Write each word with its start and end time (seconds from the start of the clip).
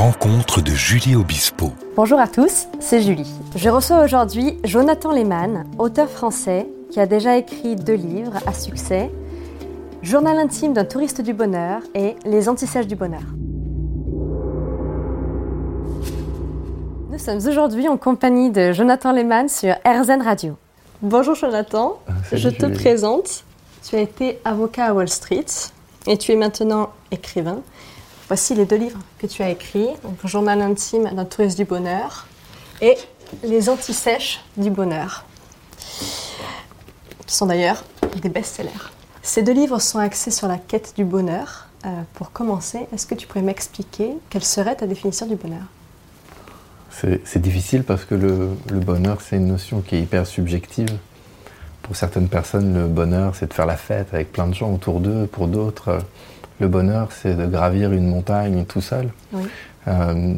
rencontre 0.00 0.62
de 0.62 0.70
Julie 0.70 1.14
Obispo. 1.14 1.72
Bonjour 1.94 2.18
à 2.18 2.26
tous, 2.26 2.68
c'est 2.78 3.02
Julie. 3.02 3.30
Je 3.54 3.68
reçois 3.68 4.02
aujourd'hui 4.02 4.56
Jonathan 4.64 5.12
Lehmann, 5.12 5.66
auteur 5.78 6.08
français 6.08 6.66
qui 6.90 7.00
a 7.00 7.04
déjà 7.04 7.36
écrit 7.36 7.76
deux 7.76 7.96
livres 7.96 8.38
à 8.46 8.54
succès 8.54 9.10
Journal 10.00 10.38
intime 10.38 10.72
d'un 10.72 10.86
touriste 10.86 11.20
du 11.20 11.34
bonheur 11.34 11.82
et 11.94 12.16
Les 12.24 12.48
antisèches 12.48 12.86
du 12.86 12.96
bonheur. 12.96 13.20
Nous 17.10 17.18
sommes 17.18 17.46
aujourd'hui 17.46 17.86
en 17.86 17.98
compagnie 17.98 18.48
de 18.50 18.72
Jonathan 18.72 19.12
Lehmann 19.12 19.50
sur 19.50 19.74
RZN 19.84 20.22
Radio. 20.22 20.56
Bonjour 21.02 21.34
Jonathan, 21.34 21.98
Ah, 22.08 22.12
salut, 22.30 22.40
je 22.40 22.48
te 22.48 22.64
Julie. 22.64 22.72
présente. 22.78 23.44
Tu 23.86 23.96
as 23.96 24.00
été 24.00 24.38
avocat 24.46 24.86
à 24.86 24.94
Wall 24.94 25.10
Street 25.10 25.44
et 26.06 26.16
tu 26.16 26.32
es 26.32 26.36
maintenant 26.36 26.88
écrivain. 27.10 27.58
Voici 28.30 28.54
les 28.54 28.64
deux 28.64 28.76
livres 28.76 29.00
que 29.18 29.26
tu 29.26 29.42
as 29.42 29.50
écrits 29.50 29.88
Journal 30.22 30.62
intime 30.62 31.10
d'un 31.12 31.24
touriste 31.24 31.56
du 31.56 31.64
bonheur 31.64 32.28
et 32.80 32.96
Les 33.42 33.68
antisèches 33.68 34.40
du 34.56 34.70
bonheur, 34.70 35.24
qui 37.26 37.34
sont 37.34 37.46
d'ailleurs 37.46 37.82
des 38.22 38.28
best-sellers. 38.28 38.70
Ces 39.20 39.42
deux 39.42 39.52
livres 39.52 39.80
sont 39.80 39.98
axés 39.98 40.30
sur 40.30 40.46
la 40.46 40.58
quête 40.58 40.92
du 40.96 41.04
bonheur. 41.04 41.66
Euh, 41.84 41.88
pour 42.14 42.30
commencer, 42.30 42.86
est-ce 42.94 43.04
que 43.04 43.16
tu 43.16 43.26
pourrais 43.26 43.42
m'expliquer 43.42 44.12
quelle 44.28 44.44
serait 44.44 44.76
ta 44.76 44.86
définition 44.86 45.26
du 45.26 45.34
bonheur? 45.34 45.64
C'est 46.92 47.22
c'est 47.26 47.42
difficile 47.42 47.82
parce 47.82 48.04
que 48.04 48.14
le, 48.14 48.50
le 48.70 48.78
bonheur, 48.78 49.22
c'est 49.22 49.38
une 49.38 49.48
notion 49.48 49.80
qui 49.80 49.96
est 49.96 50.02
hyper 50.02 50.24
subjective. 50.24 50.96
Pour 51.82 51.96
certaines 51.96 52.28
personnes, 52.28 52.74
le 52.74 52.86
bonheur, 52.86 53.34
c'est 53.34 53.48
de 53.48 53.54
faire 53.54 53.66
la 53.66 53.76
fête 53.76 54.14
avec 54.14 54.30
plein 54.30 54.46
de 54.46 54.54
gens 54.54 54.72
autour 54.72 55.00
d'eux. 55.00 55.26
Pour 55.26 55.48
d'autres, 55.48 55.88
euh, 55.88 56.00
le 56.60 56.68
bonheur, 56.68 57.08
c'est 57.10 57.34
de 57.36 57.46
gravir 57.46 57.92
une 57.92 58.06
montagne 58.06 58.64
tout 58.66 58.80
seul. 58.80 59.08
Oui. 59.32 59.42
Euh, 59.88 60.34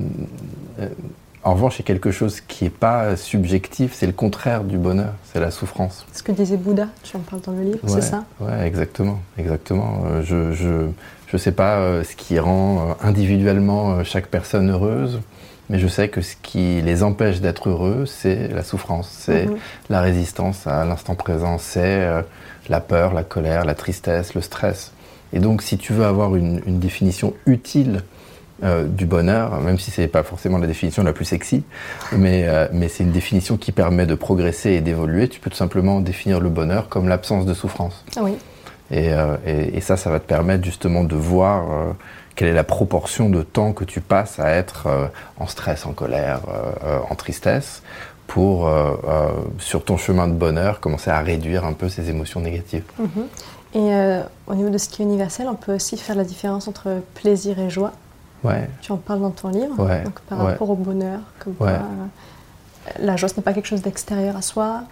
en 1.45 1.55
revanche, 1.55 1.81
a 1.81 1.83
quelque 1.83 2.13
chose 2.13 2.41
qui 2.41 2.65
n'est 2.65 2.71
pas 2.71 3.17
subjectif, 3.17 3.93
c'est 3.95 4.07
le 4.07 4.13
contraire 4.13 4.63
du 4.63 4.79
bonheur, 4.79 5.15
c'est 5.33 5.41
la 5.41 5.51
souffrance. 5.51 6.07
Ce 6.13 6.23
que 6.23 6.31
disait 6.31 6.57
Bouddha, 6.57 6.87
tu 7.03 7.17
en 7.17 7.21
parles 7.21 7.43
dans 7.43 7.53
le 7.53 7.63
livre, 7.63 7.79
Ouais, 7.83 7.91
c'est 7.91 8.03
ça? 8.03 8.25
Ouais, 8.41 8.65
exactement, 8.65 9.19
exactement. 9.37 10.03
Euh, 10.07 10.23
je 10.23 10.53
je 10.53 10.87
je 11.27 11.37
sais 11.39 11.51
pas 11.53 11.79
euh, 11.79 12.05
ce 12.05 12.15
qui 12.15 12.39
rend 12.39 12.91
euh, 12.91 12.93
individuellement 13.09 13.95
euh, 13.95 14.05
chaque 14.05 14.27
personne 14.29 14.71
heureuse, 14.71 15.21
mais 15.69 15.81
je 15.81 15.89
sais 15.89 16.09
que 16.09 16.21
ce 16.21 16.37
qui 16.41 16.81
les 16.83 17.03
empêche 17.03 17.41
d'être 17.41 17.69
heureux, 17.71 18.05
c'est 18.07 18.47
la 18.49 18.63
souffrance, 18.63 19.09
c'est 19.11 19.47
Mhm. 19.47 19.57
la 19.91 20.01
résistance 20.01 20.67
à 20.69 20.85
l'instant 20.85 21.17
présent, 21.17 21.59
c'est 21.59 22.23
la 22.69 22.81
peur, 22.81 23.15
la 23.15 23.25
colère, 23.25 23.65
la 23.65 23.75
tristesse, 23.75 24.35
le 24.35 24.43
stress. 24.43 24.93
Et 25.33 25.39
donc, 25.41 25.63
si 25.63 25.79
tu 25.79 25.93
veux 25.93 26.05
avoir 26.05 26.37
une, 26.37 26.61
une 26.67 26.79
définition 26.79 27.35
utile 27.47 28.03
euh, 28.65 28.85
du 28.87 29.07
bonheur, 29.07 29.61
même 29.61 29.79
si 29.79 29.91
c'est 29.91 30.07
pas 30.09 30.23
forcément 30.23 30.59
la 30.59 30.67
définition 30.67 31.03
la 31.03 31.13
plus 31.13 31.25
sexy, 31.25 31.65
mais, 32.13 32.45
euh, 32.47 32.69
mais 32.73 32.89
c'est 32.89 33.03
une 33.03 33.11
définition 33.13 33.57
qui 33.57 33.73
permet 33.73 34.07
de 34.07 34.15
progresser 34.15 34.71
et 34.71 34.81
d'évoluer. 34.81 35.29
Tu 35.29 35.41
peux 35.41 35.51
tout 35.51 35.57
simplement 35.57 36.01
définir 36.01 36.39
le 36.41 36.49
bonheur 36.49 36.89
comme 36.89 37.09
l'absence 37.09 37.45
de 37.47 37.55
souffrance. 37.55 38.05
Ah 38.17 38.21
oui. 38.23 38.37
Et, 38.91 39.13
euh, 39.15 39.37
et- 39.47 39.77
et 39.79 39.81
ça, 39.81 39.97
ça 39.97 40.11
va 40.11 40.21
te 40.21 40.27
permettre 40.27 40.65
justement 40.65 41.03
de 41.03 41.17
voir 41.17 41.65
quelle 42.37 42.49
est 42.49 42.53
la 42.55 42.63
proportion 42.65 43.29
de 43.31 43.43
temps 43.43 43.73
que 43.73 43.85
tu 43.85 44.01
passes 44.01 44.39
à 44.39 44.51
être 44.51 44.87
en 45.39 45.47
stress, 45.47 45.85
en 45.87 45.93
colère, 45.93 46.41
en 47.11 47.15
tristesse, 47.15 47.83
pour, 48.27 48.71
sur 49.59 49.85
ton 49.85 49.97
chemin 49.97 50.29
de 50.29 50.33
bonheur, 50.35 50.81
commencer 50.81 51.11
à 51.11 51.21
réduire 51.21 51.65
un 51.65 51.73
peu 51.73 51.89
ces 51.89 52.11
émotions 52.11 52.41
négatives. 52.41 52.85
Mhm. 52.99 53.27
Et 53.75 53.79
euh, 53.95 54.23
au 54.47 54.55
niveau 54.55 54.69
de 54.71 54.79
ce 54.79 54.89
qui 54.89 55.03
est 55.03 55.05
universel, 55.05 55.47
on 55.51 55.55
peut 55.55 55.75
aussi 55.75 55.97
faire 55.97 56.15
la 56.17 56.25
différence 56.25 56.69
entre 56.69 57.01
plaisir 57.15 57.59
et 57.59 57.71
joie. 57.71 57.93
Ouais, 58.45 58.69
Tu 58.81 58.91
en 58.93 58.97
parles 58.97 59.21
dans 59.21 59.31
ton 59.31 59.49
livre, 59.49 59.79
Ouais, 59.79 60.03
donc 60.03 60.19
par 60.29 60.39
rapport 60.39 60.69
au 60.71 60.75
bonheur. 60.75 61.21
Comme 61.39 61.53
Ouais. 61.53 61.57
quoi, 61.59 61.69
euh, 61.69 62.91
la 63.01 63.17
joie, 63.17 63.29
ce 63.29 63.37
n'est 63.37 63.43
pas 63.43 63.53
quelque 63.53 63.69
chose 63.69 63.83
d'extérieur 63.83 64.37
à 64.37 64.43
soi. 64.43 64.83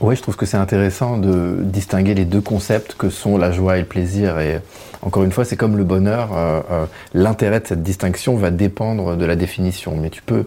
Oui, 0.00 0.14
je 0.14 0.22
trouve 0.22 0.36
que 0.36 0.46
c'est 0.46 0.56
intéressant 0.56 1.16
de 1.18 1.58
distinguer 1.64 2.14
les 2.14 2.24
deux 2.24 2.40
concepts 2.40 2.94
que 2.94 3.10
sont 3.10 3.36
la 3.36 3.50
joie 3.50 3.78
et 3.78 3.80
le 3.80 3.86
plaisir. 3.86 4.38
Et 4.38 4.60
encore 5.02 5.24
une 5.24 5.32
fois, 5.32 5.44
c'est 5.44 5.56
comme 5.56 5.76
le 5.76 5.82
bonheur. 5.82 6.28
euh, 6.36 6.86
L'intérêt 7.14 7.58
de 7.60 7.66
cette 7.66 7.82
distinction 7.82 8.36
va 8.36 8.50
dépendre 8.52 9.16
de 9.16 9.24
la 9.24 9.34
définition. 9.34 9.96
Mais 9.96 10.10
tu 10.10 10.22
peux 10.22 10.44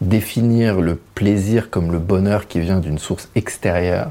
définir 0.00 0.80
le 0.80 0.96
plaisir 0.96 1.70
comme 1.70 1.92
le 1.92 1.98
bonheur 2.00 2.48
qui 2.48 2.58
vient 2.60 2.80
d'une 2.80 2.98
source 2.98 3.28
extérieure, 3.36 4.10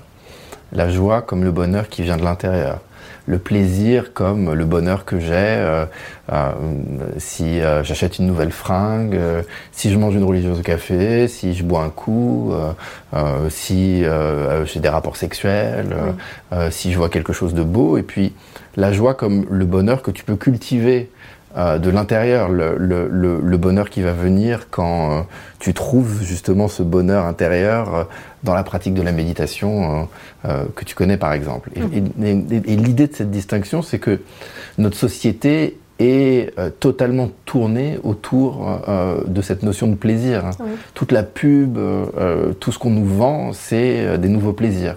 la 0.72 0.90
joie 0.90 1.22
comme 1.22 1.44
le 1.44 1.52
bonheur 1.52 1.90
qui 1.90 2.02
vient 2.02 2.16
de 2.18 2.24
l'intérieur. 2.24 2.79
Le 3.28 3.40
plaisir 3.40 4.14
comme 4.14 4.54
le 4.54 4.64
bonheur 4.64 5.04
que 5.04 5.20
j'ai 5.20 5.34
euh, 5.34 5.86
euh, 6.32 6.52
si 7.18 7.60
euh, 7.60 7.84
j'achète 7.84 8.20
une 8.20 8.26
nouvelle 8.26 8.54
fringue, 8.54 9.20
si 9.74 9.92
je 9.92 9.98
mange 9.98 10.16
une 10.16 10.24
religieuse 10.24 10.60
au 10.60 10.64
café, 10.64 11.28
si 11.28 11.54
je 11.54 11.64
bois 11.64 11.84
un 11.84 11.90
coup, 11.90 12.54
si 13.50 14.04
j'ai 14.66 14.80
des 14.80 14.90
rapports 14.90 15.18
sexuels, 15.18 15.96
si 16.72 16.94
je 16.94 16.98
vois 16.98 17.10
quelque 17.10 17.34
chose 17.34 17.54
de 17.54 17.64
beau. 17.64 17.98
Et 17.98 18.04
puis 18.04 18.34
la 18.78 18.94
joie 18.94 19.14
comme 19.14 19.46
le 19.50 19.66
bonheur 19.66 20.02
que 20.02 20.12
tu 20.12 20.24
peux 20.24 20.38
cultiver 20.38 21.09
euh, 21.56 21.78
de 21.78 21.90
l'intérieur, 21.90 22.50
le, 22.50 22.75
le- 22.78 23.08
le- 23.08 23.40
le 23.41 23.58
bonheur 23.58 23.90
qui 23.90 24.02
va 24.02 24.12
venir 24.12 24.68
quand 24.69 25.12
euh, 25.12 25.22
tu 25.59 25.74
trouves 25.74 26.22
justement 26.24 26.68
ce 26.68 26.84
bonheur 26.84 27.25
intérieur 27.25 27.96
euh, 27.96 28.03
dans 28.44 28.53
la 28.53 28.63
pratique 28.63 28.94
de 28.94 29.02
la 29.02 29.12
méditation 29.12 30.08
que 30.75 30.85
tu 30.85 30.96
connais 30.96 31.18
par 31.18 31.34
exemple. 31.34 31.72
Et, 31.75 31.97
et- 31.97 32.30
et- 32.30 32.74
et 32.74 32.75
l'idée 32.75 33.08
de 33.08 33.13
cette 33.16 33.31
distinction, 33.31 33.81
c'est 33.81 34.00
que 34.00 34.22
notre 34.78 34.96
société 34.96 35.78
est 36.00 36.53
totalement 36.80 37.30
tournée 37.46 37.97
autour 38.03 38.79
de 39.25 39.41
cette 39.41 39.64
notion 39.64 39.88
de 39.88 39.96
plaisir. 39.96 40.46
hein. 40.46 40.52
Oui. 40.59 40.69
Toute 40.94 41.12
la 41.12 41.24
pub, 41.24 41.78
tout 42.59 42.72
ce 42.72 42.78
qu'on 42.79 42.91
nous 42.91 43.06
vend, 43.06 43.52
c'est 43.53 44.18
des 44.19 44.29
nouveaux 44.29 44.53
plaisirs. 44.53 44.96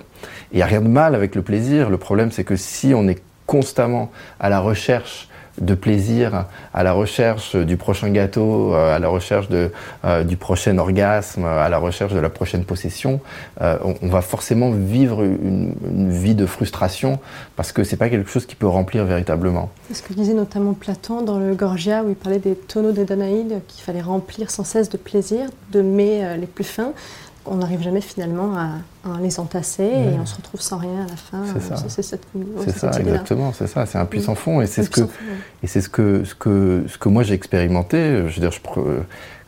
Il 0.53 0.56
n'y 0.56 0.62
a 0.62 0.67
rien 0.67 0.82
de 0.82 0.88
mal 0.88 1.15
avec 1.15 1.34
le 1.34 1.43
plaisir. 1.43 1.88
Le 1.88 1.97
problème, 1.97 2.31
c'est 2.31 2.44
que 2.44 2.56
si 2.56 2.93
on 2.94 3.09
est 3.09 3.21
constamment 3.47 4.11
à 4.38 4.50
la 4.50 4.61
recherche 4.61 5.28
de 5.60 5.75
plaisir, 5.75 6.47
à 6.75 6.82
la 6.82 6.93
recherche 6.93 7.56
du 7.56 7.76
prochain 7.76 8.10
gâteau, 8.10 8.75
euh, 8.75 8.97
à 8.97 8.98
la 8.98 9.09
recherche 9.09 9.48
de, 9.48 9.71
euh, 10.04 10.25
du 10.25 10.37
prochain 10.37 10.76
orgasme, 10.78 11.44
à 11.44 11.69
la 11.69 11.78
recherche 11.78 12.12
de 12.12 12.19
la 12.19 12.31
prochaine 12.31 12.65
possession, 12.65 13.21
euh, 13.60 13.76
on, 14.03 14.09
va 14.09 14.22
forcément 14.22 14.70
vivre 14.70 15.22
une, 15.22 15.75
vie 16.10 16.34
de 16.34 16.47
frustration 16.47 17.19
parce 17.56 17.72
que 17.72 17.84
c'est 17.84 17.97
pas 17.97 18.09
quelque 18.09 18.31
chose 18.31 18.47
qui 18.47 18.56
peut 18.56 18.66
remplir 18.66 19.04
véritablement. 19.04 19.70
C'est 19.88 19.94
ce 19.94 20.03
que 20.03 20.12
disait 20.12 20.34
notamment 20.34 20.72
Platon 20.72 21.22
dans 21.22 21.38
le 21.38 21.54
Gorgia, 21.54 22.03
où 22.03 22.09
il 22.09 22.15
parlait 22.15 22.38
des 22.38 22.54
tonneaux 22.54 22.93
des 22.93 23.04
Danaïdes 23.04 23.60
qu'il 23.69 23.82
fallait 23.82 24.00
remplir 24.00 24.50
sans 24.50 24.65
cesse 24.65 24.88
de 24.88 24.97
plaisir, 24.97 25.49
de 25.72 25.82
mets 25.82 26.25
euh, 26.25 26.37
les 26.37 26.47
plus 26.47 26.65
fins. 26.65 26.93
On 27.47 27.56
n'arrive 27.56 27.83
jamais 27.83 28.01
finalement 28.03 28.55
à, 28.56 28.69
à 29.09 29.19
les 29.21 29.41
entasser 29.41 29.84
et 29.84 30.19
on 30.21 30.27
se 30.27 30.37
retrouve 30.37 30.61
sans 30.61 30.77
rien 30.77 31.05
à 31.05 31.09
la 31.09 31.17
fin. 31.17 31.43
C'est 31.53 31.62
ça. 31.62 31.77
C'est 31.89 32.03
cette, 32.03 32.23
ouais, 32.34 32.45
c'est 32.67 32.78
cette 32.78 32.93
ça, 32.93 33.01
exactement, 33.01 33.53
c'est 33.53 33.67
ça, 33.67 33.87
c'est 33.87 33.99
un 33.99 34.05
puits 34.05 34.23
sans 34.23 34.34
fond 34.34 34.61
et 34.61 34.67
c'est 34.67 34.83
ce 34.84 34.91
que 34.91 35.01
fond, 35.01 35.06
ouais. 35.06 35.37
Et 35.62 35.67
c'est 35.67 35.81
ce 35.81 35.89
que, 35.89 36.25
ce, 36.25 36.34
que, 36.34 36.84
ce 36.87 36.99
que 36.99 37.09
moi 37.09 37.23
j'ai 37.23 37.34
expérimenté. 37.34 38.29
Je 38.29 38.34
veux 38.34 38.41
dire, 38.49 38.53
je 38.53 38.61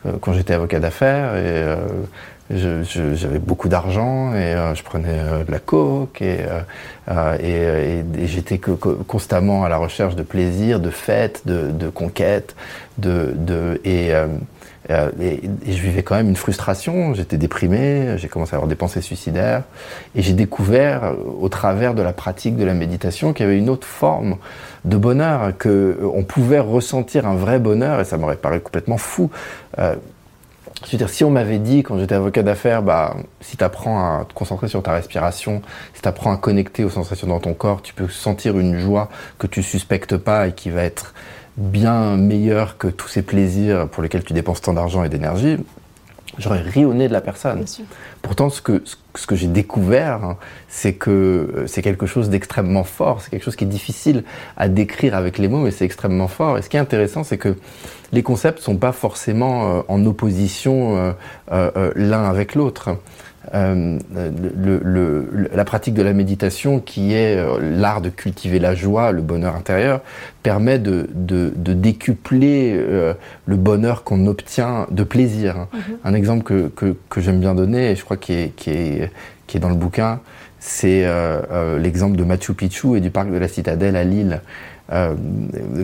euh, 0.05 0.13
quand 0.21 0.33
j'étais 0.33 0.53
avocat 0.53 0.79
d'affaires, 0.79 1.35
et 1.35 1.41
euh, 1.45 1.75
j'avais 2.51 3.39
beaucoup 3.39 3.69
d'argent 3.69 4.33
et 4.33 4.53
euh, 4.53 4.75
je 4.75 4.83
prenais 4.83 5.07
euh, 5.09 5.43
de 5.43 5.51
la 5.51 5.59
coke 5.59 6.21
et, 6.21 6.39
euh, 6.41 6.59
euh, 7.09 7.37
et, 7.39 7.99
et- 8.19 8.23
et 8.23 8.27
j'étais 8.27 8.59
constamment 8.59 9.63
à 9.63 9.69
la 9.69 9.77
recherche 9.77 10.15
de 10.15 10.23
plaisir, 10.23 10.79
de 10.79 10.89
fêtes, 10.89 11.43
de, 11.45 11.71
de 11.71 11.89
conquêtes, 11.89 12.55
de, 12.97 13.33
de, 13.35 13.81
et, 13.85 14.11
je 14.89 15.81
vivais 15.81 16.03
quand 16.03 16.15
même 16.15 16.27
une 16.27 16.35
frustration. 16.35 17.13
J'étais 17.13 17.37
déprimé, 17.37 18.17
j'ai 18.17 18.27
commencé 18.27 18.53
à 18.53 18.55
avoir 18.57 18.67
des 18.67 18.75
pensées 18.75 18.99
suicidaires 19.01 19.63
et 20.13 20.21
j'ai 20.21 20.33
découvert 20.33 21.13
au 21.39 21.47
travers 21.47 21.93
de 21.93 22.01
la 22.01 22.11
pratique 22.11 22.57
de 22.57 22.65
la 22.65 22.73
méditation 22.73 23.31
qu'il 23.31 23.45
y 23.45 23.49
avait 23.49 23.57
une 23.57 23.69
autre 23.69 23.87
forme 23.87 24.35
de 24.83 24.97
bonheur, 24.97 25.53
que 25.57 25.97
on 26.13 26.23
pouvait 26.23 26.59
ressentir 26.59 27.25
un 27.25 27.35
vrai 27.35 27.59
bonheur 27.59 28.01
et 28.01 28.05
ça 28.05 28.17
m'aurait 28.17 28.35
paru 28.35 28.59
complètement 28.59 28.97
fou. 28.97 29.29
Je 30.85 30.91
veux 30.91 30.97
dire, 30.97 31.09
si 31.09 31.23
on 31.23 31.29
m'avait 31.29 31.59
dit 31.59 31.81
quand 31.81 31.97
j'étais 31.97 32.15
avocat 32.15 32.43
d'affaires, 32.43 32.83
bah, 32.83 33.15
si 33.39 33.55
tu 33.55 33.63
apprends 33.63 34.19
à 34.19 34.25
te 34.25 34.33
concentrer 34.33 34.67
sur 34.67 34.83
ta 34.83 34.91
respiration, 34.91 35.61
si 35.93 36.01
tu 36.01 36.07
apprends 36.07 36.33
à 36.33 36.37
connecter 36.37 36.83
aux 36.83 36.89
sensations 36.89 37.27
dans 37.27 37.39
ton 37.39 37.53
corps, 37.53 37.81
tu 37.81 37.93
peux 37.93 38.09
sentir 38.09 38.59
une 38.59 38.77
joie 38.77 39.09
que 39.39 39.47
tu 39.47 39.63
suspectes 39.63 40.17
pas 40.17 40.47
et 40.47 40.51
qui 40.51 40.69
va 40.69 40.83
être 40.83 41.13
bien 41.55 42.17
meilleure 42.17 42.77
que 42.77 42.87
tous 42.87 43.07
ces 43.07 43.21
plaisirs 43.21 43.87
pour 43.87 44.03
lesquels 44.03 44.23
tu 44.23 44.33
dépenses 44.33 44.61
tant 44.61 44.73
d'argent 44.73 45.03
et 45.03 45.09
d'énergie, 45.09 45.57
j'aurais 46.37 46.61
ri 46.61 46.85
au 46.85 46.93
nez 46.93 47.07
de 47.07 47.13
la 47.13 47.21
personne. 47.21 47.59
Pourtant, 48.21 48.49
ce 48.49 48.61
que, 48.61 48.81
ce- 48.85 48.95
ce 49.15 49.27
que 49.27 49.35
j'ai 49.35 49.47
découvert, 49.47 50.23
hein, 50.23 50.37
c'est 50.67 50.93
que 50.93 51.11
euh, 51.11 51.67
c'est 51.67 51.81
quelque 51.81 52.05
chose 52.05 52.29
d'extrêmement 52.29 52.83
fort, 52.83 53.21
c'est 53.21 53.29
quelque 53.29 53.43
chose 53.43 53.55
qui 53.55 53.63
est 53.65 53.67
difficile 53.67 54.23
à 54.57 54.67
décrire 54.69 55.15
avec 55.15 55.37
les 55.37 55.47
mots, 55.47 55.59
mais 55.61 55.71
c'est 55.71 55.85
extrêmement 55.85 56.27
fort. 56.27 56.57
Et 56.57 56.61
ce 56.61 56.69
qui 56.69 56.77
est 56.77 56.79
intéressant, 56.81 57.23
c'est 57.23 57.37
que 57.37 57.55
les 58.11 58.23
concepts 58.23 58.59
sont 58.59 58.77
pas 58.77 58.91
forcément 58.91 59.77
euh, 59.77 59.81
en 59.87 60.05
opposition 60.05 61.13
euh, 61.51 61.91
l'un 61.95 62.23
avec 62.29 62.55
l'autre. 62.55 62.97
Euh, 63.53 63.99
le, 64.65 64.79
le, 64.83 65.49
la 65.53 65.65
pratique 65.65 65.93
de 65.93 66.01
la 66.03 66.13
méditation, 66.13 66.79
qui 66.79 67.13
est 67.13 67.37
euh, 67.37 67.59
l'art 67.59 68.01
de 68.01 68.09
cultiver 68.09 68.59
la 68.59 68.73
joie, 68.73 69.11
le 69.11 69.21
bonheur 69.21 69.55
intérieur, 69.55 70.01
permet 70.43 70.79
de, 70.79 71.09
de, 71.13 71.51
de 71.55 71.73
décupler 71.73 72.73
euh, 72.75 73.13
le 73.45 73.55
bonheur 73.55 74.03
qu'on 74.03 74.25
obtient 74.27 74.87
de 74.91 75.03
plaisir. 75.03 75.53
Mm 75.55 75.77
-hmm. 75.77 76.09
Un 76.09 76.13
exemple 76.13 76.43
que, 76.43 76.69
que, 76.79 76.95
que 77.09 77.21
j'aime 77.21 77.39
bien 77.39 77.55
donner, 77.55 77.91
et 77.91 77.95
je 77.95 78.03
crois 78.03 78.17
qu'il 78.17 78.35
est, 78.35 78.51
qui 78.55 78.69
est, 78.69 79.11
qui 79.47 79.57
est 79.57 79.59
dans 79.59 79.69
le 79.69 79.81
bouquin, 79.85 80.19
c'est 80.65 81.03
euh, 81.03 81.77
l'exemple 81.77 82.15
de 82.15 82.23
Machu 82.23 82.53
Picchu 82.53 82.95
et 82.95 83.01
du 83.01 83.09
parc 83.09 83.29
de 83.29 83.37
la 83.37 83.49
Citadelle 83.49 83.97
à 83.97 84.05
Lille. 84.05 84.39
Euh, 84.93 85.13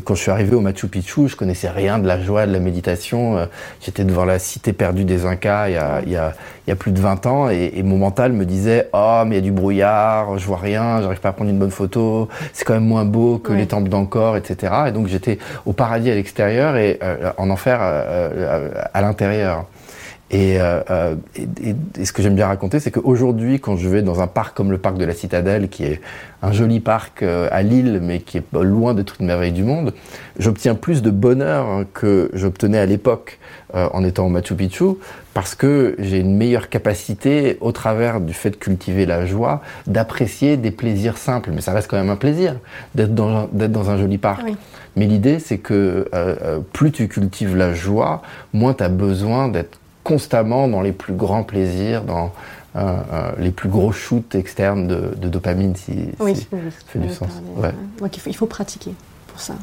quand 0.05 0.15
je 0.15 0.21
suis 0.21 0.31
arrivé 0.31 0.55
au 0.55 0.61
Machu 0.61 0.87
Picchu, 0.87 1.27
je 1.27 1.35
connaissais 1.35 1.69
rien 1.69 1.99
de 1.99 2.07
la 2.07 2.17
joie, 2.21 2.47
de 2.47 2.53
la 2.53 2.61
méditation. 2.61 3.37
Euh, 3.37 3.45
J'étais 3.81 4.05
devant 4.05 4.23
la 4.23 4.39
cité 4.39 4.71
perdue 4.71 5.03
des 5.03 5.25
Incas 5.25 5.67
il 5.67 5.73
y 5.73 5.77
a, 5.77 6.01
il 6.05 6.11
y 6.13 6.15
a, 6.15 6.33
il 6.65 6.69
y 6.69 6.73
a 6.73 6.77
plus 6.77 6.93
de 6.93 6.99
20 7.01 7.25
ans 7.25 7.49
et, 7.49 7.73
et, 7.75 7.83
mon 7.83 7.97
mental 7.97 8.31
me 8.31 8.45
disait 8.45 8.87
Oh, 8.93 9.23
mais 9.27 9.35
il 9.35 9.39
y 9.39 9.41
a 9.41 9.43
du 9.43 9.51
brouillard, 9.51 10.37
je 10.39 10.45
vois 10.45 10.57
rien, 10.57 11.01
j'arrive 11.01 11.19
pas 11.19 11.29
à 11.29 11.33
prendre 11.33 11.49
une 11.49 11.59
bonne 11.59 11.71
photo, 11.71 12.29
c'est 12.53 12.63
quand 12.63 12.73
même 12.73 12.87
moins 12.87 13.03
beau 13.03 13.37
que 13.37 13.51
ouais. 13.51 13.57
les 13.57 13.67
temples 13.67 13.89
d'Angkor, 13.89 14.37
etc. 14.37 14.73
Et 14.87 14.91
donc 14.93 15.07
j'étais 15.07 15.39
au 15.65 15.73
paradis 15.73 16.09
à 16.09 16.15
l'extérieur 16.15 16.77
et 16.77 16.99
euh, 17.03 17.31
en 17.35 17.49
enfer 17.49 17.79
euh, 17.81 18.69
à 18.93 19.01
l'intérieur. 19.01 19.65
Et, 20.31 20.61
euh, 20.61 21.15
et, 21.35 21.75
et, 21.99 22.05
ce 22.05 22.13
que 22.13 22.21
j'aime 22.21 22.35
bien 22.35 22.45
raconter, 22.45 22.79
c'est 22.79 22.91
qu'aujourd'hui, 22.91 23.59
quand 23.59 23.77
je 23.77 23.89
vais 23.89 24.03
dans 24.03 24.21
un 24.21 24.27
parc 24.27 24.55
comme 24.55 24.71
le 24.71 24.77
parc 24.77 24.97
de 24.97 25.05
la 25.05 25.13
Citadelle, 25.13 25.69
qui 25.69 25.85
est 25.85 26.01
un 26.43 26.51
joli 26.51 26.79
parc 26.79 27.23
euh, 27.23 27.47
à 27.51 27.63
Lille, 27.63 27.99
mais 28.03 28.19
qui 28.19 28.37
est 28.37 28.43
loin 28.53 28.93
de 28.93 29.03
merveilles 29.21 29.51
du 29.51 29.63
monde, 29.63 29.91
j'obtiens 30.37 30.75
plus 30.75 31.01
de 31.01 31.09
bonheur 31.09 31.83
que 31.95 32.29
j'obtenais 32.33 32.77
à 32.77 32.85
l'époque 32.85 33.39
euh, 33.73 33.89
en 33.91 34.03
étant 34.03 34.27
au 34.27 34.29
Machu 34.29 34.53
Picchu, 34.53 34.85
parce 35.33 35.55
que 35.55 35.95
j'ai 35.97 36.19
une 36.19 36.37
meilleure 36.37 36.69
capacité, 36.69 37.57
au 37.59 37.71
travers 37.71 38.21
du 38.21 38.33
fait 38.33 38.51
de 38.51 38.55
cultiver 38.55 39.07
la 39.07 39.25
joie, 39.25 39.61
d'apprécier 39.87 40.57
des 40.57 40.71
plaisirs 40.71 41.17
simples. 41.17 41.49
Mais 41.55 41.61
ça 41.61 41.73
reste 41.73 41.89
quand 41.89 41.97
même 41.97 42.09
un 42.11 42.15
plaisir 42.15 42.55
d'être 42.93 43.15
dans, 43.15 43.49
dans 43.51 43.89
un 43.89 43.97
joli 43.97 44.19
parc. 44.19 44.43
Oui. 44.45 44.55
Mais 44.95 45.07
l'idée, 45.07 45.39
c'est 45.39 45.57
que 45.57 46.07
euh, 46.13 46.59
plus 46.73 46.91
tu 46.91 47.07
cultives 47.07 47.55
la 47.55 47.73
joie, 47.73 48.21
moins 48.53 48.75
tu 48.75 48.83
as 48.83 48.89
besoin 48.89 49.47
d'être 49.47 49.79
constamment 50.09 50.67
dans 50.67 50.81
les 50.81 50.91
plus 50.91 51.13
grands 51.13 51.43
plaisirs, 51.43 52.03
dans 52.03 52.31
euh, 52.75 52.97
euh, 53.13 53.31
les 53.37 53.51
plus 53.51 53.69
gros 53.69 53.91
shoots 53.91 54.33
externes 54.33 54.87
de, 54.87 55.13
de 55.15 55.27
dopamine, 55.29 55.75
si, 55.75 55.91
oui, 56.19 56.35
si 56.35 56.47
oui, 56.51 56.59
ça 56.71 56.85
fait 56.87 56.99
du 56.99 57.09
sens. 57.09 57.27
Parler, 57.29 57.47
ouais. 57.57 57.73
Ouais, 58.01 58.09
il, 58.11 58.19
faut, 58.19 58.29
il, 58.31 58.35
faut, 58.35 58.47
pratiquer 58.47 58.91
pour 59.27 59.39
ça. 59.39 59.53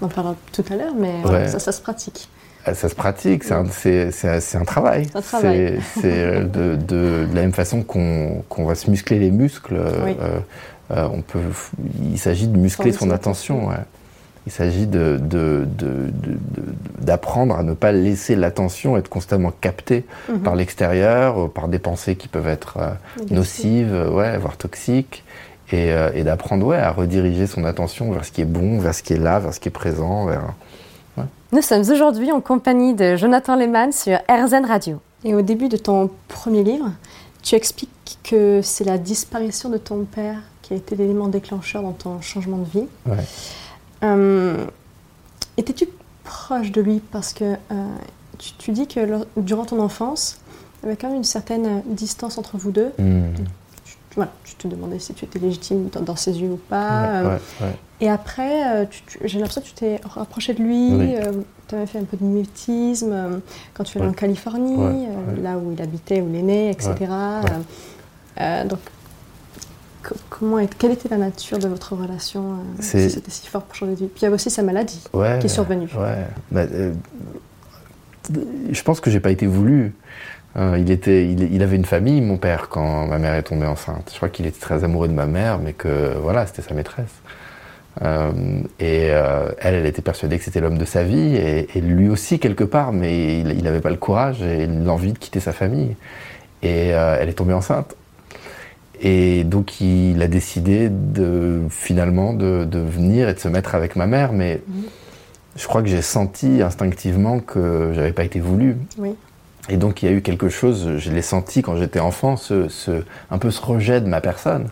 On 0.00 0.06
en 0.06 0.08
parlera 0.08 0.36
tout 0.52 0.64
à 0.70 0.76
l'heure, 0.76 0.94
mais 0.94 1.22
ouais. 1.24 1.48
ça, 1.48 1.58
ça, 1.58 1.72
se 1.72 1.80
pratique. 1.80 2.28
Ça 2.66 2.88
se 2.88 2.94
pratique, 2.94 3.44
c'est 3.44 3.54
un, 3.54 4.64
travail. 4.64 5.08
Un 5.14 5.20
travail. 5.22 5.80
C'est 6.00 6.40
de, 6.44 6.76
de, 6.76 6.76
de, 6.76 7.26
la 7.34 7.42
même 7.42 7.52
façon 7.52 7.82
qu'on 7.82 8.44
qu 8.48 8.62
va 8.62 8.74
se 8.74 8.90
muscler 8.90 9.18
les 9.18 9.30
muscles, 9.30 9.78
oui. 10.04 10.16
euh, 10.20 10.38
euh, 10.90 11.08
on 11.10 11.22
peut, 11.22 11.40
il 12.02 12.18
s'agit 12.18 12.46
de 12.46 12.58
muscler 12.58 12.92
son 12.92 13.10
attention. 13.10 13.68
Ouais. 13.68 13.76
Il 14.46 14.52
s'agit 14.52 14.86
de, 14.86 15.18
de, 17.04 17.52
à 17.52 17.62
ne 17.62 17.74
pas 17.74 17.92
laisser 17.92 18.36
l'attention 18.36 18.96
être 18.96 19.08
constamment 19.08 19.52
captée 19.60 20.04
mm 20.28 20.32
-hmm. 20.32 20.38
par 20.40 20.54
l'extérieur, 20.56 21.50
par 21.50 21.68
des 21.68 21.78
pensées 21.78 22.16
qui 22.16 22.28
peuvent 22.28 22.48
être 22.48 22.74
euh, 22.78 22.90
nocives, 23.30 23.94
ouais, 24.12 24.38
voire 24.38 24.56
toxiques, 24.56 25.24
et, 25.72 25.92
euh, 25.92 26.10
et 26.14 26.24
d'apprendre 26.24 26.66
ouais, 26.66 26.76
à 26.76 26.90
rediriger 26.90 27.46
son 27.46 27.64
attention 27.64 28.12
vers 28.12 28.24
ce 28.24 28.32
qui 28.32 28.42
est 28.42 28.52
bon, 28.58 28.78
vers 28.78 28.94
ce 28.94 29.02
qui 29.02 29.12
est 29.14 29.18
là, 29.18 29.38
vers 29.38 29.52
ce 29.54 29.60
qui 29.60 29.68
est 29.68 29.78
présent. 29.84 30.26
Vers, 30.26 30.54
ouais. 31.16 31.24
Nous 31.52 31.62
sommes 31.62 31.86
aujourd'hui 31.90 32.30
en 32.32 32.40
compagnie 32.40 32.94
de 32.94 33.16
Jonathan 33.16 33.56
Lehmann 33.56 33.92
sur 33.92 34.18
RZN 34.28 34.64
Radio. 34.66 35.00
Et 35.24 35.34
au 35.34 35.42
début 35.42 35.68
de 35.68 35.78
ton 35.78 36.10
premier 36.28 36.62
livre, 36.62 36.90
tu 37.42 37.54
expliques 37.54 38.18
que 38.22 38.60
c'est 38.62 38.84
la 38.84 38.98
disparition 38.98 39.68
de 39.70 39.78
ton 39.78 40.04
père 40.04 40.38
qui 40.62 40.74
a 40.74 40.76
été 40.76 40.96
l'élément 40.96 41.28
déclencheur 41.28 41.82
dans 41.82 41.92
ton 41.92 42.20
changement 42.20 42.58
de 42.58 42.64
vie. 42.64 42.86
Ouais. 43.06 43.16
Euh, 44.02 44.64
Étais-tu 45.56 45.86
proche 46.24 46.72
de 46.72 46.80
lui 46.80 47.00
Parce 47.12 47.32
que 47.32 47.44
euh, 47.44 47.96
tu, 48.38 48.52
tu, 48.54 48.72
dis 48.72 48.86
que 48.88 49.00
le, 49.00 49.18
durant 49.36 49.64
ton 49.64 49.80
enfance, 49.80 50.40
il 50.82 50.86
y 50.86 50.88
avait 50.88 50.96
quand 50.96 51.08
même 51.08 51.18
une 51.18 51.24
certaine 51.24 51.82
distance 51.86 52.38
entre 52.38 52.56
vous 52.56 52.72
deux. 52.72 52.92
Mmh. 52.98 53.22
Tu, 53.84 53.96
voilà, 54.16 54.32
tu 54.44 54.54
te 54.56 54.66
demandais 54.68 54.98
si 54.98 55.14
tu 55.14 55.24
étais 55.24 55.38
légitime 55.38 55.88
dans, 55.90 56.00
dans 56.00 56.16
ses 56.16 56.40
yeux 56.40 56.52
ou 56.52 56.60
pas. 56.68 57.22
Ouais, 57.22 57.28
ouais, 57.28 57.38
ouais. 57.60 57.76
Et 58.00 58.10
après, 58.10 58.88
j'ai 59.24 59.38
l'impression 59.38 59.60
que 59.60 59.66
tu 59.66 59.74
t'es 59.74 60.00
rapproché 60.04 60.54
de 60.54 60.62
lui. 60.62 60.92
Oui. 60.92 61.14
Euh, 61.16 61.32
tu 61.68 61.74
avais 61.76 61.86
fait 61.86 61.98
un 61.98 62.04
peu 62.04 62.16
de 62.16 62.24
mimétisme 62.24 63.40
quand 63.72 63.84
tu 63.84 63.96
allais 63.98 64.08
en 64.08 64.12
Californie, 64.12 65.06
là 65.40 65.56
où 65.56 65.72
il 65.72 65.80
habitait, 65.80 66.20
où 66.20 66.28
il 66.28 66.36
est 66.36 66.42
né, 66.42 66.70
etc. 66.70 66.94
donc, 68.66 68.80
comment 70.30 70.58
est, 70.58 70.74
quelle 70.76 70.92
était 70.92 71.08
la 71.08 71.18
nature 71.18 71.58
de 71.58 71.68
votre 71.68 71.94
relation 71.94 72.52
euh, 72.52 72.56
si 72.80 73.10
c'était 73.10 73.30
si 73.30 73.46
fort 73.46 73.62
pour 73.62 73.74
changer 73.74 73.92
de 73.92 73.98
vie? 73.98 74.06
Puis 74.06 74.20
il 74.20 74.24
y 74.24 74.26
avait 74.26 74.34
aussi 74.34 74.50
sa 74.50 74.62
maladie 74.62 75.02
ouais, 75.12 75.38
qui 75.40 75.46
est 75.46 75.50
survenue. 75.50 75.88
Ouais. 75.96 76.26
Bah, 76.50 76.62
euh, 76.62 76.92
je 78.70 78.82
pense 78.82 79.00
que 79.00 79.10
j'ai 79.10 79.20
pas 79.20 79.30
été 79.30 79.46
voulu. 79.46 79.94
Euh, 80.56 80.78
il, 80.78 80.90
était, 80.90 81.28
il, 81.28 81.52
il, 81.52 81.62
avait 81.62 81.76
une 81.76 81.84
famille, 81.84 82.20
mon 82.20 82.36
père, 82.36 82.68
quand 82.68 83.06
ma 83.06 83.18
mère 83.18 83.34
est 83.34 83.42
tombée 83.42 83.66
enceinte. 83.66 84.10
Je 84.12 84.16
crois 84.16 84.28
qu'il 84.28 84.46
était 84.46 84.60
très 84.60 84.84
amoureux 84.84 85.08
de 85.08 85.12
ma 85.12 85.26
mère, 85.26 85.58
mais 85.58 85.72
que 85.72 86.14
voilà, 86.22 86.46
c'était 86.46 86.62
sa 86.62 86.74
maîtresse. 86.74 87.10
Euh, 88.02 88.60
et 88.78 89.08
euh, 89.10 89.50
elle, 89.58 89.74
elle 89.74 89.86
était 89.86 90.02
persuadée 90.02 90.38
que 90.38 90.44
c'était 90.44 90.60
l'homme 90.60 90.78
de 90.78 90.84
sa 90.84 91.02
vie, 91.02 91.36
et, 91.36 91.76
et, 91.76 91.80
lui 91.80 92.08
aussi 92.08 92.38
quelque 92.38 92.64
part, 92.64 92.92
mais 92.92 93.40
il 93.40 93.62
n'avait 93.62 93.80
pas 93.80 93.90
le 93.90 93.96
courage 93.96 94.42
et 94.42 94.66
l'envie 94.66 95.12
de 95.12 95.18
quitter 95.18 95.40
sa 95.40 95.52
famille. 95.52 95.96
Et 96.62 96.88
elle 96.88 97.28
est 97.28 97.34
tombée 97.34 97.52
enceinte. 97.52 97.94
Et 99.00 99.44
donc 99.44 99.80
il 99.80 100.22
a 100.22 100.28
décidé 100.28 100.88
de 100.88 101.62
finalement 101.68 102.32
de, 102.32 102.64
de, 102.64 102.78
venir 102.78 103.28
et 103.28 103.34
de 103.34 103.38
se 103.38 103.48
mettre 103.48 103.74
avec 103.74 103.96
ma 103.96 104.06
mère, 104.06 104.32
mais 104.32 104.62
mmh. 104.66 104.72
je 105.56 105.66
crois 105.66 105.82
que 105.82 105.88
j'ai 105.88 106.02
senti 106.02 106.62
instinctivement 106.62 107.40
que 107.40 107.92
j'avais 107.94 108.12
pas 108.12 108.24
été 108.24 108.40
voulu. 108.40 108.76
Oui. 108.98 109.14
Et 109.68 109.76
donc 109.76 110.02
il 110.02 110.06
y 110.06 110.12
a 110.12 110.12
eu 110.12 110.20
quelque 110.20 110.48
chose, 110.48 110.98
je 110.98 111.10
l'ai 111.10 111.22
senti 111.22 111.62
quand 111.62 111.76
j'étais 111.76 112.00
enfant, 112.00 112.36
ce, 112.36 112.68
ce, 112.68 113.02
un 113.30 113.38
peu 113.38 113.50
ce 113.50 113.60
rejet 113.60 114.00
de 114.00 114.06
ma 114.06 114.20
personne. 114.20 114.68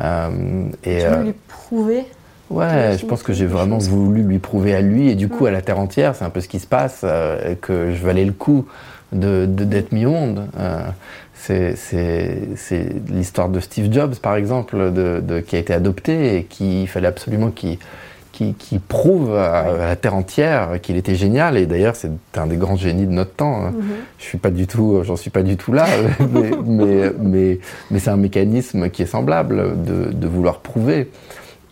Euh, 0.00 0.68
et, 0.84 0.98
tu 0.98 1.06
veux 1.06 1.12
euh, 1.12 1.22
lui 1.22 1.34
prouver 1.48 2.04
Ouais, 2.48 2.96
je 2.98 3.04
pense 3.06 3.24
que 3.24 3.32
j'ai 3.32 3.46
vraiment 3.46 3.78
voulu 3.78 4.22
lui 4.22 4.38
prouver 4.38 4.72
à 4.74 4.80
lui 4.80 5.08
et 5.08 5.16
du 5.16 5.28
coup 5.28 5.46
à 5.46 5.50
la 5.50 5.62
terre 5.62 5.80
entière, 5.80 6.14
c'est 6.14 6.24
un 6.24 6.30
peu 6.30 6.40
ce 6.40 6.46
qui 6.46 6.60
se 6.60 6.66
passe, 6.66 7.00
euh, 7.02 7.56
que 7.60 7.92
je 7.92 8.02
valais 8.02 8.24
le 8.24 8.32
coup 8.32 8.66
de 9.12 9.46
d'être 9.46 9.92
mis 9.92 10.06
au 10.06 10.12
monde. 10.12 10.46
Euh, 10.58 10.86
c'est 11.46 12.86
l'histoire 13.08 13.48
de 13.48 13.60
Steve 13.60 13.92
Jobs, 13.92 14.16
par 14.16 14.36
exemple, 14.36 14.92
de, 14.92 15.20
de, 15.20 15.40
qui 15.40 15.56
a 15.56 15.58
été 15.58 15.72
adopté 15.72 16.36
et 16.36 16.44
qu'il 16.44 16.88
fallait 16.88 17.08
absolument 17.08 17.50
qu'il 17.50 17.78
qui, 18.36 18.52
qui, 18.52 18.78
prouve 18.78 19.34
à, 19.34 19.60
à, 19.60 19.76
la 19.88 19.96
terre 19.96 20.14
entière 20.14 20.78
qu'il 20.82 20.96
était 20.98 21.14
génial. 21.14 21.56
Et 21.56 21.64
d'ailleurs, 21.64 21.96
c'est 21.96 22.10
un 22.36 22.46
des 22.46 22.56
grands 22.56 22.76
génies 22.76 23.06
de 23.06 23.12
notre 23.12 23.32
temps. 23.32 23.70
Mm 23.70 23.70
-hmm. 23.70 24.18
Je 24.18 24.24
suis 24.24 24.38
pas 24.38 24.50
du 24.50 24.66
tout, 24.66 25.02
j'en 25.04 25.16
suis 25.16 25.30
pas 25.30 25.42
du 25.42 25.56
tout 25.56 25.72
là, 25.72 25.86
mais, 26.34 26.50
mais, 26.66 27.12
mais, 27.18 27.58
mais 27.90 27.98
c'est 27.98 28.10
un 28.10 28.22
mécanisme 28.28 28.90
qui 28.90 29.02
est 29.02 29.10
semblable 29.16 29.56
de, 29.88 30.12
de 30.22 30.28
vouloir 30.28 30.56
prouver. 30.60 31.08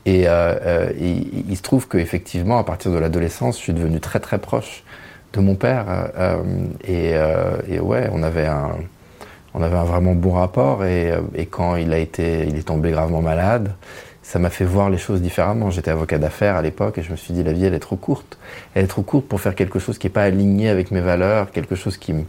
Et, 0.06 0.26
euh, 0.26 0.32
euh, 0.32 0.90
il, 0.98 1.50
il, 1.50 1.56
se 1.56 1.62
trouve 1.62 1.86
qu'effectivement, 1.88 2.58
à 2.58 2.64
partir 2.64 2.90
de 2.92 2.98
l'adolescence, 2.98 3.56
je 3.58 3.62
suis 3.62 3.72
devenu 3.80 4.00
très 4.00 4.20
très 4.20 4.38
proche 4.38 4.84
de 5.34 5.40
mon 5.40 5.56
père. 5.56 5.86
Euh, 6.18 6.42
et, 6.86 7.12
et, 7.72 7.80
ouais, 7.80 8.04
on 8.16 8.22
avait 8.22 8.46
un, 8.46 8.72
on 9.54 9.62
avait 9.62 9.76
un 9.76 9.84
vraiment 9.84 10.14
bon 10.14 10.32
rapport. 10.32 10.84
Et, 10.84 11.12
et, 11.34 11.46
quand 11.46 11.76
il 11.76 11.92
a 11.92 11.98
été, 11.98 12.46
il 12.46 12.56
est 12.56 12.66
tombé 12.66 12.90
gravement 12.90 13.22
malade, 13.22 13.72
ça 14.22 14.38
m'a 14.38 14.50
fait 14.50 14.64
voir 14.64 14.90
les 14.90 14.98
choses 14.98 15.20
différemment. 15.20 15.70
J'étais 15.70 15.90
avocat 15.90 16.18
d'affaires 16.18 16.56
à 16.56 16.62
l'époque 16.62 16.98
et 16.98 17.02
je 17.02 17.12
me 17.12 17.16
suis 17.16 17.34
dit 17.34 17.42
la 17.42 17.52
vie 17.52 17.64
elle 17.64 17.74
est 17.74 17.78
trop 17.78 17.96
courte. 17.96 18.38
Elle 18.74 18.84
est 18.84 18.88
trop 18.88 19.02
courte 19.02 19.26
pour 19.26 19.40
faire 19.40 19.54
quelque 19.54 19.78
chose 19.78 19.98
qui 19.98 20.06
n'est 20.06 20.12
pas 20.12 20.24
aligné 20.24 20.68
avec 20.68 20.90
mes 20.90 21.00
valeurs, 21.00 21.50
quelque 21.50 21.74
chose 21.74 21.96
qui, 21.96 22.14
me, 22.14 22.24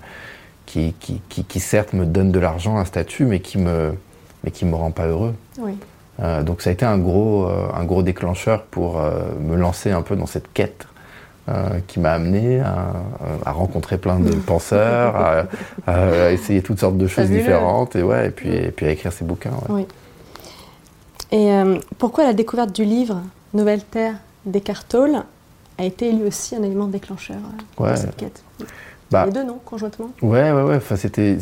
qui, 0.65 0.93
qui, 0.99 1.21
qui, 1.29 1.43
qui 1.45 1.59
certes 1.59 1.93
me 1.93 2.05
donne 2.05 2.31
de 2.31 2.39
l'argent, 2.39 2.77
un 2.77 2.85
statut, 2.85 3.25
mais 3.25 3.39
qui 3.39 3.57
me, 3.57 3.93
mais 4.43 4.51
qui 4.51 4.65
me 4.65 4.75
rend 4.75 4.91
pas 4.91 5.07
heureux. 5.07 5.33
Oui. 5.57 5.77
Euh, 6.21 6.43
donc 6.43 6.61
ça 6.61 6.69
a 6.69 6.73
été 6.73 6.85
un 6.85 6.97
gros, 6.97 7.47
euh, 7.47 7.67
un 7.73 7.83
gros 7.83 8.03
déclencheur 8.03 8.63
pour 8.63 8.99
euh, 8.99 9.23
me 9.39 9.55
lancer 9.55 9.91
un 9.91 10.01
peu 10.01 10.15
dans 10.15 10.27
cette 10.27 10.51
quête 10.53 10.87
euh, 11.47 11.79
qui 11.87 11.99
m'a 11.99 12.13
amené 12.13 12.59
à, 12.59 12.93
à, 13.45 13.51
rencontrer 13.51 13.99
plein 13.99 14.19
de 14.19 14.33
penseurs, 14.33 15.15
à, 15.15 15.43
à, 15.85 16.31
essayer 16.31 16.63
toutes 16.63 16.79
sortes 16.79 16.97
de 16.97 17.05
choses 17.05 17.29
différentes 17.29 17.95
et, 17.95 18.01
ouais, 18.01 18.27
et, 18.27 18.29
puis, 18.31 18.49
et 18.49 18.71
puis 18.71 18.87
à 18.87 18.91
écrire 18.91 19.13
ces 19.13 19.25
bouquins. 19.25 19.51
Ouais. 19.69 19.85
Oui. 19.85 19.87
Et 21.31 21.51
euh, 21.51 21.77
pourquoi 21.97 22.23
la 22.23 22.33
découverte 22.33 22.73
du 22.75 22.83
livre 22.83 23.21
Nouvelle 23.53 23.83
Terre 23.83 24.15
d'Eckhart 24.45 24.85
Tolle 24.85 25.23
a 25.77 25.83
été 25.83 26.11
lui 26.11 26.23
aussi 26.23 26.55
un 26.55 26.63
élément 26.63 26.87
déclencheur 26.87 27.37
euh, 27.37 27.83
ouais. 27.83 27.91
de 27.91 27.95
cette 27.97 28.15
quête? 28.15 28.43
Bah, 29.11 29.25
Les 29.25 29.31
deux, 29.31 29.43
non 29.43 29.59
Conjointement? 29.63 30.11
Ouais, 30.21 30.51
ouais, 30.51 30.61
ouais. 30.61 30.75
Enfin, 30.75 30.95
c'était 30.95 31.37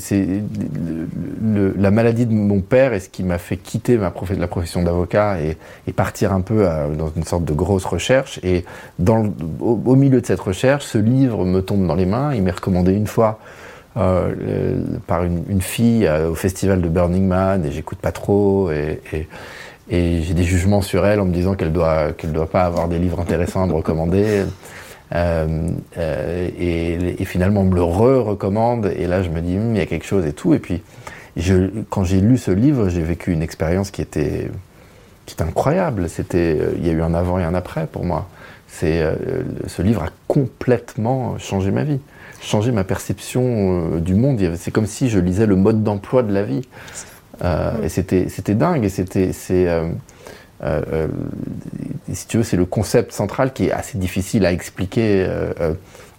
la 1.77 1.91
maladie 1.91 2.25
de 2.25 2.33
mon 2.33 2.61
père 2.61 2.93
et 2.93 2.99
ce 2.99 3.09
qui 3.09 3.23
m'a 3.23 3.37
fait 3.37 3.57
quitter 3.57 3.97
ma 3.97 4.11
prof, 4.11 4.31
la 4.37 4.47
profession 4.47 4.83
d'avocat 4.83 5.39
et, 5.41 5.57
et, 5.87 5.93
partir 5.93 6.33
un 6.33 6.41
peu 6.41 6.67
à, 6.67 6.87
dans 6.87 7.11
une 7.15 7.23
sorte 7.23 7.45
de 7.45 7.53
grosse 7.53 7.85
recherche. 7.85 8.39
Et 8.43 8.65
dans, 8.99 9.25
au, 9.59 9.79
au, 9.85 9.95
milieu 9.95 10.21
de 10.21 10.25
cette 10.25 10.39
recherche, 10.39 10.85
ce 10.85 10.97
livre 10.97 11.45
me 11.45 11.61
tombe 11.61 11.85
dans 11.87 11.95
les 11.95 12.05
mains. 12.05 12.33
Il 12.33 12.43
m'est 12.43 12.51
recommandé 12.51 12.93
une 12.93 13.07
fois 13.07 13.39
par 13.93 15.23
une, 15.23 15.61
fille 15.61 16.09
au 16.09 16.35
festival 16.35 16.81
de 16.81 16.89
Burning 16.89 17.27
Man 17.27 17.65
et 17.65 17.71
j'écoute 17.71 17.99
pas 17.99 18.11
trop 18.11 18.71
et, 18.71 19.27
j'ai 19.89 20.33
des 20.33 20.43
jugements 20.43 20.81
sur 20.81 21.05
elle 21.05 21.19
en 21.19 21.25
me 21.25 21.33
disant 21.33 21.55
qu'elle 21.55 21.71
doit 21.71 22.13
qu'elle 22.13 22.31
doit 22.31 22.49
pas 22.49 22.63
avoir 22.63 22.87
des 22.87 22.97
livres 22.97 23.19
intéressants 23.19 23.63
à 23.63 23.67
me 23.67 23.73
recommander. 23.73 24.45
Et, 25.13 27.25
finalement, 27.25 27.61
on 27.61 27.65
me 27.65 27.75
le 27.75 27.83
re-recommande, 27.83 28.91
et 28.95 29.07
là, 29.07 29.23
je 29.23 29.29
me 29.29 29.41
dis, 29.41 29.57
hum, 29.57 29.75
il 29.75 29.77
y 29.77 29.81
a 29.81 29.85
quelque 29.85 30.05
chose 30.05 30.25
et 30.25 30.33
tout. 30.33 30.53
Et 30.53 30.59
puis, 30.59 30.81
je, 31.35 31.69
quand 31.89 32.03
j'ai 32.03 32.21
lu 32.21 32.37
ce 32.37 32.51
livre, 32.51 32.89
j'ai 32.89 33.01
vécu 33.01 33.31
une 33.31 33.41
expérience 33.41 33.91
qui 33.91 34.01
était, 34.01 34.49
qui 35.25 35.33
était 35.33 35.43
incroyable. 35.43 36.09
C'était, 36.09 36.57
euh, 36.59 36.73
il 36.77 36.85
y 36.85 36.89
a 36.89 36.93
eu 36.93 37.01
un 37.01 37.13
avant 37.13 37.39
et 37.39 37.43
un 37.43 37.53
après 37.53 37.87
pour 37.87 38.05
moi. 38.05 38.27
C'est, 38.67 39.01
euh, 39.01 39.15
ce 39.67 39.81
livre 39.81 40.03
a 40.03 40.09
complètement 40.27 41.37
changé 41.37 41.71
ma 41.71 41.83
vie, 41.83 41.99
changé 42.41 42.71
ma 42.71 42.83
perception 42.83 43.95
euh, 43.95 43.99
du 43.99 44.15
monde. 44.15 44.39
C'est 44.57 44.71
comme 44.71 44.87
si 44.87 45.09
je 45.09 45.19
lisais 45.19 45.45
le 45.45 45.55
mode 45.55 45.83
d'emploi 45.83 46.23
de 46.23 46.33
la 46.33 46.43
vie. 46.43 46.67
Et 47.83 47.89
c'était, 47.89 48.29
c'était 48.29 48.55
dingue. 48.55 48.85
Et 48.85 48.89
c'était, 48.89 49.33
c'est, 49.33 49.67
si 52.11 52.27
tu 52.27 52.37
veux, 52.37 52.43
c'est 52.43 52.57
le 52.57 52.65
concept 52.65 53.11
central 53.11 53.53
qui 53.53 53.65
est 53.67 53.71
assez 53.71 53.97
difficile 53.97 54.45
à 54.45 54.51
expliquer 54.51 55.27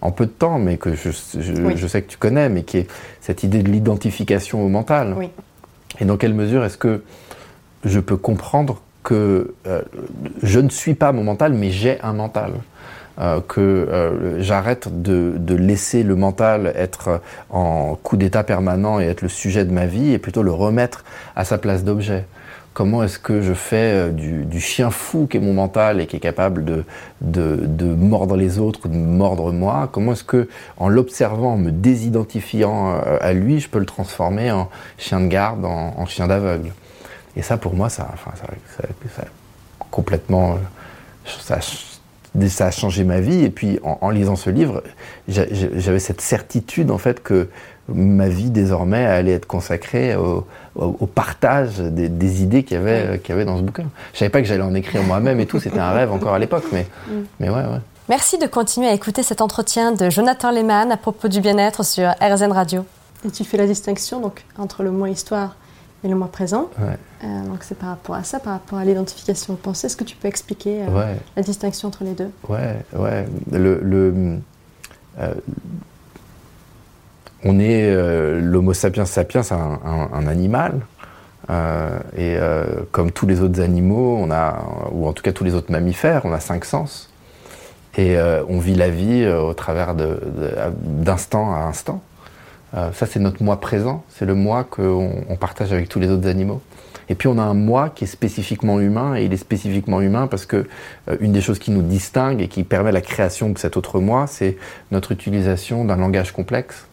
en 0.01 0.11
peu 0.11 0.25
de 0.25 0.31
temps, 0.31 0.59
mais 0.59 0.77
que 0.77 0.93
je, 0.95 1.09
je, 1.39 1.87
sais 1.87 2.01
que 2.01 2.09
tu 2.09 2.17
connais, 2.17 2.49
mais 2.49 2.63
qui 2.63 2.77
est 2.77 2.87
cette 3.21 3.43
idée 3.43 3.63
de 3.63 3.69
l'identification 3.69 4.63
au 4.63 4.69
mental. 4.69 5.15
Et 5.99 6.05
dans 6.05 6.17
quelle 6.17 6.33
mesure 6.33 6.63
est-ce 6.63 6.77
que 6.77 7.03
je 7.83 7.99
peux 7.99 8.17
comprendre 8.17 8.81
que 9.03 9.53
euh, 9.67 9.81
je 10.41 10.59
ne 10.59 10.69
suis 10.69 10.95
pas 10.95 11.11
mon 11.11 11.23
mental, 11.23 11.53
mais 11.53 11.69
j'ai 11.69 12.01
un 12.01 12.13
mental 12.13 12.53
euh, 13.19 13.39
que 13.47 13.61
euh, 13.61 14.41
j'arrête 14.41 15.01
de, 15.01 15.33
de, 15.37 15.55
laisser 15.55 16.01
le 16.01 16.15
mental 16.15 16.73
être 16.75 17.21
en 17.49 17.95
coup 17.95 18.17
d'état 18.17 18.43
permanent 18.43 18.99
et 18.99 19.05
être 19.05 19.21
le 19.21 19.29
sujet 19.29 19.63
de 19.63 19.71
ma 19.71 19.85
vie, 19.85 20.11
et 20.11 20.17
plutôt 20.17 20.43
le 20.43 20.51
remettre 20.51 21.05
à 21.35 21.45
sa 21.45 21.57
place 21.57 21.83
d'objet. 21.83 22.25
Comment 22.75 23.03
est-ce 23.03 23.19
que 23.19 23.41
je 23.41 23.53
fais 23.53 24.09
euh, 24.09 24.11
du, 24.11 24.59
chien 24.59 24.91
fou 24.91 25.27
qui 25.27 25.37
est 25.37 25.39
mon 25.39 25.53
mental 25.53 26.01
et 26.01 26.07
qui 26.07 26.17
est 26.17 26.19
capable 26.19 26.65
de, 27.21 27.95
mordre 27.95 28.35
les 28.35 28.59
autres 28.59 28.81
ou 28.83 28.87
de 28.89 28.97
mordre 28.97 29.53
moi 29.53 29.87
Comment 29.93 30.11
est-ce 30.11 30.25
que, 30.25 30.49
en 30.75 30.89
l'observant, 30.89 31.53
en 31.53 31.57
me 31.57 31.71
désidentifiant 31.71 32.91
euh, 32.91 33.17
à 33.21 33.31
lui, 33.31 33.61
je 33.61 33.69
peux 33.69 33.79
le 33.79 33.85
transformer 33.85 34.51
en 34.51 34.69
chien 34.97 35.21
de 35.21 35.27
garde, 35.27 35.63
en, 35.63 36.05
chien 36.05 36.27
d'aveugle 36.27 36.73
Et 37.37 37.41
ça, 37.43 37.55
pour 37.55 37.75
moi, 37.75 37.87
ça, 37.87 38.09
enfin, 38.11 38.31
ça, 38.35 39.23
complètement, 39.89 40.59
changé 42.71 43.05
ma 43.05 43.21
vie. 43.21 43.45
Et 43.45 43.49
puis, 43.51 43.79
en 43.83 44.09
lisant 44.09 44.35
ce 44.35 44.49
livre, 44.49 44.83
j'avais 45.29 45.99
cette 45.99 46.19
certitude 46.19 46.91
en 46.91 46.97
fait 46.97 47.23
que 47.23 47.47
ma 47.87 48.27
vie 48.27 48.49
désormais 48.49 49.05
allait 49.05 49.33
être 49.33 49.45
consacrée 49.45 50.15
au, 50.15 50.45
partage 51.05 51.79
des, 51.79 52.43
idées 52.43 52.63
qu'il 52.63 52.77
y, 52.77 52.79
avait, 52.79 53.19
qu'il 53.19 53.29
y 53.29 53.31
avait 53.33 53.45
dans 53.45 53.57
ce 53.57 53.61
bouquin. 53.61 53.85
Je 54.13 54.19
savais 54.19 54.29
pas 54.29 54.41
que 54.41 54.47
j'allais 54.47 54.63
en 54.63 54.73
écrire 54.73 55.03
moi-même 55.03 55.39
et 55.39 55.45
tout, 55.45 55.59
c'était 55.59 55.79
un 55.79 55.91
rêve 55.91 56.11
encore 56.11 56.33
à 56.33 56.39
l'époque, 56.39 56.65
mais, 56.71 56.87
mm. 57.07 57.11
mais 57.39 57.49
ouais, 57.49 57.55
ouais. 57.55 57.81
Merci 58.07 58.37
de 58.37 58.45
continuer 58.45 58.87
à 58.87 58.93
écouter 58.93 59.23
cet 59.23 59.41
entretien 59.41 59.91
de 59.91 60.11
Jonathan 60.11 60.51
Lehmann 60.51 60.91
à 60.91 60.97
propos 60.97 61.27
du 61.27 61.41
bien-être 61.41 61.83
sur 61.83 62.07
RZN 62.21 62.51
Radio. 62.51 62.85
Et 63.25 63.31
tu 63.31 63.43
fais 63.43 63.57
la 63.57 63.65
distinction 63.65 64.19
donc, 64.19 64.43
entre 64.59 64.83
le 64.83 64.91
moi 64.91 65.09
histoire 65.09 65.55
et 66.03 66.07
le 66.07 66.15
moi 66.15 66.27
présent. 66.27 66.69
Ouais. 66.77 66.97
Euh, 67.23 67.41
donc 67.47 67.63
c'est 67.63 67.77
par 67.77 67.89
rapport 67.89 68.13
à 68.13 68.23
ça, 68.23 68.39
par 68.39 68.53
rapport 68.53 68.77
à 68.77 68.85
l'identification 68.85 69.53
de 69.53 69.57
pensée. 69.57 69.87
Est-ce 69.87 69.97
que 69.97 70.03
tu 70.03 70.15
peux 70.15 70.27
expliquer 70.27 70.83
euh, 70.83 71.15
la 71.35 71.41
distinction 71.41 71.87
entre 71.87 72.03
les 72.03 72.13
deux? 72.13 72.29
Ouais, 72.47 72.75
ouais. 72.93 73.25
Le, 73.51 73.79
le 73.81 74.39
euh, 75.19 75.33
on 77.45 77.59
est 77.59 77.83
euh, 77.83 78.41
l'Homo 78.41 78.73
sapiens 78.73 79.05
sapiens, 79.05 79.41
un, 79.51 80.09
un, 80.11 80.27
animal. 80.27 80.81
Euh, 81.51 81.99
et 82.17 82.35
euh, 82.37 82.65
comme 82.91 83.11
tous 83.11 83.27
les 83.27 83.41
autres 83.41 83.61
animaux, 83.61 84.17
on 84.19 84.29
ou 84.91 85.07
en 85.07 85.13
tout 85.13 85.21
cas 85.21 85.31
tous 85.31 85.43
les 85.43 85.53
autres 85.53 85.71
mammifères, 85.71 86.25
on 86.25 86.33
a 86.33 86.39
cinq 86.39 86.65
sens. 86.65 87.11
Et 87.97 88.17
on 88.49 88.59
vit 88.59 88.75
la 88.75 88.89
vie 88.89 89.25
au 89.25 89.53
travers 89.53 89.95
d'instant 89.95 91.55
à 91.55 91.59
instant. 91.59 92.01
ça, 92.73 93.05
c'est 93.05 93.21
notre 93.21 93.41
moi 93.41 93.61
présent, 93.61 94.03
c'est 94.09 94.25
le 94.25 94.35
moi 94.35 94.65
qu'on 94.65 95.37
partage 95.39 95.71
avec 95.71 95.87
tous 95.87 96.01
les 96.01 96.09
autres 96.09 96.27
animaux. 96.27 96.61
Et 97.07 97.15
puis 97.15 97.29
on 97.29 97.37
a 97.37 97.41
un 97.41 97.53
moi 97.53 97.89
qui 97.89 98.03
est 98.03 98.07
spécifiquement 98.07 98.81
humain, 98.81 99.15
et 99.15 99.23
il 99.23 99.31
est 99.31 99.37
spécifiquement 99.37 100.01
humain 100.01 100.27
parce 100.27 100.45
que 100.45 100.67
une 101.21 101.31
des 101.31 101.39
choses 101.39 101.57
qui 101.57 101.71
nous 101.71 101.83
distingue 101.83 102.41
et 102.41 102.49
qui 102.49 102.65
permet 102.65 102.91
la 102.91 102.99
création 102.99 103.49
de 103.49 103.57
cet 103.57 103.77
autre 103.77 104.01
moi, 104.01 104.27
c'est 104.27 104.57
notre 104.91 105.13
utilisation 105.13 105.85
d'un 105.85 105.95
langage 105.95 106.33
complexe 106.33 106.87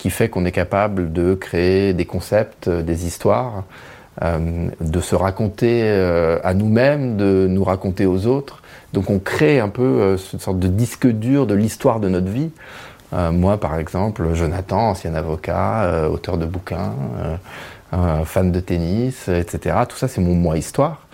qui 0.00 0.08
fait 0.08 0.30
qu'on 0.30 0.46
est 0.46 0.52
capable 0.52 1.12
de 1.12 1.34
créer 1.34 1.92
des 1.92 2.06
concepts, 2.06 2.68
euh, 2.68 2.80
des 2.80 3.06
histoires, 3.06 3.64
euh, 4.22 4.68
de 4.80 5.00
se 5.00 5.14
raconter 5.14 5.82
euh, 5.84 6.38
à 6.42 6.54
nous-mêmes, 6.54 7.18
de 7.18 7.46
nous 7.46 7.62
raconter 7.62 8.06
aux 8.06 8.26
autres. 8.26 8.62
Donc 8.94 9.10
on 9.10 9.18
crée 9.18 9.60
un 9.60 9.68
peu 9.68 10.16
cette 10.16 10.40
sorte 10.40 10.58
de 10.58 10.68
disque 10.68 11.06
dur 11.06 11.46
de 11.46 11.54
l'histoire 11.54 12.00
de 12.00 12.08
notre 12.08 12.28
vie. 12.28 12.50
moi, 13.12 13.56
par 13.58 13.78
exemple, 13.78 14.34
Jonathan, 14.34 14.90
ancien 14.90 15.14
avocat, 15.14 16.08
auteur 16.10 16.38
de 16.38 16.44
bouquins, 16.44 16.92
fan 18.24 18.50
de 18.50 18.58
tennis, 18.58 19.28
etc. 19.28 19.76
Tout 19.88 19.96
ça, 19.96 20.08
c'est 20.08 20.20
mon 20.20 20.34
moi 20.34 20.58
histoire. 20.58 21.06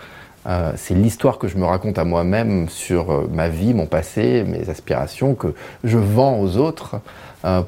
c'est 0.77 0.95
l'histoire 0.95 1.37
que 1.37 1.49
je 1.49 1.59
me 1.59 1.67
raconte 1.67 1.99
à 1.99 2.05
moi-même 2.05 2.71
sur 2.71 3.29
ma 3.29 3.51
vie, 3.51 3.75
mon 3.75 3.85
passé, 3.85 4.43
mes 4.49 4.71
aspirations, 4.71 5.35
que 5.35 5.49
je 5.85 5.99
vends 5.99 6.41
aux 6.41 6.57
autres 6.57 6.97
euh, 6.97 7.01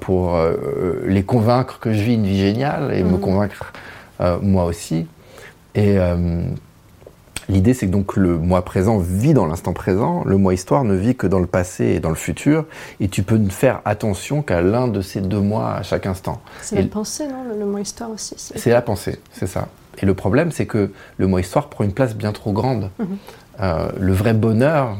pour 0.00 0.34
euh, 0.34 1.02
les 1.06 1.22
convaincre 1.22 1.78
que 1.78 1.92
je 1.92 2.02
vis 2.02 2.14
une 2.14 2.26
vie 2.26 2.40
géniale 2.40 2.92
et 2.92 3.04
me 3.04 3.12
mhm. 3.12 3.20
convaincre 3.20 3.72
euh, 4.20 4.38
moi 4.42 4.64
aussi. 4.64 5.06
Et 5.74 5.98
L'idée, 7.50 7.72
c'est 7.72 7.86
que 7.86 7.92
donc 7.92 8.16
le 8.16 8.36
moi 8.36 8.62
présent 8.62 8.98
vit 8.98 9.32
dans 9.32 9.46
l'instant 9.46 9.72
présent, 9.72 10.22
le 10.26 10.36
moi 10.36 10.52
histoire 10.52 10.84
ne 10.84 10.94
vit 10.94 11.16
que 11.16 11.26
dans 11.26 11.38
le 11.38 11.46
passé 11.46 11.86
et 11.86 12.00
dans 12.00 12.10
le 12.10 12.14
futur, 12.14 12.66
et 13.00 13.08
tu 13.08 13.22
peux 13.22 13.38
ne 13.38 13.48
faire 13.48 13.80
attention 13.86 14.42
qu'à 14.42 14.60
l'un 14.60 14.86
de 14.86 15.00
ces 15.00 15.22
deux 15.22 15.40
mois 15.40 15.72
à 15.72 15.82
chaque 15.82 16.04
instant. 16.04 16.42
C'est 16.60 16.76
la 16.76 16.86
pensée, 16.88 17.26
non 17.26 17.44
Le, 17.58 17.64
moi 17.64 17.80
histoire 17.80 18.10
aussi 18.10 18.34
C'est 18.36 18.68
la 18.68 18.82
pensée, 18.82 19.18
c'est 19.32 19.46
ça. 19.46 19.68
Et 20.02 20.04
le 20.04 20.12
problème, 20.12 20.52
c'est 20.52 20.66
que 20.66 20.90
le 21.16 21.26
moi 21.26 21.40
histoire 21.40 21.70
prend 21.70 21.84
une 21.84 21.94
place 21.94 22.14
bien 22.14 22.32
trop 22.32 22.52
grande. 22.52 22.90
Mhm. 22.98 23.16
le 23.98 24.12
vrai 24.12 24.34
bonheur, 24.34 24.98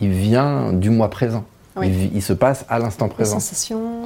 il 0.00 0.10
vient 0.10 0.74
du 0.74 0.90
moi 0.90 1.08
présent. 1.08 1.46
Il, 1.82 2.22
se 2.22 2.32
passe 2.32 2.64
à 2.68 2.78
l'instant 2.78 3.08
présent. 3.08 3.36
Les 3.36 3.40
sensations, 3.40 4.02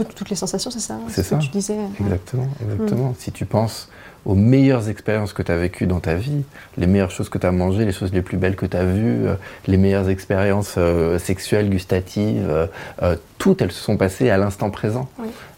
euh, 0.00 0.04
toutes, 0.14 0.30
les 0.30 0.36
sensations, 0.36 0.70
c'est 0.70 0.80
ça 0.80 0.94
hein, 0.94 1.08
C'est 1.08 1.22
ça. 1.22 1.36
Que 1.36 1.42
tu 1.42 1.48
disais. 1.48 1.76
Exactement, 2.00 2.48
exactement. 2.62 3.10
Hmm. 3.10 3.14
Si 3.18 3.32
tu 3.32 3.44
penses 3.44 3.88
aux 4.24 4.34
meilleures 4.34 4.88
expériences 4.88 5.32
que 5.32 5.42
tu 5.42 5.52
as 5.52 5.56
vécues 5.56 5.86
dans 5.86 6.00
ta 6.00 6.14
vie, 6.14 6.44
les 6.76 6.86
meilleures 6.86 7.10
choses 7.10 7.28
que 7.28 7.38
tu 7.38 7.46
as 7.46 7.52
mangées, 7.52 7.84
les 7.84 7.92
choses 7.92 8.12
les 8.12 8.22
plus 8.22 8.36
belles 8.36 8.56
que 8.56 8.66
tu 8.66 8.76
as 8.76 8.84
vues, 8.84 9.26
euh, 9.26 9.34
les 9.66 9.76
meilleures 9.76 10.08
expériences 10.08 10.74
euh, 10.76 11.18
sexuelles, 11.18 11.70
gustatives, 11.70 12.68
toutes 13.38 13.62
elles 13.62 13.72
se 13.72 13.82
sont 13.82 13.96
passées 13.96 14.30
à 14.30 14.36
l'instant 14.36 14.70
présent, 14.70 15.08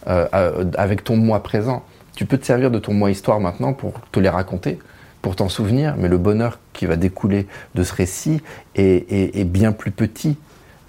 avec 0.06 1.04
ton 1.04 1.16
moi 1.16 1.42
présent. 1.42 1.82
Tu 2.14 2.26
peux 2.26 2.36
te 2.36 2.44
servir 2.44 2.70
de 2.70 2.78
ton 2.78 2.92
moi 2.92 3.10
histoire 3.10 3.40
maintenant 3.40 3.72
pour 3.72 3.94
te 4.12 4.20
les 4.20 4.28
raconter, 4.28 4.78
pour 5.22 5.36
t'en 5.36 5.48
souvenir, 5.48 5.94
mais 5.98 6.08
le 6.08 6.18
bonheur 6.18 6.58
qui 6.72 6.86
va 6.86 6.96
découler 6.96 7.46
de 7.74 7.82
ce 7.82 7.94
récit 7.94 8.40
est 8.74 9.44
bien 9.44 9.72
plus 9.72 9.90
petit 9.90 10.36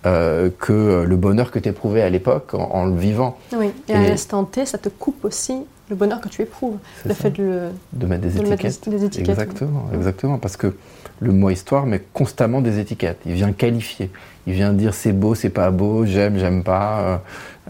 euh, 0.05 0.50
que 0.58 1.03
le 1.03 1.15
bonheur 1.15 1.51
que 1.51 1.60
tu 1.60 1.70
éprouvais 1.70 2.01
à 2.01 2.10
l'époque 2.10 2.53
en, 2.53 2.86
le 2.86 2.96
vivant. 2.96 3.38
Oui, 3.55 3.72
et, 3.88 3.93
à 3.93 4.01
l'instant 4.01 4.43
T, 4.46 4.65
ça 4.65 4.79
te 4.79 4.89
coupe 4.89 5.24
aussi 5.25 5.53
le 5.91 5.96
bonheur 5.96 6.20
que 6.22 6.29
tu 6.29 6.41
éprouves. 6.41 6.77
Le 7.05 7.13
fait 7.13 7.29
de, 7.29 7.43
le, 7.43 7.70
de 7.93 8.08
mettre 8.08 8.24
des, 8.24 8.38
étiquettes. 8.38 8.89
des, 8.89 9.05
étiquettes. 9.05 9.29
Exactement, 9.29 9.89
exactement. 9.93 10.38
Parce 10.39 10.58
que 10.58 10.75
le 11.20 11.31
mot 11.31 11.51
histoire 11.51 11.86
met 11.86 12.01
constamment 12.13 12.62
des 12.62 12.79
étiquettes. 12.79 13.20
Il 13.27 13.34
vient 13.34 13.51
qualifier. 13.51 14.10
Il 14.48 14.53
vient 14.53 14.74
dire 14.74 14.96
c'est 14.96 15.12
beau, 15.12 15.36
c'est 15.36 15.50
pas 15.50 15.70
beau, 15.70 16.05
j'aime, 16.05 16.39
j'aime 16.39 16.63
pas. 16.63 17.00
Euh, 17.01 17.17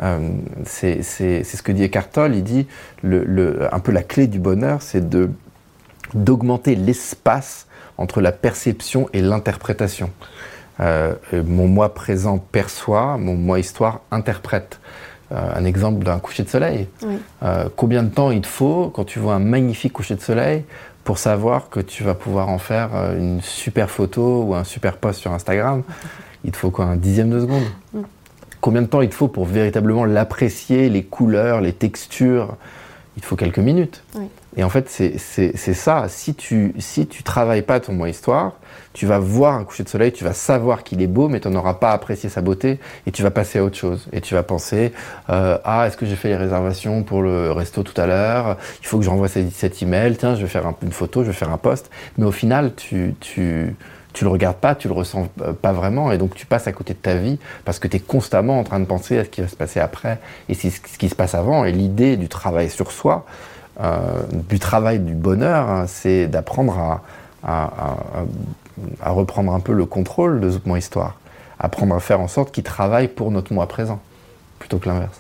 euh 0.04 0.30
c'est 0.66 1.04
ce 1.04 1.62
que 1.62 1.74
dit 1.74 1.84
Eckhart 1.84 2.12
Tolle. 2.12 2.36
Il 2.36 2.44
dit 2.44 2.66
le, 3.04 3.26
le, 3.26 3.74
un 3.74 3.80
peu 3.80 3.92
la 3.92 4.04
clé 4.04 4.28
du 4.28 4.40
bonheur, 4.40 4.82
c'est 4.82 5.04
d'augmenter 6.14 6.76
l'espace 6.76 7.68
entre 7.98 8.22
la 8.22 8.32
perception 8.32 9.10
et 9.12 9.22
l'interprétation. 9.22 10.10
Euh, 10.82 11.14
mon 11.34 11.68
moi 11.68 11.94
présent 11.94 12.38
perçoit, 12.38 13.18
mon 13.18 13.36
moi 13.36 13.60
histoire 13.60 14.02
interprète. 14.12 14.80
Euh, 15.32 15.54
un 15.56 15.64
exemple 15.64 16.04
d'un 16.04 16.20
coucher 16.20 16.44
de 16.44 16.50
soleil. 16.50 16.88
Euh, 17.44 17.70
combien 17.76 18.04
de 18.04 18.10
temps 18.10 18.32
il 18.32 18.42
te 18.42 18.48
faut 18.48 18.92
quand 18.94 19.06
tu 19.06 19.20
vois 19.20 19.36
un 19.36 19.40
magnifique 19.40 19.94
coucher 19.94 20.16
de 20.16 20.22
soleil 20.22 20.66
pour 21.04 21.18
savoir 21.18 21.70
que 21.70 21.80
tu 21.80 22.04
vas 22.04 22.16
pouvoir 22.16 22.50
en 22.50 22.58
faire 22.58 22.90
une 23.18 23.42
super 23.42 23.90
photo 23.90 24.44
ou 24.44 24.56
un 24.56 24.64
super 24.64 24.98
post 24.98 25.20
sur 25.20 25.32
Instagram? 25.32 25.84
Il 26.44 26.52
te 26.52 26.58
faut 26.58 26.72
quoi 26.72 26.86
Un 26.86 26.96
dixième 26.96 27.30
de 27.30 27.40
seconde? 27.40 27.64
Mm. 27.94 28.02
Combien 28.62 28.82
de 28.82 28.88
temps 28.88 29.02
il 29.02 29.10
te 29.10 29.16
faut 29.16 29.28
pour 29.28 29.46
véritablement 29.46 30.06
l'apprécier, 30.06 30.90
les 30.90 31.04
couleurs, 31.04 31.62
les 31.62 31.74
textures? 31.74 32.56
Il 33.16 33.22
te 33.22 33.28
faut 33.28 33.36
quelques 33.36 33.60
minutes. 33.60 34.04
Et 34.58 34.64
en 34.64 34.70
fait, 34.70 34.90
c'est 34.90 35.74
ça. 35.74 36.06
Si 36.10 36.36
tu 36.36 36.74
si 36.78 37.08
tu 37.08 37.24
travailles 37.24 37.62
pas 37.62 37.80
ton 37.80 37.94
moi 37.94 38.10
histoire, 38.10 38.54
tu 38.94 39.06
vas 39.06 39.18
voir 39.18 39.56
un 39.56 39.64
coucher 39.64 39.84
de 39.84 39.90
soleil, 39.90 40.12
tu 40.12 40.26
vas 40.26 40.34
savoir 40.34 40.84
qu'il 40.84 41.02
est 41.02 41.08
beau, 41.08 41.30
mais 41.30 41.40
tu 41.40 41.48
n'auras 41.48 41.76
pas 41.76 41.92
apprécié 41.92 42.30
sa 42.30 42.42
beauté 42.42 42.80
et 43.08 43.12
tu 43.12 43.24
vas 43.24 43.32
passer 43.32 43.60
à 43.60 43.64
autre 43.64 43.78
chose. 43.78 44.08
Et 44.12 44.20
tu 44.20 44.34
vas 44.34 44.44
penser 44.44 44.92
euh, 45.30 45.58
ah 45.64 45.88
est-ce 45.88 45.96
que 45.96 46.06
j'ai 46.06 46.18
fait 46.18 46.28
les 46.30 46.36
réservations 46.36 47.04
pour 47.04 47.22
le 47.22 47.52
resto 47.52 47.84
tout 47.84 48.00
à 48.00 48.06
l'heure? 48.06 48.58
Il 48.82 48.88
faut 48.88 48.98
que 48.98 49.06
j'envoie 49.06 49.30
cet 49.30 49.82
email. 49.82 50.18
Tiens, 50.18 50.36
je 50.36 50.42
vais 50.42 50.50
faire 50.50 50.66
une 50.82 50.92
photo, 50.92 51.24
je 51.24 51.28
vais 51.28 51.34
faire 51.34 51.52
un 51.52 51.58
post. 51.58 51.90
Mais 52.18 52.26
au 52.26 52.32
final, 52.32 52.76
tu 52.76 53.16
tu 53.22 53.76
tu 54.14 54.26
le 54.26 54.30
regardes 54.30 54.58
pas, 54.58 54.76
tu 54.76 54.90
le 54.90 54.94
ressens 54.94 55.30
euh, 55.42 55.54
pas 55.54 55.72
vraiment, 55.72 56.12
et 56.12 56.18
donc 56.18 56.36
tu 56.36 56.46
passes 56.46 56.68
à 56.68 56.74
côté 56.74 56.94
de 56.94 57.00
ta 57.00 57.16
vie 57.16 57.40
parce 57.64 57.80
que 57.80 57.88
tu 57.88 57.98
es 57.98 58.00
constamment 58.00 58.60
en 58.60 58.64
train 58.66 58.82
de 58.82 58.86
penser 58.86 59.18
à 59.18 59.24
ce 59.24 59.30
qui 59.30 59.42
va 59.42 59.48
se 59.48 59.56
passer 59.56 59.80
après 59.80 60.20
et 60.50 60.54
c'est 60.54 60.70
ce 60.70 60.98
qui 60.98 61.08
se 61.10 61.16
passe 61.16 61.36
avant. 61.36 61.64
Et 61.66 61.72
l'idée 61.72 62.18
du 62.18 62.28
travail 62.28 62.70
sur 62.70 62.92
soi, 62.92 63.26
du 64.50 64.60
travail 64.60 65.00
du 65.00 65.14
bonheur, 65.14 65.70
hein, 65.70 65.86
c'est 65.88 66.28
d'apprendre 66.28 67.02
à, 67.44 67.82
reprendre 69.06 69.54
un 69.54 69.60
peu 69.60 69.74
le 69.74 69.86
contrôle 69.86 70.40
de 70.40 70.52
moi 70.66 70.78
histoire, 70.78 71.16
apprendre 71.60 71.96
à 71.96 72.00
faire 72.00 72.20
en 72.20 72.28
sorte 72.28 72.52
qu'il 72.52 72.64
travaille 72.64 73.08
pour 73.08 73.32
notre 73.32 73.54
moi 73.54 73.68
présent, 73.68 74.00
plutôt 74.60 74.78
que 74.78 74.88
l'inverse. 74.88 75.20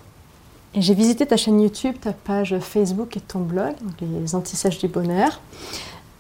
J'ai 0.75 0.93
visité 0.93 1.25
ta 1.25 1.35
chaîne 1.35 1.59
YouTube, 1.59 1.95
ta 1.99 2.13
page 2.13 2.57
Facebook 2.59 3.17
et 3.17 3.19
ton 3.19 3.39
blog, 3.39 3.73
les 4.01 4.35
Antisèches 4.35 4.79
du 4.79 4.87
Bonheur. 4.87 5.41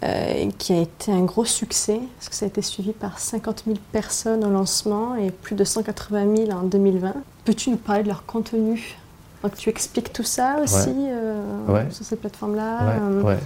Euh, 0.03 0.49
qui 0.57 0.73
a 0.73 0.81
été 0.81 1.11
un 1.11 1.21
gros 1.21 1.45
succès, 1.45 1.99
parce 2.17 2.27
que 2.27 2.33
ça 2.33 2.45
a 2.45 2.47
été 2.47 2.63
suivi 2.63 2.91
par 2.91 3.19
50 3.19 3.65
000 3.67 3.77
personnes 3.91 4.43
au 4.43 4.49
lancement 4.49 5.15
et 5.15 5.29
plus 5.29 5.55
de 5.55 5.63
180 5.63 6.37
000 6.47 6.51
en 6.57 6.63
2020. 6.63 7.13
Peux-tu 7.45 7.69
nous 7.69 7.77
parler 7.77 8.01
de 8.01 8.07
leur 8.07 8.25
contenu 8.25 8.97
Donc, 9.43 9.55
Tu 9.55 9.69
expliques 9.69 10.13
tout 10.13 10.23
ça 10.23 10.57
aussi 10.63 10.89
euh, 10.89 11.89
sur 11.89 12.05
cette 12.05 12.21
plateforme-là 12.21 12.95
ouais, 13.23 13.37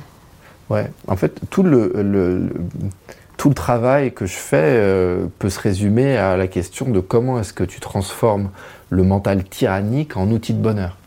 ouais, 0.70 0.92
En 1.08 1.16
fait, 1.16 1.40
tout 1.50 1.64
le, 1.64 1.92
le, 1.96 2.50
tout 3.38 3.50
le 3.50 3.56
travail 3.56 4.14
que 4.14 4.26
je 4.26 4.36
fais 4.36 4.58
euh, 4.62 5.28
peut 5.40 5.50
se 5.50 5.60
résumer 5.60 6.18
à 6.18 6.38
la 6.38 6.48
question 6.48 6.90
de 6.90 7.00
comment 7.00 7.40
est-ce 7.40 7.54
que 7.54 7.64
tu 7.64 7.80
transformes 7.80 8.50
le 8.90 9.04
mental 9.04 9.44
tyrannique 9.44 10.18
en 10.18 10.30
outil 10.30 10.54
de 10.54 10.62
bonheur. 10.62 10.98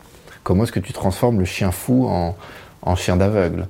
Comment 0.43 0.63
est-ce 0.63 0.71
que 0.71 0.79
tu 0.79 0.93
transformes 0.93 1.39
le 1.39 1.45
chien 1.45 1.71
fou 1.71 2.07
en, 2.07 2.35
en 2.81 2.95
chien 2.95 3.15
d'aveugle. 3.15 3.67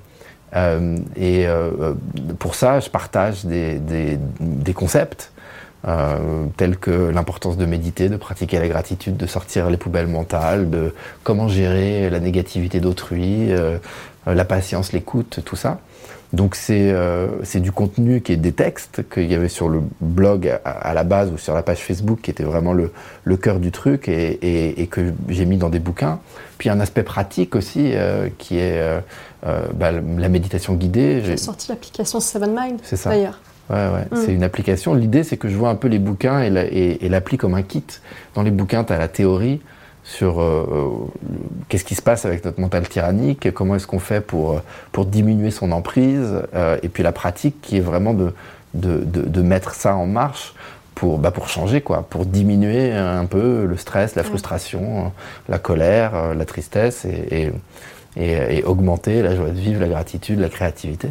Euh, 0.55 0.97
et 1.15 1.47
euh, 1.47 1.93
pour 2.39 2.55
ça, 2.55 2.79
je 2.79 2.89
partage 2.89 3.45
des, 3.45 3.79
des, 3.79 4.19
des 4.39 4.73
concepts 4.73 5.31
euh, 5.87 6.45
tels 6.57 6.77
que 6.77 7.09
l'importance 7.09 7.57
de 7.57 7.65
méditer, 7.65 8.09
de 8.09 8.17
pratiquer 8.17 8.59
la 8.59 8.67
gratitude, 8.67 9.17
de 9.17 9.25
sortir 9.25 9.69
les 9.69 9.77
poubelles 9.77 10.07
mentales, 10.07 10.69
de 10.69 10.93
comment 11.23 11.47
gérer 11.47 12.09
la 12.09 12.19
négativité 12.19 12.79
d'autrui, 12.79 13.51
euh, 13.51 13.77
la 14.25 14.45
patience, 14.45 14.91
l'écoute, 14.91 15.39
tout 15.45 15.55
ça. 15.55 15.79
Donc 16.31 16.55
c'est 16.55 16.91
euh, 16.91 17.27
du 17.55 17.71
contenu 17.71 18.21
qui 18.21 18.33
est 18.33 18.37
des 18.37 18.51
textes 18.51 19.01
qu'il 19.11 19.31
y 19.31 19.33
avait 19.33 19.49
sur 19.49 19.67
le 19.67 19.81
blog 19.99 20.47
à, 20.63 20.69
à, 20.69 20.93
la 20.93 21.03
base 21.03 21.31
ou 21.31 21.37
sur 21.39 21.55
la 21.55 21.63
page 21.63 21.79
Facebook 21.79 22.19
qui 22.21 22.29
était 22.29 22.43
vraiment 22.43 22.73
le, 22.73 22.91
le 23.23 23.37
cœur 23.37 23.59
du 23.59 23.71
truc 23.71 24.07
et, 24.07 24.33
et, 24.41 24.81
et 24.81 24.87
que 24.87 25.11
j'ai 25.27 25.45
mis 25.45 25.57
dans 25.57 25.69
des 25.69 25.79
bouquins. 25.79 26.19
Puis 26.59 26.69
un 26.69 26.79
aspect 26.79 27.01
pratique 27.01 27.55
aussi 27.55 27.93
euh, 27.93 28.29
qui 28.37 28.57
est 28.57 28.79
euh, 28.79 28.99
euh 29.47 29.65
bah, 29.73 29.91
la 29.91 30.29
méditation 30.29 30.75
guidée. 30.75 31.23
J'ai 31.25 31.37
sorti 31.37 31.69
l'application 31.69 32.19
Seven 32.19 32.55
Mind 32.55 32.79
d'ailleurs. 33.05 33.39
Ouais, 33.69 33.75
ouais. 33.75 34.05
Mm. 34.11 34.25
C'est 34.25 34.33
une 34.33 34.43
application. 34.43 34.93
L'idée, 34.93 35.23
c'est 35.23 35.37
que 35.37 35.49
je 35.49 35.55
vois 35.55 35.69
un 35.69 35.75
peu 35.75 35.87
les 35.87 35.99
bouquins 35.99 36.41
et 36.41 37.09
l'appli 37.09 37.37
comme 37.37 37.53
un 37.53 37.63
kit. 37.63 37.83
Dans 38.35 38.43
les 38.43 38.51
bouquins, 38.51 38.83
tu 38.83 38.93
as 38.93 38.97
la 38.97 39.07
théorie, 39.07 39.61
sur 40.09 40.41
euh, 40.41 40.65
euh, 40.71 40.87
qu'est-ce 41.67 41.83
qui 41.83 41.93
se 41.95 42.01
passe 42.01 42.25
avec 42.25 42.43
notre 42.43 42.59
mental 42.59 42.87
tyrannique, 42.87 43.51
comment 43.53 43.75
est-ce 43.75 43.85
qu'on 43.85 43.99
fait 43.99 44.21
pour, 44.21 44.53
euh, 44.53 44.59
pour 44.91 45.05
diminuer 45.05 45.51
son 45.51 45.71
emprise, 45.71 46.41
euh, 46.55 46.77
et 46.81 46.89
puis 46.89 47.03
la 47.03 47.11
pratique 47.11 47.61
qui 47.61 47.77
est 47.77 47.81
vraiment 47.81 48.13
de, 48.13 48.33
de, 48.73 49.03
de, 49.03 49.21
de 49.21 49.41
mettre 49.41 49.75
ça 49.75 49.95
en 49.95 50.07
marche 50.07 50.55
pour, 50.95 51.19
bah 51.19 51.31
pour 51.31 51.47
changer, 51.47 51.81
quoi, 51.81 52.07
pour 52.09 52.25
diminuer 52.25 52.91
un 52.91 53.25
peu 53.25 53.65
le 53.65 53.77
stress, 53.77 54.15
la 54.15 54.23
frustration, 54.23 55.13
la 55.47 55.59
colère, 55.59 56.33
la 56.33 56.45
tristesse, 56.45 57.05
et, 57.05 57.51
et, 58.17 58.57
et 58.57 58.63
augmenter 58.63 59.21
la 59.21 59.35
joie 59.35 59.49
de 59.49 59.59
vivre, 59.59 59.79
la 59.79 59.87
gratitude, 59.87 60.39
la 60.39 60.49
créativité. 60.49 61.09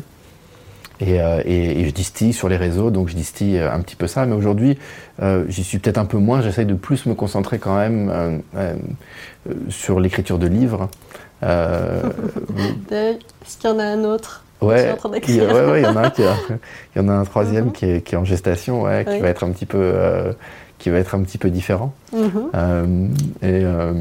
Et, 1.00 1.20
euh, 1.20 1.40
et, 1.44 1.80
et, 1.80 1.84
je 1.86 1.90
distille 1.90 2.32
sur 2.32 2.48
les 2.48 2.56
réseaux, 2.56 2.90
donc 2.90 3.08
je 3.08 3.14
distille 3.14 3.58
un 3.58 3.80
petit 3.80 3.94
peu 3.94 4.06
ça. 4.06 4.26
Mais 4.26 4.34
aujourd'hui, 4.34 4.78
euh, 5.22 5.44
j'y 5.48 5.62
suis 5.62 5.78
peut-être 5.78 5.98
un 5.98 6.04
peu 6.04 6.18
moins. 6.18 6.42
J'essaye 6.42 6.66
de 6.66 6.74
plus 6.74 7.06
me 7.06 7.14
concentrer 7.14 7.58
quand 7.58 7.76
même 7.76 8.10
euh, 8.10 8.38
euh 8.56 8.74
sur 9.70 9.98
l'écriture 10.00 10.38
de 10.38 10.46
livres. 10.46 10.90
Euh, 11.42 12.02
Est-ce 12.90 13.56
qu'il 13.58 13.70
y 13.70 13.72
en 13.72 13.78
a 13.78 13.84
un 13.84 14.04
autre 14.04 14.44
Ouais, 14.60 14.92
il 15.28 15.36
y, 15.36 15.40
ouais, 15.40 15.52
ouais, 15.52 15.80
il 15.82 15.84
y 15.84 15.86
en 15.86 15.96
a 15.96 16.06
un, 16.06 16.10
qui 16.10 16.24
a, 16.24 16.34
il 16.96 17.02
y 17.02 17.04
en 17.04 17.08
a 17.08 17.12
un 17.12 17.24
troisième 17.24 17.68
-huh. 17.68 17.72
qui, 17.72 17.84
est, 17.86 18.00
qui, 18.02 18.14
est, 18.16 18.18
en 18.18 18.24
gestation, 18.24 18.82
ouais, 18.82 19.04
qui 19.08 19.20
va 19.20 19.28
être 19.28 19.44
un 19.44 19.50
petit 19.50 19.66
peu 19.66 19.78
euh, 19.78 20.32
qui 20.78 20.90
va 20.90 20.98
être 20.98 21.14
un 21.14 21.22
petit 21.22 21.38
peu 21.38 21.50
différent, 21.50 21.92
mmh. 22.12 22.16
euh, 22.54 23.06
et, 23.42 23.64
euh, 23.64 23.92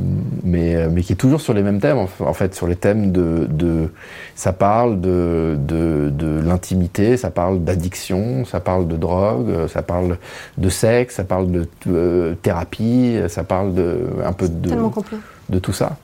mais, 0.43 0.87
mais 0.89 1.01
qui 1.01 1.13
est 1.13 1.17
toujours 1.17 1.41
sur 1.41 1.53
les 1.53 1.63
mêmes 1.63 1.79
thèmes, 1.79 1.97
en 1.97 2.33
fait, 2.33 2.53
sur 2.53 2.67
les 2.67 2.75
thèmes 2.75 3.11
de... 3.11 3.47
de 3.49 3.91
ça 4.35 4.53
parle 4.53 5.01
de, 5.01 5.57
de, 5.59 6.11
de 6.11 6.39
l'intimité, 6.39 7.17
ça 7.17 7.31
parle 7.31 7.63
d'addiction, 7.63 8.45
ça 8.45 8.59
parle 8.59 8.87
de 8.87 8.95
drogue, 8.95 9.67
ça 9.67 9.81
parle 9.81 10.17
de 10.57 10.69
sexe, 10.69 11.15
ça 11.15 11.23
parle 11.23 11.49
de 11.51 11.67
euh, 11.87 12.35
thérapie, 12.41 13.17
ça 13.27 13.43
parle 13.43 13.73
de, 13.73 14.01
un 14.23 14.33
peu 14.33 14.47
de... 14.47 14.69
de 15.49 15.59
tout 15.59 15.73
ça. 15.73 15.97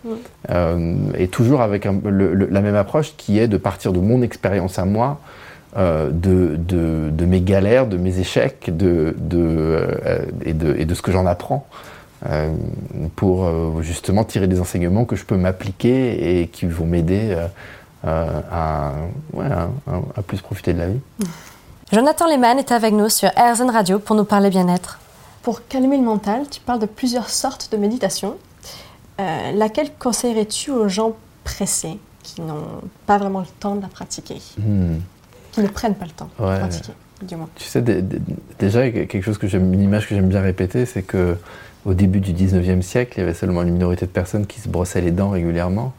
Euh, 0.49 0.95
et 1.17 1.27
toujours 1.27 1.61
avec 1.61 1.85
un, 1.85 1.95
le, 2.03 2.33
le, 2.33 2.47
la 2.47 2.61
même 2.61 2.75
approche 2.75 3.13
qui 3.17 3.37
est 3.37 3.47
de 3.47 3.57
partir 3.57 3.93
de 3.93 3.99
mon 3.99 4.21
expérience 4.23 4.79
à 4.79 4.85
moi, 4.85 5.19
euh, 5.75 6.11
de, 6.11 6.55
de, 6.55 7.09
de, 7.09 7.25
mes 7.25 7.41
galères, 7.41 7.87
de 7.87 7.97
mes 7.97 8.19
échecs 8.19 8.69
de, 8.75 9.15
de, 9.17 9.39
euh, 9.39 10.25
et, 10.45 10.53
de, 10.53 10.75
et 10.77 10.85
de 10.85 10.93
ce 10.93 11.01
que 11.01 11.11
j'en 11.11 11.25
apprends 11.25 11.65
euh, 12.29 12.53
pour 13.15 13.45
euh, 13.45 13.81
justement 13.81 14.23
tirer 14.23 14.47
des 14.47 14.59
enseignements 14.59 15.05
que 15.05 15.15
je 15.15 15.25
peux 15.25 15.35
m'appliquer 15.35 16.41
et 16.41 16.47
qui 16.47 16.67
vont 16.67 16.85
m'aider 16.85 17.31
euh, 17.31 17.47
euh, 18.05 18.41
à, 18.51 18.91
ouais, 19.33 19.45
à, 19.45 19.69
à, 20.15 20.21
plus 20.21 20.41
profiter 20.41 20.73
de 20.73 20.79
la 20.79 20.87
vie. 20.89 20.99
Jonathan 21.91 22.27
Lehmann 22.27 22.59
est 22.59 22.71
avec 22.71 22.93
nous 22.93 23.09
sur 23.09 23.29
RZN 23.29 23.71
Radio 23.71 23.97
pour 23.97 24.15
nous 24.15 24.25
parler 24.25 24.51
bien-être. 24.51 24.99
Pour 25.41 25.67
calmer 25.67 25.97
le 25.97 26.03
mental, 26.03 26.43
tu 26.51 26.59
parles 26.59 26.79
de 26.79 26.85
plusieurs 26.85 27.29
sortes 27.29 27.69
de 27.71 27.77
méditation. 27.77 28.35
laquelle 29.17 29.89
conseillerais-tu 29.97 30.71
aux 30.71 30.87
gens 30.87 31.13
pressés 31.43 31.97
qui 32.21 32.41
n'ont 32.41 32.81
pas 33.05 33.17
vraiment 33.17 33.39
le 33.39 33.47
temps 33.59 33.75
de 33.75 33.81
la 33.81 33.87
pratiquer? 33.87 34.41
Hmm 34.57 34.97
qui 35.53 35.61
ne 35.61 35.67
prennent 35.67 35.95
pas 35.95 36.05
le 36.05 36.11
temps 36.11 36.29
ouais. 36.39 36.55
de 36.55 36.59
pratiquer, 36.59 36.93
du 37.21 37.35
moins. 37.35 37.49
Tu 37.55 37.65
sais, 37.65 37.81
déjà, 38.59 38.89
quelque 38.89 39.21
chose 39.21 39.37
que 39.37 39.47
j'aime, 39.47 39.73
une 39.73 39.81
image 39.81 40.07
que 40.09 40.15
j'aime 40.15 40.27
bien 40.27 40.41
répéter, 40.41 40.85
c'est 40.85 41.03
que 41.03 41.37
au 41.85 41.93
début 41.93 42.19
du 42.19 42.33
19e 42.33 42.81
siècle, 42.81 43.13
il 43.17 43.21
y 43.21 43.23
avait 43.23 43.33
seulement 43.33 43.61
une 43.61 43.71
minorité 43.71 44.05
de 44.05 44.11
personnes 44.11 44.47
qui 44.47 44.59
se 44.59 44.67
brossaient 44.67 45.01
les 45.01 45.11
dents 45.11 45.29
régulièrement, 45.29 45.93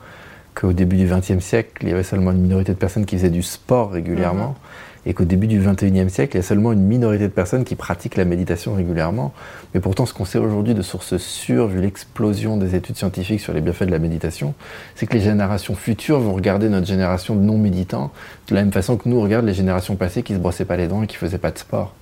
qu'au 0.54 0.72
début 0.72 0.96
du 0.96 1.06
20e 1.06 1.40
siècle, 1.40 1.82
il 1.82 1.88
y 1.88 1.92
avait 1.92 2.02
seulement 2.02 2.30
une 2.32 2.40
minorité 2.40 2.72
de 2.72 2.78
personnes 2.78 3.06
qui 3.06 3.16
faisaient 3.16 3.30
du 3.30 3.42
sport 3.42 3.90
régulièrement. 3.92 4.56
-hmm 4.58 4.94
et 5.06 5.14
qu'au 5.14 5.24
début 5.24 5.46
du 5.46 5.60
21e 5.60 6.08
siècle, 6.08 6.36
il 6.36 6.38
y 6.38 6.40
a 6.40 6.44
seulement 6.44 6.72
une 6.72 6.82
minorité 6.82 7.24
de 7.24 7.32
personnes 7.32 7.64
qui 7.64 7.74
pratiquent 7.74 8.16
la 8.16 8.24
méditation 8.24 8.74
régulièrement. 8.74 9.32
Mais 9.74 9.80
pourtant, 9.80 10.06
ce 10.06 10.14
qu'on 10.14 10.24
sait 10.24 10.38
aujourd'hui 10.38 10.74
de 10.74 10.82
sources 10.82 11.18
sûres, 11.18 11.66
vu 11.66 11.80
l'explosion 11.80 12.56
des 12.56 12.74
études 12.74 12.96
scientifiques 12.96 13.40
sur 13.40 13.52
les 13.52 13.60
bienfaits 13.60 13.84
de 13.84 13.90
la 13.90 13.98
méditation, 13.98 14.54
c'est 14.94 15.06
que 15.06 15.14
les 15.14 15.20
générations 15.20 15.74
futures 15.74 16.20
vont 16.20 16.34
regarder 16.34 16.68
notre 16.68 16.86
génération 16.86 17.34
de 17.34 17.40
non-méditants 17.40 18.12
de 18.48 18.54
la 18.54 18.62
même 18.62 18.72
façon 18.72 18.96
que 18.96 19.08
nous, 19.08 19.16
on 19.16 19.22
regarde 19.22 19.44
les 19.44 19.54
générations 19.54 19.96
passées 19.96 20.22
qui 20.22 20.34
se 20.34 20.38
brossaient 20.38 20.64
pas 20.64 20.76
les 20.76 20.88
dents 20.88 21.02
et 21.02 21.06
qui 21.06 21.16
faisaient 21.16 21.38
pas 21.38 21.50
de 21.50 21.58
sport. 21.58 21.94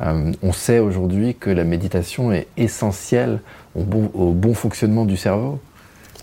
Euh, 0.00 0.32
on 0.42 0.52
sait 0.52 0.78
aujourd'hui 0.78 1.34
que 1.34 1.50
la 1.50 1.64
méditation 1.64 2.30
est 2.30 2.46
essentielle 2.56 3.40
au 3.74 3.82
bon, 3.82 4.10
au 4.14 4.32
bon 4.32 4.54
fonctionnement 4.54 5.06
du 5.06 5.16
cerveau. 5.16 5.60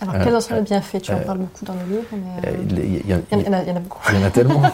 Alors, 0.00 0.24
quels 0.24 0.36
en 0.36 0.40
sont 0.40 0.54
les 0.54 0.60
bienfaits 0.62 1.02
Tu 1.02 1.12
en 1.12 1.20
parles 1.20 1.38
beaucoup 1.38 1.64
dans 1.64 1.74
le 1.74 1.96
livre, 1.96 2.04
mais... 2.12 2.48
Euh, 2.48 3.02
il, 3.04 3.10
y 3.10 3.14
en 3.14 3.76
a, 3.76 3.80
beaucoup. 3.80 4.00
Il 4.10 4.20
y 4.20 4.22
en 4.22 4.26
a 4.26 4.30
tellement. 4.30 4.62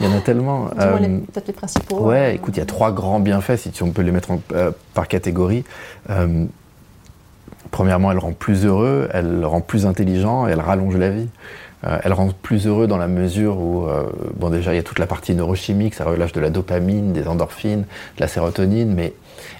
Il 0.00 0.06
y 0.06 0.08
en 0.08 0.16
a 0.16 0.20
tellement. 0.20 0.70
Euh, 0.78 0.96
Peut-être 1.32 1.46
les 1.46 1.52
principaux. 1.52 2.00
Ouais, 2.00 2.30
euh, 2.30 2.32
écoute, 2.32 2.56
il 2.56 2.60
y 2.60 2.62
a 2.62 2.66
trois 2.66 2.90
grands 2.90 3.20
bienfaits, 3.20 3.56
si 3.56 3.82
on 3.82 3.90
peut 3.90 4.00
les 4.00 4.12
mettre 4.12 4.30
en, 4.30 4.40
euh, 4.52 4.70
par 4.94 5.08
catégorie. 5.08 5.62
Euh, 6.08 6.46
premièrement, 7.70 8.10
elle 8.10 8.18
rend 8.18 8.32
plus 8.32 8.64
heureux, 8.64 9.10
elle 9.12 9.44
rend 9.44 9.60
plus 9.60 9.84
intelligent 9.84 10.48
et 10.48 10.52
elle 10.52 10.60
rallonge 10.60 10.96
la 10.96 11.10
vie. 11.10 11.28
Euh, 11.84 11.98
elle 12.02 12.12
rend 12.12 12.28
plus 12.42 12.66
heureux 12.66 12.86
dans 12.86 12.98
la 12.98 13.08
mesure 13.08 13.58
où, 13.58 13.86
euh, 13.86 14.04
bon, 14.36 14.50
déjà, 14.50 14.72
il 14.72 14.76
y 14.76 14.80
a 14.80 14.82
toute 14.82 14.98
la 14.98 15.06
partie 15.06 15.34
neurochimique, 15.34 15.94
ça 15.94 16.04
relâche 16.04 16.32
de 16.32 16.40
la 16.40 16.50
dopamine, 16.50 17.12
des 17.12 17.26
endorphines, 17.26 17.82
de 18.16 18.20
la 18.20 18.28
sérotonine, 18.28 18.94
mais 18.94 19.14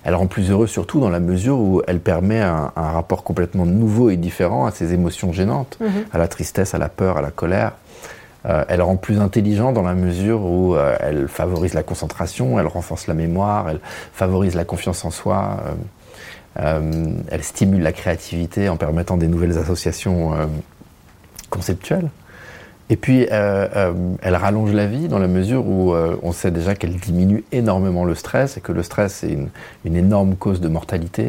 elle 0.05 0.15
rend 0.15 0.27
plus 0.27 0.51
heureux 0.51 0.67
surtout 0.67 1.01
dans 1.01 1.11
la 1.11 1.21
mesure 1.21 1.59
où 1.59 1.83
elle 1.87 2.01
permet 2.01 2.41
un, 2.41 2.73
un 2.77 2.91
rapport 2.91 3.23
complètement 3.23 3.67
nouveau 3.67 4.11
et 4.11 4.17
différent 4.17 4.67
à 4.67 4.71
ces 4.71 4.93
émotions 4.95 5.33
gênantes, 5.33 5.79
-hmm. 5.81 6.05
à 6.13 6.19
la 6.19 6.29
tristesse, 6.29 6.75
à 6.75 6.79
la 6.79 6.89
peur, 6.89 7.17
à 7.17 7.23
la 7.23 7.31
colère. 7.31 7.73
Euh, 8.47 8.65
elle 8.69 8.81
rend 8.81 8.97
plus 8.97 9.21
intelligent 9.21 9.73
dans 9.73 9.83
la 9.83 9.95
mesure 9.95 10.41
où 10.41 10.75
euh, 10.75 10.97
elle 11.01 11.29
favorise 11.29 11.75
la 11.75 11.83
concentration, 11.83 12.59
elle 12.59 12.67
renforce 12.67 13.07
la 13.07 13.15
mémoire, 13.15 13.69
elle 13.69 13.81
favorise 14.15 14.55
la 14.55 14.65
confiance 14.65 15.05
en 15.05 15.11
soi, 15.11 15.59
euh, 16.59 17.13
elle 17.31 17.45
stimule 17.45 17.83
la 17.83 17.93
créativité 17.93 18.69
en 18.71 18.77
permettant 18.77 19.19
des 19.19 19.29
nouvelles 19.29 19.59
associations 19.59 20.33
conceptuelles. 21.51 22.09
Et 22.93 22.97
puis, 22.97 23.29
euh, 23.31 23.69
euh, 23.77 23.93
elle 24.21 24.35
rallonge 24.35 24.73
la 24.73 24.87
vie 24.87 25.07
dans 25.07 25.21
la 25.21 25.29
mesure 25.29 25.65
où 25.65 25.95
euh, 25.95 26.17
on 26.25 26.33
sait 26.33 26.51
déjà 26.51 26.75
qu'elle 26.75 26.97
diminue 26.97 27.45
énormément 27.53 28.05
le 28.05 28.17
stress 28.17 28.57
et 28.57 28.61
que 28.61 28.73
le 28.73 28.83
stress 28.83 29.23
est 29.23 29.39
une, 29.85 29.97
énorme 29.97 30.35
cause 30.35 30.61
de 30.61 30.67
mortalité 30.67 31.27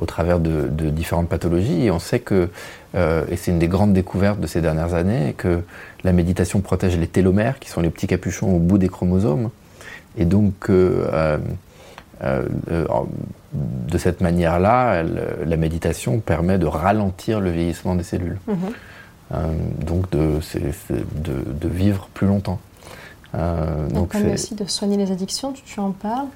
au 0.00 0.06
travers 0.06 0.40
de, 0.40 0.66
différentes 0.90 1.28
pathologies. 1.28 1.86
Et 1.86 1.92
on 1.92 2.00
sait 2.00 2.18
que, 2.18 2.48
et 2.94 3.36
c'est 3.36 3.52
une 3.52 3.60
des 3.60 3.68
grandes 3.68 3.92
découvertes 3.92 4.40
de 4.40 4.48
ces 4.48 4.60
dernières 4.60 4.94
années, 4.94 5.34
que 5.38 5.62
la 6.02 6.12
méditation 6.12 6.60
protège 6.60 6.98
les 6.98 7.06
télomères, 7.06 7.60
qui 7.60 7.70
sont 7.70 7.80
les 7.80 7.90
petits 7.90 8.08
capuchons 8.08 8.52
au 8.52 8.58
bout 8.58 8.78
des 8.78 8.88
chromosomes. 8.88 9.50
Et 10.16 10.24
donc, 10.24 10.68
de 10.68 11.38
cette 13.98 14.20
manière-là, 14.20 15.04
la 15.46 15.56
méditation 15.56 16.18
permet 16.18 16.58
de 16.58 16.66
ralentir 16.66 17.38
le 17.38 17.50
vieillissement 17.50 17.94
des 17.94 18.04
cellules. 18.04 18.38
Mm-hmm. 18.48 18.72
Euh, 19.32 19.54
donc 19.78 20.10
de, 20.10 20.40
de, 20.90 21.68
vivre 21.68 22.08
plus 22.12 22.26
longtemps. 22.26 22.60
Euh, 23.34 23.88
donc 23.88 24.10
permet 24.10 24.34
aussi 24.34 24.54
de 24.54 24.66
soigner 24.66 24.98
les 24.98 25.10
addictions, 25.10 25.52
tu, 25.52 25.80
en 25.80 25.92
parles. 25.92 26.26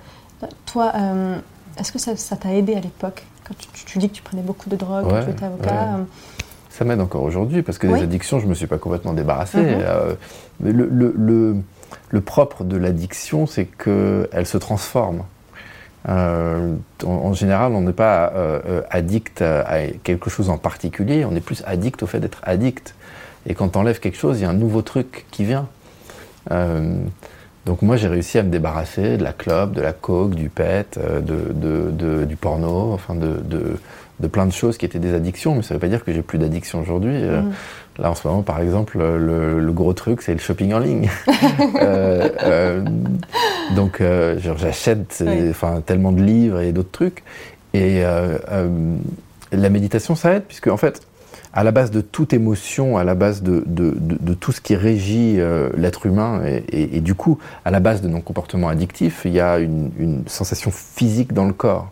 Toi, 0.64 0.92
euh, 0.94 1.36
est-ce 1.78 1.92
que 1.92 1.98
ça 1.98 2.36
t'a 2.36 2.54
aidé 2.54 2.74
à 2.74 2.80
l'époque 2.80 3.24
Quand 3.46 3.54
tu, 3.74 3.98
dis 3.98 4.08
que 4.08 4.14
tu 4.14 4.22
prenais 4.22 4.42
beaucoup 4.42 4.70
de 4.70 4.76
drogue, 4.76 5.08
que 5.08 5.24
tu 5.24 5.30
étais 5.30 5.44
avocat 5.44 5.98
Ça 6.70 6.84
m'aide 6.84 7.00
encore 7.00 7.22
aujourd'hui 7.22 7.62
parce 7.62 7.76
que 7.76 7.86
des 7.86 8.02
addictions, 8.02 8.38
je 8.38 8.44
ne 8.44 8.50
me 8.50 8.54
suis 8.54 8.66
pas 8.66 8.78
complètement 8.78 9.12
débarrassé. 9.12 9.58
Mhm. 9.58 10.16
le, 10.62 10.86
le, 10.88 11.56
le, 12.08 12.20
propre 12.22 12.64
de 12.64 12.78
l'addiction, 12.78 13.46
c'est 13.46 13.66
qu'elle 13.66 14.46
se 14.46 14.56
transforme. 14.56 15.22
Euh, 16.08 16.76
en, 17.04 17.32
général, 17.34 17.72
on 17.72 17.80
n'est 17.80 17.92
pas 17.92 18.32
euh, 18.34 18.60
euh, 18.68 18.82
addict 18.90 19.42
à, 19.42 19.88
quelque 20.04 20.30
chose 20.30 20.50
en 20.50 20.58
particulier, 20.58 21.24
on 21.24 21.34
est 21.34 21.40
plus 21.40 21.62
addict 21.66 22.02
au 22.02 22.06
fait 22.06 22.20
d'être 22.20 22.40
addict. 22.44 22.94
Et 23.46 23.54
quand 23.54 23.76
on 23.76 23.80
enlève 23.80 24.00
quelque 24.00 24.18
chose, 24.18 24.38
il 24.38 24.42
y 24.42 24.46
a 24.46 24.50
un 24.50 24.54
nouveau 24.54 24.82
truc 24.82 25.26
qui 25.30 25.44
vient. 25.44 25.68
donc 26.50 27.82
moi, 27.82 27.96
j'ai 27.96 28.08
réussi 28.08 28.38
à 28.38 28.42
me 28.42 28.50
débarrasser 28.50 29.16
de 29.16 29.24
la 29.24 29.32
clope, 29.32 29.72
de 29.72 29.80
la 29.80 29.92
coke, 29.92 30.34
du 30.34 30.48
pet, 30.48 30.98
du 31.22 32.36
porno, 32.36 32.92
enfin 32.92 33.14
de, 33.14 34.26
plein 34.28 34.46
de 34.46 34.52
choses 34.52 34.78
qui 34.78 34.84
étaient 34.84 34.98
des 34.98 35.14
addictions, 35.14 35.54
mais 35.54 35.62
ça 35.62 35.74
ne 35.74 35.78
veut 35.78 35.80
pas 35.80 35.88
dire 35.88 36.04
que 36.04 36.12
j'ai 36.12 36.22
plus 36.22 36.38
d'addiction 36.38 36.80
aujourd'hui. 36.80 37.14
Euh, 37.14 37.42
mm. 37.42 37.52
Là, 37.98 38.10
en 38.10 38.14
ce 38.14 38.26
moment, 38.26 38.42
par 38.42 38.60
exemple, 38.60 38.98
le, 38.98 39.72
gros 39.72 39.92
truc, 39.92 40.22
c'est 40.22 40.32
le 40.32 40.38
shopping 40.38 40.72
en 40.74 40.78
ligne. 40.78 41.10
Euh, 41.80 42.28
euh, 42.42 42.84
donc, 43.74 44.02
j'achète 44.38 45.22
enfin, 45.50 45.80
tellement 45.84 46.12
de 46.12 46.22
livres 46.22 46.60
et 46.60 46.72
d'autres 46.72 46.90
trucs. 46.90 47.22
Et 47.74 48.02
la 49.52 49.68
méditation, 49.70 50.14
ça 50.14 50.34
aide, 50.34 50.44
puisque, 50.44 50.68
en 50.68 50.76
fait, 50.76 51.02
à 51.52 51.64
la 51.64 51.70
base 51.70 51.90
de 51.90 52.00
toute 52.00 52.32
émotion, 52.32 52.98
à 52.98 53.04
la 53.04 53.14
base 53.14 53.42
de, 53.42 53.62
de, 53.66 54.34
tout 54.34 54.52
ce 54.52 54.60
qui 54.60 54.76
régit 54.76 55.38
l'être 55.76 56.06
humain, 56.06 56.42
et, 56.70 57.00
du 57.00 57.14
coup, 57.14 57.38
à 57.64 57.70
la 57.70 57.80
base 57.80 58.02
de 58.02 58.08
nos 58.08 58.20
comportements 58.20 58.68
addictifs, 58.68 59.22
il 59.24 59.32
y 59.32 59.40
a 59.40 59.58
une, 59.58 59.90
une 59.98 60.22
sensation 60.26 60.70
physique 60.70 61.32
dans 61.32 61.46
le 61.46 61.52
corps 61.54 61.90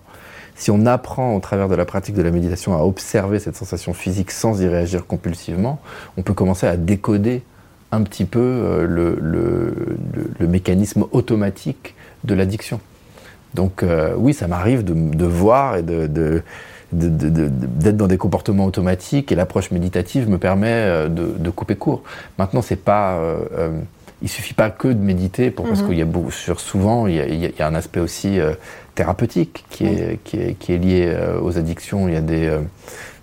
si 0.55 0.71
on 0.71 0.87
apprend 0.87 1.35
au 1.35 1.41
travers 1.41 1.69
de 1.69 1.75
la 1.75 1.85
pratique 1.85 2.15
de 2.15 2.23
la 2.23 2.31
méditation 2.31 2.75
à 2.75 2.83
observer 2.83 3.39
cette 3.39 3.57
sensation 3.57 3.93
physique 3.93 4.31
sans 4.31 4.61
y 4.63 4.69
réagir 4.69 5.07
compulsivement, 5.07 5.81
on 6.17 6.23
peut 6.23 6.35
commencer 6.35 6.67
à 6.67 6.77
décoder 6.77 7.43
un 7.91 8.03
petit 8.03 8.25
peu 8.25 8.41
euh, 8.41 8.87
le, 8.87 10.47
mécanisme 10.47 11.07
automatique 11.13 11.95
de 12.25 12.35
l'addiction. 12.35 12.81
Donc 13.55 13.83
euh, 13.83 14.15
oui, 14.17 14.35
ça 14.35 14.49
m'arrive 14.49 14.85
de, 14.85 15.25
voir 15.25 15.77
et 15.77 15.83
de, 15.83 16.43
d'être 16.93 17.97
dans 17.97 18.07
des 18.07 18.19
comportements 18.19 18.67
automatiques 18.67 19.33
et 19.33 19.35
l'approche 19.35 19.71
méditative 19.71 20.29
me 20.29 20.39
permet 20.39 20.73
euh, 20.73 21.09
de, 21.09 21.51
couper 21.51 21.77
court. 21.77 22.03
Maintenant, 22.39 22.63
c'est 22.63 22.77
pas, 22.77 23.21
il 24.25 24.29
suffit 24.29 24.55
pas 24.55 24.71
que 24.71 24.89
de 24.89 24.99
méditer 24.99 25.53
pour, 25.53 25.67
parce 25.67 25.83
mhm. 25.83 25.89
qu'il 25.89 25.99
y 25.99 26.03
a 26.03 26.07
sur 26.31 26.59
souvent 26.59 27.07
il 27.07 27.15
y, 27.15 27.63
a, 27.63 27.67
un 27.69 27.75
aspect 27.75 28.01
aussi 28.01 28.41
thérapeutique 28.95 29.65
qui 29.71 29.87
est, 29.87 30.19
qui 30.25 30.37
est, 30.39 30.55
qui 30.55 30.73
est 30.73 30.79
lié 30.79 31.07
euh, 31.09 31.41
aux 31.41 31.59
addictions. 31.59 32.09
Il 32.09 32.15
y 32.15 32.17
a 32.17 32.21
des, 32.21 32.47
euh, 32.47 32.61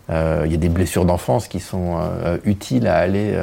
euh, 0.09 0.43
il 0.45 0.51
y 0.51 0.55
a 0.55 0.57
des 0.57 0.69
blessures 0.69 1.05
d'enfance 1.05 1.47
qui 1.47 1.59
sont 1.59 1.99
utiles 2.43 2.87
à 2.87 2.97
aller 2.97 3.33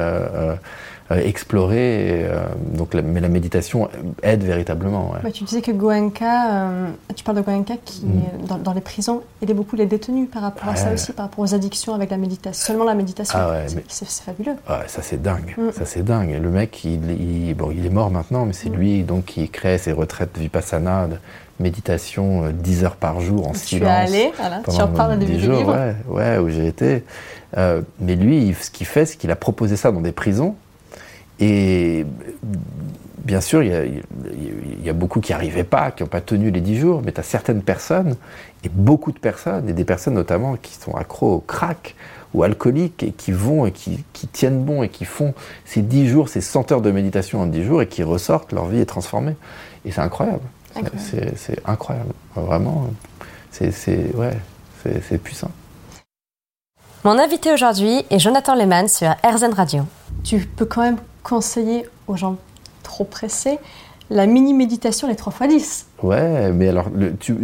explorer. 1.11 2.29
donc, 2.73 2.93
mais 2.93 3.19
la 3.19 3.29
méditation 3.29 3.89
aide 4.21 4.43
véritablement. 4.43 5.13
Bah, 5.23 5.31
tu 5.31 5.43
disais 5.43 5.61
que 5.61 5.71
Goenka, 5.71 6.67
tu 7.15 7.23
parles 7.23 7.37
de 7.37 7.41
Goenka 7.41 7.75
qui, 7.83 8.05
mm. 8.05 8.61
dans, 8.63 8.73
les 8.73 8.81
prisons, 8.81 9.21
aidait 9.41 9.53
beaucoup 9.53 9.75
les 9.75 9.85
détenus 9.85 10.29
par 10.31 10.41
rapport 10.41 10.69
à 10.69 10.75
ça 10.75 10.93
aussi, 10.93 11.13
par 11.13 11.25
rapport 11.25 11.43
aux 11.43 11.53
addictions 11.55 11.93
avec 11.93 12.11
la 12.11 12.17
méditation. 12.17 12.67
Seulement 12.67 12.85
la 12.85 12.95
méditation. 12.95 13.39
Ah 13.39 13.61
c'est 13.87 14.07
fabuleux. 14.07 14.55
ça 14.87 15.01
c'est 15.01 15.21
dingue. 15.21 15.55
Mm. 15.57 15.71
Ça 15.71 15.85
c'est 15.85 16.03
dingue. 16.03 16.39
le 16.41 16.49
mec, 16.49 16.83
il, 16.83 17.55
bon, 17.55 17.71
il 17.71 17.85
est 17.85 17.91
mort 17.91 18.11
maintenant, 18.11 18.45
mais 18.45 18.53
c'est 18.53 18.69
mm. 18.69 18.75
lui 18.75 19.03
donc 19.03 19.25
qui 19.25 19.49
crée 19.49 19.77
ses 19.77 19.91
retraites 19.91 20.37
vipassana 20.37 21.07
méditation 21.59 22.49
10 22.51 22.83
euh, 22.83 22.85
heures 22.85 22.95
par 22.95 23.19
jour 23.21 23.47
en 23.47 23.53
silence. 23.53 23.67
Tu 23.67 23.83
es 23.83 23.85
allé, 23.85 24.31
voilà, 24.37 24.61
tu 24.63 24.81
en 24.81 24.87
parles 24.87 25.13
au 25.13 25.17
début 25.17 25.37
du 25.37 25.51
livre. 25.51 25.73
Ouais, 25.73 25.95
ouais, 26.07 26.37
où 26.37 26.49
j'ai 26.49 26.67
été. 26.67 27.03
Euh, 27.57 27.81
mais 27.99 28.15
lui, 28.15 28.55
ce 28.59 28.69
qu'il 28.69 28.87
fait, 28.87 29.05
c'est 29.05 29.17
qu'il 29.17 29.31
a 29.31 29.35
proposé 29.35 29.75
ça 29.75 29.91
dans 29.91 30.01
des 30.01 30.11
prisons. 30.11 30.55
Et 31.39 32.05
bien 33.17 33.41
sûr, 33.41 33.63
il 33.63 34.03
y, 34.83 34.89
a, 34.89 34.93
beaucoup 34.93 35.21
qui 35.21 35.31
n'arrivaient 35.31 35.63
pas, 35.63 35.91
qui 35.91 36.03
n'ont 36.03 36.09
pas 36.09 36.21
tenu 36.21 36.51
les 36.51 36.61
10 36.61 36.77
jours, 36.77 37.01
mais 37.05 37.11
tu 37.11 37.19
as 37.19 37.23
certaines 37.23 37.61
personnes, 37.61 38.15
et 38.63 38.69
beaucoup 38.69 39.11
de 39.11 39.19
personnes, 39.19 39.69
et 39.69 39.73
des 39.73 39.85
personnes 39.85 40.15
notamment 40.15 40.55
qui 40.55 40.73
sont 40.73 40.95
accros 40.95 41.35
au 41.35 41.39
crack 41.39 41.95
ou 42.33 42.43
alcooliques, 42.43 43.03
et 43.03 43.11
qui 43.11 43.31
vont 43.31 43.65
et 43.65 43.71
qui, 43.71 44.03
qui 44.13 44.27
tiennent 44.27 44.63
bon 44.63 44.83
et 44.83 44.89
qui 44.89 45.05
font 45.05 45.33
ces 45.65 45.81
10 45.81 46.07
jours, 46.07 46.29
ces 46.29 46.41
100 46.41 46.71
heures 46.71 46.81
de 46.81 46.91
méditation 46.91 47.41
en 47.41 47.45
10 47.45 47.63
jours, 47.63 47.81
et 47.81 47.87
qui 47.87 48.03
ressortent, 48.03 48.51
leur 48.51 48.65
vie 48.65 48.79
est 48.79 48.85
transformée. 48.85 49.35
Et 49.85 49.91
c'est 49.91 50.01
incroyable. 50.01 50.43
C'est 50.97 51.59
incroyable. 51.65 52.13
Vraiment, 52.35 52.87
c'est 53.51 53.71
ouais, 54.15 54.37
puissant. 55.23 55.51
Mon 57.03 57.17
invité 57.17 57.53
aujourd'hui 57.53 58.03
est 58.09 58.19
Jonathan 58.19 58.55
Lehmann 58.55 58.87
sur 58.87 59.15
RZN 59.23 59.53
Radio. 59.53 59.83
Tu 60.23 60.39
peux 60.39 60.65
quand 60.65 60.81
même 60.81 60.97
conseiller 61.29 61.85
aux 62.07 62.17
gens 62.17 62.37
trop 62.83 63.03
pressés 63.03 63.59
la 64.09 64.25
mini-méditation 64.25 65.07
les 65.07 65.15
3 65.15 65.33
x 65.41 65.47
10. 65.47 65.87
Ouais, 66.01 66.51
mais 66.51 66.69
alors, 66.69 66.87
tu, 67.19 67.35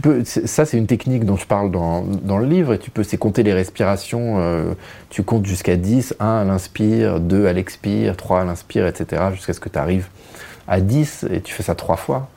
peux, 0.00 0.24
ça 0.24 0.64
c'est 0.64 0.78
une 0.78 0.86
technique 0.86 1.26
dont 1.26 1.36
je 1.36 1.46
parle 1.46 1.70
dans, 1.70 2.04
le 2.38 2.46
livre, 2.46 2.72
et 2.72 2.78
tu 2.78 2.90
peux, 2.90 3.02
c'est 3.02 3.18
compter 3.18 3.42
les 3.42 3.52
respirations, 3.52 4.36
euh, 4.38 4.72
tu 5.10 5.22
comptes 5.22 5.44
jusqu'à 5.44 5.76
10, 5.76 6.14
1 6.18 6.26
à 6.26 6.44
l'inspire, 6.44 7.20
2 7.20 7.46
à 7.46 7.52
l'expire, 7.52 8.16
3 8.16 8.40
à 8.40 8.44
l'inspire, 8.44 8.86
etc., 8.86 9.22
jusqu'à 9.34 9.52
ce 9.52 9.60
que 9.60 9.68
tu 9.68 9.78
arrives 9.78 10.08
à 10.66 10.80
10, 10.80 11.26
et 11.30 11.42
tu 11.42 11.52
fais 11.52 11.62
ça 11.62 11.74
trois 11.74 11.96
fois. 11.96 12.28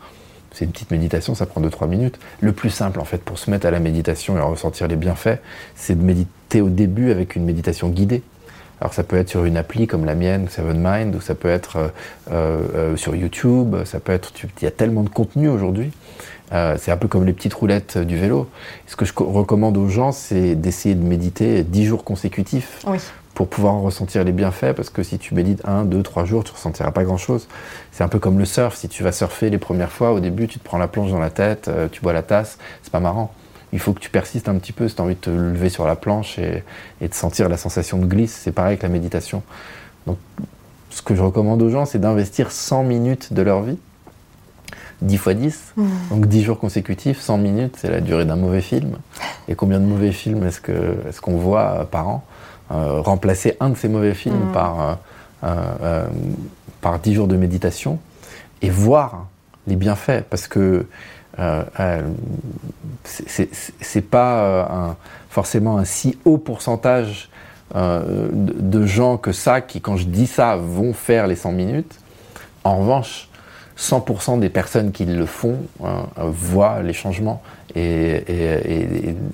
C'est 0.51 0.65
une 0.65 0.71
petite 0.71 0.91
méditation, 0.91 1.35
ça 1.35 1.45
prend 1.45 1.61
2-3 1.61 1.87
minutes. 1.87 2.17
Le 2.39 2.53
plus 2.53 2.69
simple, 2.69 2.99
en 2.99 3.05
fait, 3.05 3.21
pour 3.21 3.37
se 3.37 3.51
mettre 3.51 3.65
à 3.65 3.71
la 3.71 3.79
méditation 3.79 4.37
et 4.37 4.41
ressentir 4.41 4.87
les 4.87 4.95
bienfaits, 4.95 5.39
c'est 5.75 5.97
de 5.97 6.03
méditer 6.03 6.61
au 6.61 6.69
début 6.69 7.11
avec 7.11 7.35
une 7.35 7.43
méditation 7.43 7.89
guidée. 7.89 8.23
Alors 8.85 8.93
ça 8.93 9.01
peut 9.01 9.15
être 9.15 9.29
sur 9.29 9.45
une 9.45 9.57
appli 9.57 9.87
comme 9.87 10.05
la 10.05 10.13
mienne, 10.13 10.47
Seven 10.47 10.77
Mind, 10.79 11.15
ou 11.15 11.19
ça 11.19 11.33
peut 11.33 11.47
être 11.47 11.91
euh, 12.29 12.59
euh, 12.75 12.95
sur 12.95 13.15
YouTube, 13.15 13.77
ça 13.83 13.99
peut 13.99 14.11
être... 14.11 14.31
Il 14.61 14.63
y 14.63 14.67
a 14.67 14.71
tellement 14.71 15.01
de 15.01 15.09
contenu 15.09 15.49
aujourd'hui. 15.49 15.91
Euh, 16.53 16.75
c'est 16.77 16.91
un 16.91 16.97
peu 16.97 17.07
comme 17.07 17.25
les 17.25 17.33
petites 17.33 17.55
roulettes 17.55 17.97
du 17.97 18.15
vélo. 18.15 18.47
Ce 18.85 18.95
que 18.95 19.03
je 19.03 19.13
recommande 19.17 19.75
aux 19.75 19.89
gens, 19.89 20.11
c'est 20.11 20.53
d'essayer 20.53 20.93
de 20.93 21.03
méditer 21.03 21.63
10 21.63 21.85
jours 21.85 22.03
consécutifs. 22.03 22.83
Oui 22.85 22.99
pour 23.33 23.49
pouvoir 23.49 23.73
en 23.73 23.81
ressentir 23.81 24.23
les 24.23 24.31
bienfaits, 24.31 24.71
parce 24.73 24.89
que 24.89 25.03
si 25.03 25.19
tu 25.19 25.35
médites 25.35 25.61
un, 25.65 25.83
deux, 25.83 26.01
trois 26.03 26.23
jours, 26.23 26.45
tu 26.45 26.51
ne 26.51 26.55
ressentiras 26.55 26.91
pas 26.91 27.03
grand-chose. 27.03 27.49
C'est 27.91 28.01
un 28.01 28.07
peu 28.07 28.17
comme 28.17 28.39
le 28.39 28.45
surf, 28.45 28.77
si 28.77 28.87
tu 28.87 29.03
vas 29.03 29.11
surfer 29.11 29.49
les 29.49 29.57
premières 29.57 29.91
fois, 29.91 30.13
au 30.13 30.21
début, 30.21 30.47
tu 30.47 30.57
te 30.57 30.63
prends 30.63 30.77
la 30.77 30.87
planche 30.87 31.11
dans 31.11 31.19
la 31.19 31.31
tête, 31.31 31.67
euh, 31.67 31.89
tu 31.91 31.99
bois 31.99 32.13
la 32.13 32.23
tasse, 32.23 32.57
c'est 32.81 32.93
pas 32.93 33.01
marrant. 33.01 33.33
Il 33.75 33.79
faut 33.81 33.91
que 33.91 33.99
tu 33.99 34.09
persistes 34.09 34.47
un 34.47 34.55
petit 34.55 34.71
peu 34.71 34.87
si 34.87 34.95
tu 34.95 35.01
as 35.01 35.03
envie 35.03 35.15
de 35.15 35.19
te 35.19 35.29
lever 35.29 35.67
sur 35.67 35.85
la 35.85 35.97
planche 35.97 36.39
et, 36.39 36.63
de 37.01 37.13
sentir 37.13 37.49
la 37.49 37.57
sensation 37.57 37.97
de 37.97 38.05
glisse. 38.05 38.39
C'est 38.41 38.53
pareil 38.53 38.69
avec 38.69 38.83
la 38.83 38.87
méditation. 38.89 39.43
Donc, 40.07 40.17
ce 40.91 41.01
que 41.01 41.13
je 41.13 41.21
recommande 41.21 41.61
aux 41.61 41.69
gens, 41.69 41.85
c'est 41.85 41.99
d'investir 41.99 42.51
100 42.51 42.83
minutes 42.83 43.33
de 43.33 43.41
leur 43.41 43.63
vie 43.63 43.77
10 45.01 45.17
fois 45.17 45.33
10, 45.33 45.73
mmh. 45.75 45.83
donc 46.09 46.25
10 46.27 46.43
jours 46.43 46.57
consécutifs, 46.57 47.19
100 47.19 47.37
minutes, 47.37 47.75
c'est 47.77 47.91
la 47.91 47.99
durée 47.99 48.23
d'un 48.23 48.37
mauvais 48.37 48.61
film. 48.61 48.97
Et 49.49 49.55
combien 49.55 49.81
de 49.81 49.85
mauvais 49.85 50.13
films 50.13 50.47
est-ce 50.47 50.61
qu'on 50.61 50.71
est 50.71 51.19
qu'on 51.19 51.35
voit 51.35 51.85
par 51.91 52.07
an? 52.07 52.23
Euh, 52.71 53.01
remplacer 53.01 53.57
un 53.59 53.71
de 53.71 53.75
ces 53.75 53.89
mauvais 53.89 54.13
films 54.13 54.49
mm. 54.49 54.51
par, 54.53 54.79
euh, 55.43 55.47
euh, 55.81 56.07
par 56.79 56.99
10 56.99 57.13
jours 57.13 57.27
de 57.27 57.35
méditation 57.35 57.99
et 58.61 58.69
voir 58.69 59.27
les 59.67 59.75
bienfaits. 59.75 60.23
Parce 60.29 60.47
que 60.47 60.87
c'est 63.03 64.09
pas 64.09 64.95
forcément 65.29 65.77
un 65.77 65.85
si 65.85 66.17
haut 66.25 66.37
pourcentage 66.37 67.29
de, 67.73 68.85
gens 68.85 69.17
que 69.17 69.31
ça 69.31 69.61
qui, 69.61 69.81
quand 69.81 69.97
je 69.97 70.05
dis 70.05 70.27
ça, 70.27 70.55
vont 70.55 70.93
faire 70.93 71.27
les 71.27 71.35
100 71.35 71.51
minutes. 71.51 71.99
En 72.63 72.77
revanche, 72.77 73.29
100% 73.77 74.39
des 74.39 74.49
personnes 74.49 74.91
qui 74.91 75.05
le 75.05 75.25
font 75.25 75.57
hein, 75.83 76.05
voient 76.17 76.81
les 76.81 76.93
changements 76.93 77.41
et, 77.75 78.23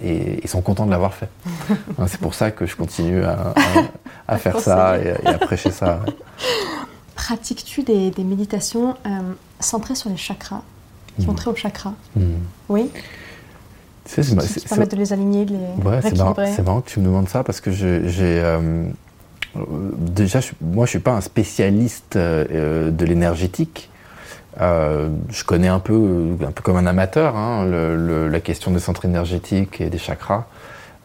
et, 0.03 0.47
sont 0.47 0.61
contents 0.61 0.85
de 0.85 0.91
l'avoir 0.91 1.13
fait. 1.13 1.29
Hein, 1.99 2.07
c'est 2.07 2.19
pour 2.19 2.33
ça 2.33 2.51
que 2.51 2.65
je 2.65 2.75
continue 2.75 3.23
à, 3.23 4.37
faire 4.37 4.59
ça 4.59 4.97
et, 4.97 5.13
à 5.25 5.37
prêcher 5.37 5.71
ça. 5.71 5.99
Pratiques-tu 7.15 7.83
des, 7.83 8.11
méditations 8.23 8.95
euh, 9.05 9.19
centrées 9.59 9.95
sur 9.95 10.09
les 10.09 10.17
chakras, 10.17 10.63
qui 11.19 11.27
ont 11.27 11.33
hmm. 11.33 11.35
trait 11.35 11.51
aux 11.51 11.55
chakras 11.55 11.93
hmm. 12.15 12.21
Oui 12.69 12.89
c'est, 14.05 14.23
qui, 14.23 14.59
qui 14.59 14.67
permettent 14.67 14.91
de 14.91 14.97
les 14.97 15.13
aligner, 15.13 15.45
de 15.45 15.53
les 15.53 15.89
ouais, 15.89 15.99
c'est 16.01 16.17
marrant, 16.17 16.81
que 16.81 16.89
tu 16.89 16.99
me 16.99 17.05
demandes 17.05 17.29
ça 17.29 17.43
parce 17.43 17.61
que 17.61 17.71
j'ai... 17.71 18.01
Euh, 18.19 18.89
déjà, 19.55 20.39
moi, 20.59 20.85
je 20.85 20.91
suis 20.91 20.99
pas 20.99 21.11
un 21.11 21.21
spécialiste 21.21 22.15
euh, 22.15 22.89
de 22.89 23.05
l'énergétique. 23.05 23.91
Euh, 24.59 25.09
je 25.29 25.43
connais 25.43 25.67
un 25.67 25.79
peu, 25.79 26.35
un 26.45 26.51
peu 26.51 26.61
comme 26.61 26.75
un 26.75 26.85
amateur, 26.85 27.35
hein, 27.35 27.65
la 27.65 28.39
question 28.39 28.71
des 28.71 28.79
centres 28.79 29.05
énergétiques 29.05 29.79
et 29.79 29.89
des 29.89 29.97
chakras, 29.97 30.45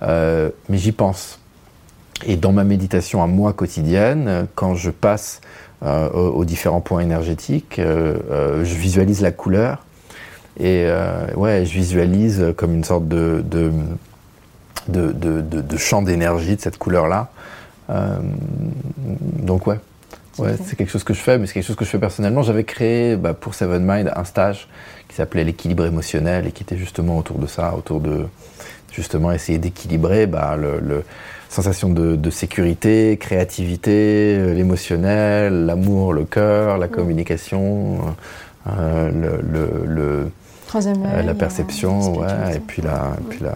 euh, 0.03 0.51
mais 0.69 0.79
j'y 0.79 0.93
pense. 0.93 1.39
Et 2.25 2.37
dans 2.37 2.53
ma 2.53 2.65
méditation 2.65 3.23
à 3.23 3.27
moi 3.27 3.53
quotidienne, 3.53 4.49
quand 4.55 4.75
je 4.75 4.91
passe 4.91 5.41
euh, 5.85 6.11
aux, 6.11 6.45
différents 6.45 6.81
points 6.81 7.01
énergétiques, 7.01 7.77
je 7.79 8.75
visualise 8.75 9.21
la 9.21 9.33
couleur 9.33 9.86
et 10.59 10.89
ouais, 11.35 11.65
je 11.67 11.73
visualise 11.73 12.55
comme 12.57 12.75
une 12.75 12.85
sorte 12.85 13.09
de, 13.09 13.45
de, 13.45 13.73
de, 14.89 15.13
de 15.41 15.77
champ 15.77 16.03
d'énergie 16.03 16.57
de 16.57 16.61
cette 16.61 16.79
couleur-là. 16.79 17.29
donc 19.43 19.67
ouais, 19.67 19.79
Ouais, 20.39 20.55
c'est 20.63 20.77
quelque 20.77 20.91
chose 20.91 21.05
que 21.05 21.15
je 21.15 21.21
fais, 21.21 21.39
mais 21.39 21.47
c'est 21.47 21.55
quelque 21.55 21.67
chose 21.67 21.77
que 21.77 21.85
je 21.87 21.91
fais 21.91 21.99
personnellement. 21.99 22.43
J'avais 22.43 22.65
créé 22.65 23.17
bah, 23.17 23.33
pour 23.33 23.55
Seven 23.55 23.83
Mind 23.83 24.13
un 24.15 24.25
stage 24.25 24.69
qui 25.09 25.17
s'appelait 25.17 25.45
l'équilibre 25.45 25.87
émotionnel 25.87 26.47
et 26.47 26.53
qui 26.53 26.63
était 26.63 26.77
justement 26.77 27.17
autour 27.17 27.39
de 27.39 27.47
ça, 27.47 27.75
autour 27.75 28.01
de 28.01 28.27
justement 28.93 29.33
essayer 29.33 29.59
d'équilibrer 29.59 30.27
bah, 30.27 30.57
le, 30.57 31.05
sensation 31.49 31.89
de, 31.89 32.31
sécurité, 32.31 33.17
créativité, 33.19 34.37
euh, 34.37 34.53
l'émotionnel, 34.53 35.65
l'amour, 35.65 36.13
le 36.13 36.25
cœur, 36.25 36.77
la 36.77 36.89
communication, 36.89 37.99
euh, 38.67 39.11
le, 39.11 39.71
le 39.87 40.31
euh, 40.77 41.23
la 41.23 41.35
perception, 41.35 42.19
ouais, 42.19 42.57
et 42.57 42.61
puis 42.61 42.83
la, 42.83 43.17
puis 43.31 43.41
la, 43.41 43.55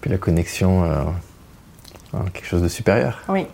puis 0.00 0.10
la 0.10 0.18
connexion, 0.18 0.84
quelque 2.32 2.46
chose 2.46 2.62
de 2.62 2.68
supérieur. 2.68 3.20
Oui. 3.28 3.46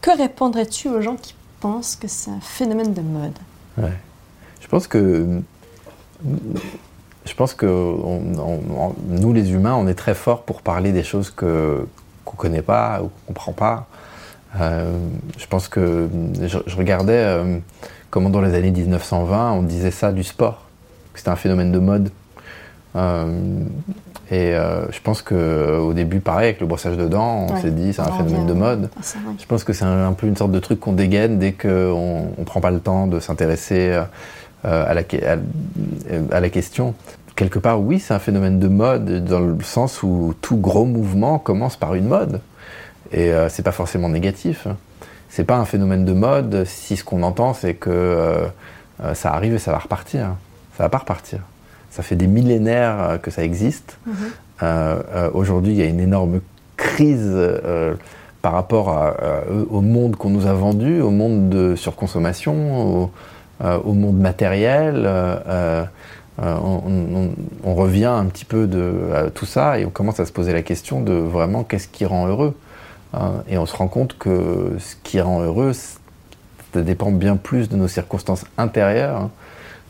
Que 0.00 0.16
répondrais-tu 0.16 0.88
aux 0.88 1.00
gens 1.00 1.16
qui 1.16 1.34
pensent 1.60 1.96
que 1.96 2.08
c'est 2.08 2.30
un 2.30 2.40
phénomène 2.40 2.92
de 2.92 3.00
mode? 3.00 3.38
Ouais. 3.78 3.92
Je 4.60 4.68
pense 4.68 4.86
que 4.86 5.40
je 7.24 7.34
pense 7.34 7.54
que 7.54 7.64
nous 9.08 9.32
les 9.32 9.52
humains, 9.52 9.74
on 9.74 9.86
est 9.86 9.94
très 9.94 10.14
forts 10.14 10.42
pour 10.42 10.62
parler 10.62 10.92
des 10.92 11.02
choses 11.02 11.30
que 11.30 11.86
qu'on 12.24 12.36
connaît 12.36 12.62
pas 12.62 13.00
ou 13.02 13.08
qu'on 13.08 13.32
comprend 13.32 13.52
pas. 13.52 13.86
Euh, 14.60 14.92
je 15.36 15.46
pense 15.46 15.68
que 15.68 16.08
je, 16.40 16.76
regardais 16.76 17.12
euh, 17.12 17.58
comment 18.10 18.30
dans 18.30 18.40
les 18.40 18.54
années 18.54 18.70
1920 18.70 19.52
on 19.52 19.62
disait 19.62 19.90
ça 19.90 20.12
du 20.12 20.22
sport, 20.22 20.63
c'était 21.14 21.30
un 21.30 21.36
phénomène 21.36 21.72
de 21.72 21.78
mode. 21.78 22.10
Euh, 22.96 23.64
et 24.30 24.54
euh, 24.54 24.90
je 24.90 25.00
pense 25.00 25.20
qu'au 25.20 25.92
début, 25.92 26.20
pareil, 26.20 26.48
avec 26.48 26.60
le 26.60 26.66
brossage 26.66 26.96
de 26.96 27.06
dents, 27.06 27.46
on 27.50 27.60
s'est 27.60 27.70
dit 27.70 27.92
c'est 27.92 28.02
un 28.02 28.12
phénomène 28.12 28.46
de 28.46 28.54
mode. 28.54 28.90
Ah, 28.96 29.18
je 29.38 29.44
pense 29.46 29.64
que 29.64 29.72
c'est 29.72 29.84
un, 29.84 30.12
peu 30.12 30.26
une 30.26 30.36
sorte 30.36 30.52
de 30.52 30.58
truc 30.60 30.80
qu'on 30.80 30.92
dégaine 30.92 31.38
dès 31.38 31.52
qu'on 31.52 32.28
ne 32.38 32.44
prend 32.44 32.60
pas 32.60 32.70
le 32.70 32.80
temps 32.80 33.06
de 33.06 33.20
s'intéresser 33.20 33.90
euh, 33.90 34.04
à, 34.62 34.94
la, 34.94 35.02
à, 36.32 36.40
la 36.40 36.48
question. 36.48 36.94
Quelque 37.36 37.58
part, 37.58 37.82
oui, 37.82 38.00
c'est 38.00 38.14
un 38.14 38.18
phénomène 38.18 38.58
de 38.58 38.68
mode, 38.68 39.24
dans 39.24 39.40
le 39.40 39.58
sens 39.62 40.02
où 40.02 40.34
tout 40.40 40.56
gros 40.56 40.86
mouvement 40.86 41.38
commence 41.38 41.76
par 41.76 41.94
une 41.94 42.06
mode. 42.06 42.40
Et 43.12 43.30
euh, 43.32 43.50
c'est 43.50 43.62
pas 43.62 43.72
forcément 43.72 44.08
négatif. 44.08 44.66
C'est 45.28 45.44
pas 45.44 45.56
un 45.56 45.66
phénomène 45.66 46.06
de 46.06 46.12
mode 46.12 46.64
si 46.64 46.96
ce 46.96 47.04
qu'on 47.04 47.22
entend, 47.22 47.52
c'est 47.52 47.74
que 47.74 48.44
ça 49.14 49.32
arrive 49.32 49.54
et 49.54 49.58
ça 49.58 49.72
va 49.72 49.78
repartir. 49.78 50.36
Ça 50.76 50.82
va 50.82 50.88
pas 50.88 50.98
repartir. 50.98 51.40
Ça 51.90 52.02
fait 52.02 52.16
des 52.16 52.26
millénaires 52.26 53.00
euh, 53.00 53.18
que 53.18 53.30
ça 53.30 53.44
existe. 53.44 53.98
Mhm. 54.06 54.14
Euh, 54.62 55.02
euh, 55.14 55.30
aujourd'hui, 55.32 55.72
il 55.72 55.78
y 55.78 55.82
a 55.82 55.86
une 55.86 56.00
énorme 56.00 56.40
crise 56.76 57.36
par 58.42 58.52
rapport 58.52 59.14
au 59.70 59.80
monde 59.80 60.16
qu'on 60.16 60.28
nous 60.28 60.46
a 60.46 60.52
vendu, 60.52 61.00
au 61.00 61.10
monde 61.10 61.48
de 61.48 61.76
surconsommation, 61.76 63.10
au, 63.62 63.92
monde 63.92 64.18
matériel. 64.18 65.08
On, 66.38 67.74
revient 67.74 68.04
un 68.06 68.26
petit 68.26 68.44
peu 68.44 68.66
de 68.66 69.30
tout 69.34 69.46
ça 69.46 69.78
et 69.78 69.86
on 69.86 69.90
commence 69.90 70.18
à 70.18 70.26
se 70.26 70.32
poser 70.32 70.52
la 70.52 70.62
question 70.62 71.00
de 71.00 71.12
vraiment 71.12 71.62
qu'est-ce 71.62 71.86
qui 71.88 72.04
rend 72.04 72.26
heureux. 72.26 72.56
et 73.48 73.56
on 73.56 73.66
se 73.66 73.76
rend 73.76 73.88
compte 73.88 74.18
que 74.18 74.76
ce 74.78 74.96
qui 75.04 75.20
rend 75.20 75.40
heureux, 75.40 75.72
ça 75.72 76.82
dépend 76.82 77.12
bien 77.12 77.36
plus 77.36 77.68
de 77.68 77.76
nos 77.76 77.88
circonstances 77.88 78.44
intérieures 78.58 79.16
hein, 79.16 79.30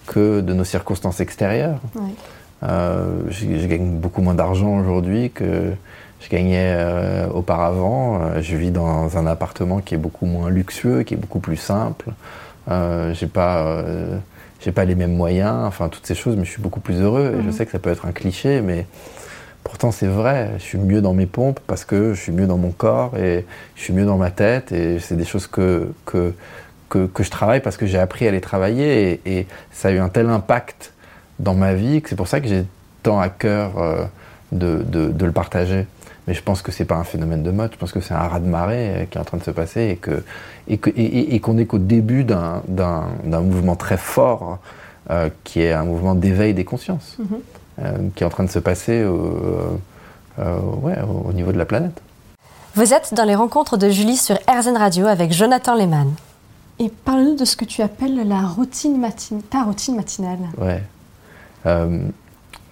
que 0.06 0.40
de 0.40 0.52
nos 0.52 0.64
circonstances 0.64 1.20
extérieures. 1.20 1.78
Euh, 2.62 3.22
je, 3.28 3.66
gagne 3.66 3.98
beaucoup 3.98 4.22
moins 4.22 4.34
d'argent 4.34 4.78
aujourd'hui 4.78 5.30
que 5.30 5.72
je 6.20 6.28
gagnais 6.28 6.74
euh, 6.76 7.28
auparavant. 7.28 8.20
Euh, 8.20 8.40
je 8.40 8.56
vis 8.56 8.70
dans 8.70 9.18
un 9.18 9.26
appartement 9.26 9.80
qui 9.80 9.94
est 9.94 9.98
beaucoup 9.98 10.26
moins 10.26 10.48
luxueux, 10.50 11.02
qui 11.02 11.14
est 11.14 11.18
beaucoup 11.18 11.40
plus 11.40 11.56
simple. 11.56 12.10
j'ai 12.68 13.26
pas, 13.26 13.84
j'ai 14.60 14.72
pas 14.72 14.84
les 14.84 14.94
mêmes 14.94 15.14
moyens, 15.14 15.64
enfin 15.66 15.88
toutes 15.88 16.06
ces 16.06 16.14
choses, 16.14 16.36
mais 16.36 16.44
je 16.44 16.50
suis 16.50 16.62
beaucoup 16.62 16.80
plus 16.80 17.00
heureux. 17.00 17.34
Et 17.38 17.42
je 17.42 17.46
mhm. 17.46 17.52
sais 17.52 17.66
que 17.66 17.72
ça 17.72 17.78
peut 17.78 17.90
être 17.90 18.06
un 18.06 18.12
cliché, 18.12 18.62
mais 18.62 18.86
pourtant 19.62 19.90
c'est 19.90 20.06
vrai. 20.06 20.52
Je 20.58 20.62
suis 20.62 20.78
mieux 20.78 21.02
dans 21.02 21.12
mes 21.12 21.26
pompes 21.26 21.60
parce 21.66 21.84
que 21.84 22.14
je 22.14 22.20
suis 22.20 22.32
mieux 22.32 22.46
dans 22.46 22.58
mon 22.58 22.70
corps 22.70 23.16
et 23.18 23.44
je 23.76 23.82
suis 23.82 23.92
mieux 23.92 24.06
dans 24.06 24.16
ma 24.16 24.30
tête. 24.30 24.72
Et 24.72 24.98
c'est 25.00 25.16
des 25.16 25.26
choses 25.26 25.46
que, 25.46 25.92
que 26.06 26.32
que, 27.12 27.22
je 27.22 27.30
travaille 27.30 27.60
parce 27.60 27.76
que 27.76 27.86
j'ai 27.86 27.98
appris 27.98 28.26
à 28.26 28.30
les 28.30 28.40
travailler 28.40 29.20
et, 29.24 29.46
ça 29.72 29.88
a 29.88 29.90
eu 29.90 29.98
un 29.98 30.08
tel 30.08 30.28
impact 30.28 30.92
dans 31.38 31.54
ma 31.54 31.74
vie 31.74 32.00
que 32.02 32.08
c'est 32.08 32.16
pour 32.16 32.28
ça 32.28 32.40
que 32.40 32.48
j'ai 32.48 32.64
tant 33.02 33.20
à 33.20 33.28
cœur 33.28 33.78
euh, 33.78 34.04
de, 34.52 35.24
le 35.24 35.32
partager. 35.32 35.86
Mais 36.26 36.32
je 36.32 36.42
pense 36.42 36.62
que 36.62 36.72
c'est 36.72 36.86
pas 36.86 36.94
un 36.94 37.04
phénomène 37.04 37.42
de 37.42 37.50
mode, 37.50 37.72
je 37.72 37.76
pense 37.76 37.92
que 37.92 38.00
c'est 38.00 38.14
un 38.14 38.28
raz-de-marée 38.28 38.88
euh, 38.90 39.04
qui 39.04 39.18
est 39.18 39.20
en 39.20 39.24
train 39.24 39.36
de 39.36 39.42
se 39.42 39.50
passer 39.50 39.90
et 39.90 39.96
qu'on 39.96 40.22
et 40.68 40.78
que, 40.78 40.90
et, 40.96 41.40
qu'on 41.40 41.58
est 41.58 41.66
qu'au 41.66 41.78
début 41.78 42.24
d'un 42.24 42.62
mouvement 43.26 43.76
très 43.76 43.98
fort 43.98 44.58
euh, 45.10 45.28
qui 45.42 45.60
est 45.60 45.72
un 45.72 45.84
mouvement 45.84 46.14
d'éveil 46.14 46.54
des 46.54 46.64
consciences, 46.64 47.18
mm-hmm. 47.20 48.10
qui 48.14 48.22
est 48.22 48.26
en 48.26 48.30
train 48.30 48.44
de 48.44 48.50
se 48.50 48.58
passer 48.58 49.04
au, 49.04 49.78
ouais, 50.38 50.96
au 51.02 51.32
niveau 51.32 51.52
de 51.52 51.58
la 51.58 51.66
planète. 51.66 52.00
Vous 52.74 52.92
êtes 52.92 53.14
dans 53.14 53.24
les 53.24 53.36
rencontres 53.36 53.76
de 53.76 53.88
Julie 53.88 54.16
sur 54.16 54.36
RZN 54.48 54.76
Radio 54.76 55.06
avec 55.06 55.32
Jonathan 55.32 55.76
Lehmann. 55.76 56.12
Et 56.78 56.90
parle-nous 57.04 57.36
de 57.36 57.44
ce 57.44 57.56
que 57.56 57.64
tu 57.64 57.82
appelles 57.82 58.26
la 58.26 58.42
routine 58.42 58.98
matin 58.98 59.38
ta 59.50 59.62
routine 59.62 59.96
matinale. 59.96 60.38
Ouais. 60.58 60.82
Euh, 61.66 62.00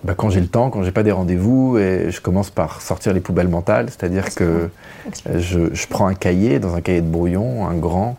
bah 0.05 0.15
quand 0.17 0.31
j'ai 0.31 0.41
le 0.41 0.49
temps, 0.49 0.71
quand 0.71 0.83
j'ai 0.83 0.91
pas 0.91 1.05
des 1.05 1.12
rendez-vous, 1.12 1.79
et 1.79 2.11
je 2.11 2.21
commence 2.21 2.51
par 2.51 2.83
sortir 2.83 3.12
les 3.12 3.21
poubelles 3.21 3.49
mentales, 3.49 3.88
c'est-à-dire 3.88 4.35
que 4.35 4.69
je, 5.33 5.73
je, 5.73 5.87
prends 5.87 6.09
un 6.09 6.15
cahier, 6.15 6.59
dans 6.59 6.75
un 6.75 6.81
cahier 6.81 7.01
de 7.01 7.07
brouillon, 7.07 7.69
un 7.69 7.77
grand, 7.77 8.17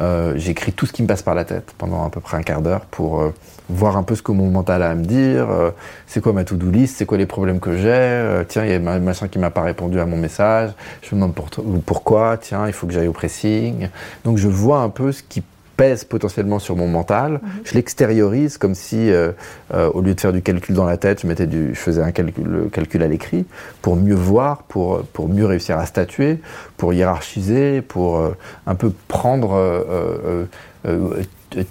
euh, 0.00 0.34
j'écris 0.36 0.72
tout 0.72 0.86
ce 0.86 0.92
qui 0.92 1.02
me 1.02 1.06
passe 1.06 1.22
par 1.22 1.34
la 1.34 1.44
tête 1.44 1.74
pendant 1.76 2.04
à 2.04 2.10
peu 2.10 2.20
près 2.20 2.36
un 2.36 2.42
quart 2.42 2.62
d'heure 2.62 2.82
pour 2.86 3.20
euh, 3.20 3.34
voir 3.68 3.96
un 3.96 4.02
peu 4.02 4.14
ce 4.14 4.22
que 4.22 4.32
mon 4.32 4.50
mental 4.50 4.82
a 4.82 4.90
à 4.90 4.94
me 4.94 5.04
dire, 5.04 5.50
euh, 5.50 5.70
c'est 6.06 6.20
quoi 6.20 6.32
ma 6.32 6.44
to-do 6.44 6.70
list, 6.70 6.96
c'est 6.96 7.06
quoi 7.06 7.18
les 7.18 7.26
problèmes 7.26 7.60
que 7.60 7.76
j'ai, 7.76 8.42
tiens, 8.48 8.64
il 8.64 8.70
y 8.70 8.74
a 8.74 8.90
un 8.90 8.98
machin 8.98 9.28
qui 9.28 9.38
m'a 9.38 9.50
pas 9.50 9.62
répondu 9.62 9.98
à 10.00 10.06
mon 10.06 10.16
message, 10.16 10.70
je 11.02 11.14
me 11.14 11.20
demande 11.20 11.34
pour, 11.34 11.48
pourquoi, 11.86 12.36
tiens, 12.36 12.66
il 12.66 12.72
faut 12.72 12.86
que 12.86 12.92
j'aille 12.92 13.08
au 13.08 13.12
pressing. 13.12 13.88
Donc 14.24 14.38
je 14.38 14.48
vois 14.48 14.80
un 14.80 14.88
peu 14.88 15.12
ce 15.12 15.22
qui 15.22 15.42
pèse 15.76 16.04
potentiellement 16.04 16.58
sur 16.58 16.76
mon 16.76 16.88
mental. 16.88 17.32
Mhm. 17.32 17.40
Je 17.64 17.74
l'extériorise 17.74 18.58
comme 18.58 18.74
si, 18.74 19.10
euh, 19.10 19.32
euh, 19.74 19.90
au 19.90 20.00
lieu 20.00 20.14
de 20.14 20.20
faire 20.20 20.32
du 20.32 20.42
calcul 20.42 20.74
dans 20.74 20.84
la 20.84 20.96
tête, 20.96 21.22
je, 21.22 21.26
mettais 21.26 21.46
du, 21.46 21.74
je 21.74 21.78
faisais 21.78 22.02
un 22.02 22.12
calcul, 22.12 22.68
calcul 22.72 23.02
à 23.02 23.08
l'écrit 23.08 23.46
pour 23.80 23.96
mieux 23.96 24.14
voir, 24.14 24.62
pour, 24.64 25.02
pour 25.12 25.28
mieux 25.28 25.46
réussir 25.46 25.78
à 25.78 25.86
statuer, 25.86 26.40
pour 26.76 26.92
hiérarchiser, 26.92 27.82
pour 27.82 28.18
euh, 28.18 28.36
un 28.66 28.74
peu 28.74 28.92
prendre, 29.08 29.58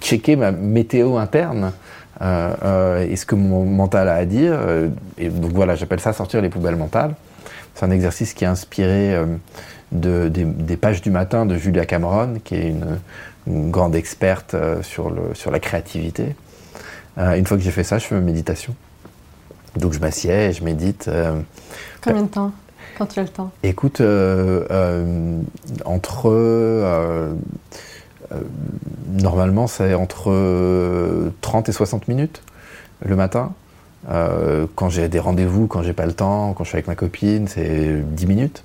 checker 0.00 0.36
ma 0.36 0.52
météo 0.52 1.16
interne. 1.16 1.72
et 2.20 3.16
ce 3.16 3.26
que 3.26 3.34
mon 3.34 3.64
mental 3.64 4.08
a 4.08 4.14
à 4.14 4.24
dire. 4.24 4.58
et 5.18 5.28
donc 5.28 5.52
voilà, 5.52 5.74
j'appelle 5.74 6.00
ça 6.00 6.12
sortir 6.12 6.40
les 6.40 6.48
poubelles 6.48 6.76
mentales. 6.76 7.14
C'est 7.74 7.84
un 7.84 7.90
exercice 7.90 8.34
qui 8.34 8.44
est 8.44 8.48
inspiré 8.48 9.16
de, 9.92 10.28
des, 10.28 10.44
des, 10.44 10.76
pages 10.76 11.02
du 11.02 11.10
matin 11.10 11.46
de 11.46 11.56
Julia 11.56 11.84
Cameron, 11.84 12.34
qui 12.44 12.54
est 12.54 12.68
une, 12.68 12.98
une 13.46 13.70
grande 13.70 13.94
experte 13.94 14.54
euh, 14.54 14.82
sur, 14.82 15.10
le, 15.10 15.34
sur 15.34 15.50
la 15.50 15.60
créativité. 15.60 16.34
Euh, 17.18 17.34
une 17.34 17.46
fois 17.46 17.56
que 17.56 17.62
j'ai 17.62 17.70
fait 17.70 17.84
ça, 17.84 17.98
je 17.98 18.06
fais 18.06 18.14
ma 18.14 18.20
méditation. 18.20 18.74
Donc 19.76 19.92
je 19.92 20.00
m'assieds 20.00 20.46
et 20.46 20.52
je 20.52 20.64
médite. 20.64 21.08
Euh, 21.08 21.40
Combien 22.02 22.22
de 22.22 22.28
temps 22.28 22.52
quand 22.98 23.06
tu 23.06 23.18
as 23.18 23.22
le 23.22 23.28
temps? 23.28 23.50
Écoute, 23.62 24.02
entre 25.84 26.28
normalement, 29.08 29.66
c'est 29.66 29.94
entre 29.94 31.30
30 31.40 31.68
et 31.68 31.72
60 31.72 32.08
minutes 32.08 32.42
le 33.04 33.16
matin. 33.16 33.52
quand 34.06 34.88
j'ai 34.88 35.08
des 35.08 35.18
rendez-vous, 35.18 35.66
quand 35.66 35.82
j'ai 35.82 35.92
pas 35.92 36.06
le 36.06 36.12
temps, 36.12 36.54
quand 36.54 36.64
je 36.64 36.68
suis 36.68 36.76
avec 36.76 36.88
ma 36.88 36.94
copine, 36.94 37.48
c'est 37.48 38.00
10 38.00 38.26
minutes. 38.26 38.64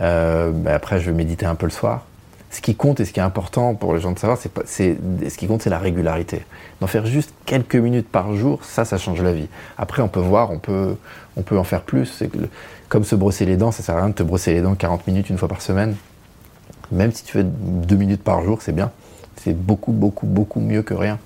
Après, 0.00 1.00
je 1.00 1.10
vais 1.10 1.16
méditer 1.16 1.46
un 1.46 1.54
peu 1.54 1.66
le 1.66 1.72
soir 1.72 2.04
ce 2.52 2.60
qui 2.60 2.74
compte 2.74 3.00
et 3.00 3.06
ce 3.06 3.12
qui 3.12 3.18
est 3.18 3.22
important 3.22 3.74
pour 3.74 3.94
les 3.94 4.00
gens 4.00 4.12
de 4.12 4.18
savoir, 4.18 4.38
c'est, 4.66 4.98
ce 5.28 5.36
qui 5.38 5.46
compte, 5.46 5.62
c'est 5.62 5.70
la 5.70 5.78
régularité. 5.78 6.44
D'en 6.80 6.86
faire 6.86 7.06
juste 7.06 7.32
quelques 7.46 7.76
minutes 7.76 8.08
par 8.08 8.34
jour, 8.34 8.62
ça, 8.62 8.84
ça 8.84 8.98
change 8.98 9.22
la 9.22 9.32
vie. 9.32 9.48
Après, 9.78 10.02
on 10.02 10.08
peut 10.08 10.20
voir, 10.20 10.50
on 10.50 10.58
peut, 10.58 10.96
on 11.36 11.42
peut 11.42 11.58
en 11.58 11.64
faire 11.64 11.80
plus. 11.80 12.22
Comme 12.90 13.04
se 13.04 13.16
brosser 13.16 13.46
les 13.46 13.56
dents, 13.56 13.72
ça 13.72 13.82
sert 13.82 13.96
à 13.96 14.00
rien 14.00 14.10
de 14.10 14.14
te 14.14 14.22
brosser 14.22 14.52
les 14.52 14.60
dents 14.60 14.74
40 14.74 15.06
minutes 15.06 15.30
une 15.30 15.38
fois 15.38 15.48
par 15.48 15.62
semaine. 15.62 15.96
Même 16.92 17.12
si 17.12 17.24
tu 17.24 17.32
fais 17.32 17.44
deux 17.44 17.96
minutes 17.96 18.22
par 18.22 18.42
jour, 18.42 18.62
c'est 18.62 18.72
bien. 18.72 18.90
C'est 19.36 19.56
beaucoup, 19.56 19.92
beaucoup, 19.92 20.26
beaucoup 20.26 20.60
mieux 20.60 20.82
que 20.82 20.94
rien. 20.94 21.18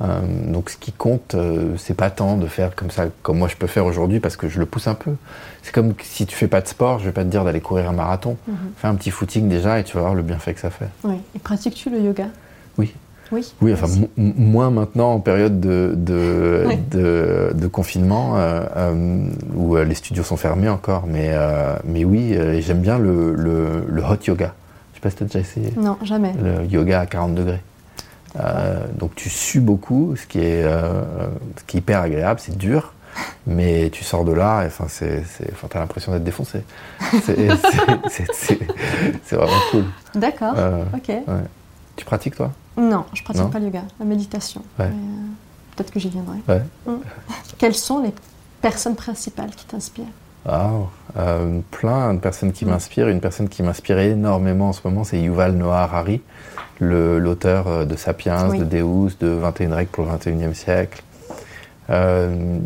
Euh, 0.00 0.20
donc 0.52 0.70
ce 0.70 0.76
qui 0.76 0.92
compte, 0.92 1.34
euh, 1.34 1.74
c'est 1.76 1.94
pas 1.94 2.10
tant 2.10 2.36
de 2.36 2.46
faire 2.46 2.76
comme 2.76 2.90
ça, 2.90 3.06
comme 3.22 3.38
moi 3.38 3.48
je 3.48 3.56
peux 3.56 3.66
faire 3.66 3.84
aujourd'hui 3.84 4.20
parce 4.20 4.36
que 4.36 4.48
je 4.48 4.60
le 4.60 4.66
pousse 4.66 4.86
un 4.86 4.94
peu. 4.94 5.12
C'est 5.62 5.72
comme 5.72 5.94
si 6.02 6.26
tu 6.26 6.36
fais 6.36 6.46
pas 6.46 6.60
de 6.60 6.68
sport, 6.68 7.00
je 7.00 7.06
vais 7.06 7.12
pas 7.12 7.24
te 7.24 7.28
dire 7.28 7.44
d'aller 7.44 7.60
courir 7.60 7.88
un 7.88 7.92
marathon. 7.92 8.36
Mhm. 8.46 8.56
Fais 8.76 8.86
un 8.86 8.94
petit 8.94 9.10
footing 9.10 9.48
déjà 9.48 9.80
et 9.80 9.84
tu 9.84 9.96
vas 9.96 10.02
voir 10.02 10.14
le 10.14 10.22
bienfait 10.22 10.54
que 10.54 10.60
ça 10.60 10.70
fait. 10.70 10.88
Oui. 11.02 11.16
Et 11.34 11.38
pratiques-tu 11.38 11.90
le 11.90 12.00
yoga? 12.00 12.26
Oui. 12.76 12.94
Oui. 13.30 13.52
Oui, 13.60 13.74
enfin 13.74 13.88
moins 14.16 14.70
maintenant 14.70 15.12
en 15.12 15.20
période 15.20 15.60
de, 15.60 15.92
de, 15.94 17.52
de, 17.54 17.66
confinement 17.66 18.36
euh, 18.38 19.28
où 19.54 19.76
les 19.76 19.94
studios 19.94 20.22
sont 20.22 20.38
fermés 20.38 20.70
encore, 20.70 21.04
mais, 21.06 21.34
mais 21.84 22.06
oui, 22.06 22.34
j'aime 22.60 22.80
bien 22.80 22.98
le, 22.98 23.34
le, 23.34 23.84
le, 23.86 24.02
hot 24.02 24.16
yoga. 24.26 24.54
Sais 24.98 25.02
pas 25.02 25.10
si 25.10 25.16
tu 25.16 25.22
as 25.22 25.26
déjà 25.26 25.38
essayé. 25.38 25.72
Non, 25.76 25.96
jamais. 26.02 26.34
Le 26.42 26.64
yoga 26.64 26.98
à 26.98 27.06
40 27.06 27.36
degrés. 27.36 27.62
Euh, 28.34 28.84
donc 28.98 29.14
tu 29.14 29.30
sues 29.30 29.60
beaucoup, 29.60 30.16
ce 30.16 30.26
qui 30.26 30.40
est, 30.40 30.64
euh, 30.64 31.04
ce 31.56 31.62
qui 31.68 31.76
est 31.76 31.80
hyper 31.80 32.00
agréable, 32.00 32.40
c'est 32.40 32.58
dur, 32.58 32.94
mais 33.46 33.90
tu 33.90 34.02
sors 34.02 34.24
de 34.24 34.32
là, 34.32 34.64
et 34.64 34.66
enfin, 34.66 34.86
c'est, 34.88 35.22
t'as 35.70 35.78
l'impression 35.78 36.10
d'être 36.10 36.24
défoncé. 36.24 36.64
C'est, 38.10 39.36
vraiment 39.36 39.52
cool. 39.70 39.84
D'accord, 40.16 40.54
euh, 40.56 40.82
ok. 40.92 41.12
Tu 41.94 42.04
pratiques 42.04 42.34
toi? 42.34 42.50
Non, 42.76 43.04
je 43.14 43.22
pratique 43.22 43.50
pas 43.50 43.60
le 43.60 43.66
yoga, 43.66 43.84
la 44.00 44.04
méditation. 44.04 44.62
peut-être 44.76 45.92
que 45.92 46.00
j'y 46.00 46.08
viendrai. 46.08 46.38
Mm. 46.86 46.96
Quelles 47.56 47.76
sont 47.76 48.02
les 48.02 48.12
personnes 48.60 48.96
principales 48.96 49.50
qui 49.50 49.64
t'inspirent? 49.64 50.06
Ah, 50.46 50.70
plein 51.70 52.14
de 52.14 52.18
personnes 52.20 52.52
qui 52.52 52.64
m'inspirent. 52.64 53.08
Une 53.08 53.20
personne 53.20 53.48
qui 53.48 53.62
m'inspire 53.62 53.98
énormément 53.98 54.68
en 54.68 54.72
ce 54.72 54.80
moment, 54.84 55.04
c'est 55.04 55.20
Yuval 55.20 55.52
Noah 55.52 55.82
Harari 55.82 56.22
l'auteur 56.80 57.68
euh, 57.68 57.84
de 57.84 57.96
Sapiens, 57.96 58.54
de 58.54 58.64
Deus, 58.64 59.16
de 59.20 59.28
21 59.28 59.74
règles 59.74 59.90
pour 59.90 60.04
le 60.04 60.10
21e 60.10 60.54
siècle. 60.54 61.02
Euh, 61.90 62.58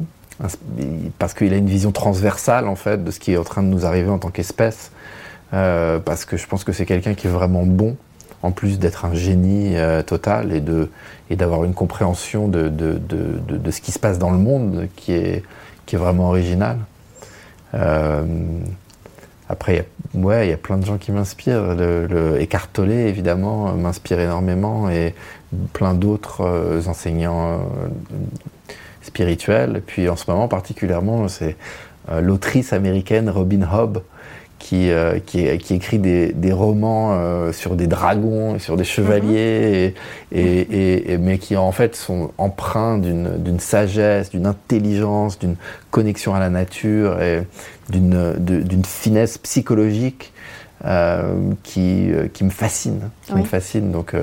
parce 1.19 1.35
qu'il 1.35 1.53
a 1.53 1.57
une 1.57 1.69
vision 1.69 1.93
transversale 1.93 2.67
en 2.67 2.75
fait 2.75 3.05
de 3.05 3.11
ce 3.13 3.21
qui 3.21 3.33
est 3.33 3.37
en 3.37 3.45
train 3.45 3.63
de 3.63 3.69
nous 3.69 3.87
arriver 3.87 4.11
en 4.11 4.19
tant 4.19 4.31
qu'espèce. 4.31 4.91
Euh, 5.55 5.99
parce 5.99 6.25
que 6.25 6.37
je 6.37 6.47
pense 6.47 6.65
que 6.65 6.73
c'est 6.73 6.87
quelqu'un 6.87 7.15
qui 7.15 7.27
est 7.27 7.31
vraiment 7.31 7.65
bon, 7.65 7.97
en 8.43 8.51
plus 8.51 8.79
d'être 8.79 9.05
un 9.05 9.15
génie 9.15 9.77
total 10.07 10.53
et 10.53 10.61
de 10.61 10.91
et 11.31 11.37
d'avoir 11.37 11.63
une 11.65 11.75
compréhension 11.75 12.49
de 12.49 12.69
de, 12.69 12.99
de, 12.99 13.57
de, 13.57 13.71
ce 13.71 13.81
qui 13.81 13.93
se 13.93 13.99
passe 14.01 14.19
dans 14.19 14.31
le 14.31 14.39
monde 14.39 14.89
qui 14.97 15.13
est 15.13 15.45
qui 15.87 15.95
est 15.95 15.99
vraiment 15.99 16.29
original. 17.73 18.27
Après, 19.53 19.87
ouais, 20.15 20.47
il 20.47 20.51
y 20.51 20.55
a 20.55 20.57
plein 20.57 20.79
de 20.79 20.87
gens 20.87 20.97
qui 20.97 21.13
m'inspirent. 21.13 21.75
Le, 21.75 22.07
le 22.07 22.41
évidemment, 22.41 23.75
m'inspire 23.75 24.19
énormément 24.19 24.89
et 24.89 25.15
plein 25.75 25.93
d'autres 25.93 26.41
euh, 26.41 26.81
enseignants 26.87 27.53
euh, 27.53 27.57
spirituels. 29.03 29.77
Et 29.77 29.81
puis 29.81 30.09
en 30.09 30.17
ce 30.17 30.31
moment, 30.31 30.49
particulièrement, 30.49 31.29
c'est 31.29 31.57
euh, 32.11 32.23
l'autrice 32.23 32.73
américaine 32.73 33.29
Robin 33.29 33.63
Hobb 33.71 34.03
qui, 34.63 34.91
euh, 34.91 35.19
qui, 35.19 35.59
qui, 35.59 35.75
écrit 35.75 35.99
des, 35.99 36.33
des 36.33 36.53
romans 36.53 37.15
euh, 37.15 37.53
sur 37.53 37.75
des 37.75 37.89
dragons, 37.89 38.61
sur 38.61 38.77
des 38.77 38.85
chevaliers, 38.85 39.93
mhm. 40.31 40.39
et, 40.39 41.13
et, 41.13 41.19
mais 41.19 41.39
qui 41.39 41.57
en 41.57 41.73
fait 41.73 41.97
sont 41.97 42.31
empreints 42.39 42.99
d'une 42.99 43.59
sagesse, 43.59 44.31
d'une 44.31 44.47
intelligence, 44.47 45.41
d'une 45.41 45.57
connexion 45.91 46.37
à 46.37 46.39
la 46.39 46.49
nature 46.49 47.21
et 47.21 47.43
d'une 47.91 48.85
finesse 48.85 49.37
psychologique 49.39 50.33
euh, 50.85 51.35
qui, 51.65 52.11
qui 52.33 52.45
me 52.45 52.51
fascine, 52.51 53.11
qui 53.27 53.35
me 53.35 53.43
fascine, 53.43 53.91
donc 53.91 54.15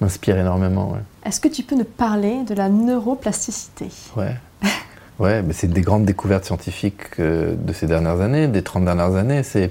m'inspire 0.00 0.38
énormément. 0.38 0.96
Est-ce 1.26 1.40
que 1.40 1.48
tu 1.48 1.64
peux 1.64 1.74
nous 1.74 1.84
parler 1.84 2.44
de 2.46 2.54
la 2.54 2.68
neuroplasticité? 2.68 3.88
Ouais. 4.16 4.36
Ouais, 5.20 5.42
mais 5.42 5.52
c'est 5.52 5.68
des 5.68 5.80
grandes 5.80 6.04
découvertes 6.04 6.44
scientifiques 6.44 7.20
euh, 7.20 7.54
de 7.56 7.72
ces 7.72 7.86
dernières 7.86 8.20
années, 8.20 8.48
des 8.48 8.62
30 8.62 8.84
dernières 8.84 9.14
années. 9.14 9.44
C'est 9.44 9.70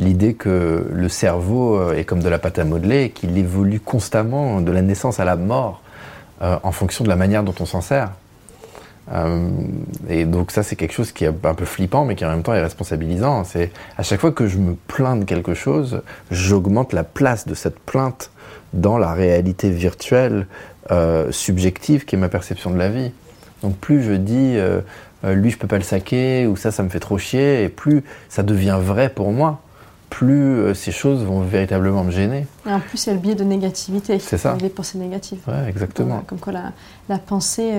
l'idée 0.00 0.34
que 0.34 0.88
le 0.90 1.08
cerveau 1.08 1.78
euh, 1.78 1.94
est 1.94 2.04
comme 2.04 2.20
de 2.20 2.28
la 2.28 2.40
pâte 2.40 2.58
à 2.58 2.64
modeler, 2.64 3.10
qu'il 3.10 3.38
évolue 3.38 3.78
constamment 3.78 4.60
de 4.60 4.72
la 4.72 4.82
naissance 4.82 5.20
à 5.20 5.24
la 5.24 5.36
mort 5.36 5.82
euh, 6.42 6.58
en 6.64 6.72
fonction 6.72 7.04
de 7.04 7.08
la 7.08 7.14
manière 7.14 7.44
dont 7.44 7.54
on 7.60 7.66
s'en 7.66 7.80
sert. 7.80 8.10
et 10.08 10.24
donc 10.24 10.50
ça, 10.50 10.64
c'est 10.64 10.74
quelque 10.74 10.92
chose 10.92 11.12
qui 11.12 11.24
est 11.24 11.28
un 11.28 11.54
peu 11.54 11.64
flippant, 11.64 12.04
mais 12.04 12.16
qui 12.16 12.24
en 12.24 12.30
même 12.30 12.42
temps 12.42 12.54
est 12.54 12.60
responsabilisant. 12.60 13.44
C'est 13.44 13.70
à 13.96 14.02
chaque 14.02 14.20
fois 14.20 14.32
que 14.32 14.48
je 14.48 14.58
me 14.58 14.74
plains 14.88 15.14
de 15.14 15.24
quelque 15.24 15.54
chose, 15.54 16.02
j'augmente 16.32 16.92
la 16.92 17.04
place 17.04 17.46
de 17.46 17.54
cette 17.54 17.78
plainte 17.78 18.32
dans 18.72 18.98
la 18.98 19.12
réalité 19.12 19.70
virtuelle 19.70 20.48
subjective 21.30 22.04
qui 22.04 22.16
est 22.16 22.18
ma 22.18 22.28
perception 22.28 22.70
de 22.70 22.78
la 22.78 22.88
vie. 22.88 23.12
Donc 23.62 23.76
plus 23.76 24.02
je 24.02 24.12
dis 24.12 24.56
euh, 24.56 24.80
euh, 25.24 25.34
lui 25.34 25.50
je 25.50 25.58
peux 25.58 25.66
pas 25.66 25.78
le 25.78 25.82
saquer 25.82 26.46
ou 26.46 26.56
ça 26.56 26.70
ça 26.70 26.82
me 26.82 26.88
fait 26.88 27.00
trop 27.00 27.18
chier 27.18 27.64
et 27.64 27.68
plus 27.68 28.04
ça 28.28 28.42
devient 28.42 28.78
vrai 28.80 29.08
pour 29.08 29.32
moi, 29.32 29.60
plus 30.10 30.58
euh, 30.58 30.74
ces 30.74 30.92
choses 30.92 31.24
vont 31.24 31.40
véritablement 31.40 32.04
me 32.04 32.10
gêner. 32.10 32.46
Et 32.66 32.72
en 32.72 32.80
plus 32.80 33.06
il 33.06 33.08
y 33.08 33.10
a 33.10 33.14
le 33.14 33.20
biais 33.20 33.34
de 33.34 33.44
négativité. 33.44 34.18
C'est 34.18 34.38
ça. 34.38 34.56
Les 34.60 34.68
pensées 34.68 34.98
négatives. 34.98 35.40
Ouais, 35.46 35.68
exactement. 35.68 36.22
comme 36.26 36.38
quoi 36.38 36.52
la, 37.08 37.18
pensée 37.18 37.72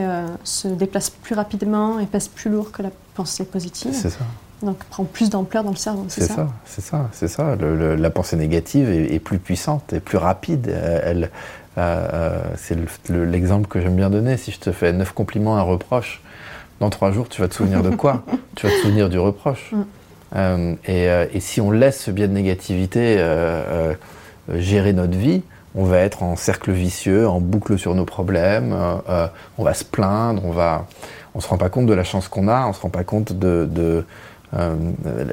se 0.43 0.67
déplace 0.67 1.09
plus 1.09 1.35
rapidement 1.35 1.99
et 1.99 2.05
pèse 2.05 2.27
plus 2.27 2.49
lourd 2.49 2.71
que 2.71 2.81
la 2.81 2.91
pensée 3.13 3.45
positive. 3.45 3.93
C'est 3.93 4.09
ça. 4.09 4.25
Donc 4.63 4.77
prend 4.85 5.03
plus 5.03 5.29
d'ampleur 5.29 5.63
dans 5.63 5.69
le 5.69 5.75
cerveau, 5.75 6.05
c'est 6.07 6.23
ça 6.23 6.47
C'est 6.65 6.81
ça, 6.81 7.09
c'est 7.11 7.27
ça. 7.27 7.55
la 7.55 8.09
pensée 8.09 8.35
négative 8.37 8.89
est, 8.89 9.19
plus 9.19 9.37
puissante, 9.37 9.93
et 9.93 9.99
plus 9.99 10.17
rapide. 10.17 10.67
Elle, 11.03 11.29
euh, 11.77 12.07
euh, 12.13 12.39
c'est 12.55 12.77
l'exemple 13.09 13.67
que 13.67 13.79
j'aime 13.79 13.95
bien 13.95 14.09
donner. 14.09 14.37
Si 14.37 14.51
je 14.51 14.59
te 14.59 14.71
fais 14.71 14.93
neuf 14.93 15.11
compliments, 15.11 15.57
un 15.57 15.61
reproche, 15.61 16.21
dans 16.79 16.89
trois 16.89 17.11
jours, 17.11 17.29
tu 17.29 17.41
vas 17.41 17.47
te 17.47 17.53
souvenir 17.53 17.83
de 17.83 17.91
quoi 17.91 18.23
Tu 18.55 18.65
vas 18.65 18.71
te 18.71 18.77
souvenir 18.79 19.09
du 19.09 19.19
reproche. 19.19 19.71
Mm. 19.71 19.83
Euh, 20.35 21.25
et, 21.31 21.39
si 21.39 21.61
on 21.61 21.71
laisse 21.71 22.01
ce 22.01 22.11
biais 22.11 22.27
de 22.27 22.33
négativité 22.33 23.23
gérer 24.55 24.93
notre 24.93 25.17
vie, 25.17 25.43
on 25.75 25.83
va 25.83 25.99
être 25.99 26.23
en 26.23 26.35
cercle 26.35 26.71
vicieux, 26.71 27.27
en 27.27 27.39
boucle 27.39 27.77
sur 27.77 27.93
nos 27.93 28.05
problèmes, 28.05 28.75
on 29.57 29.63
va 29.63 29.73
se 29.75 29.83
plaindre, 29.83 30.43
on 30.45 30.51
va, 30.51 30.87
on 31.35 31.41
se 31.41 31.47
rend 31.47 31.57
pas 31.57 31.69
compte 31.69 31.85
de 31.85 31.93
la 31.93 32.03
chance 32.03 32.27
qu'on 32.27 32.47
a, 32.47 32.65
on 32.65 32.73
se 32.73 32.81
rend 32.81 32.89
pas 32.89 33.03
compte 33.03 33.33
de 33.33 34.05
euh, 34.55 34.75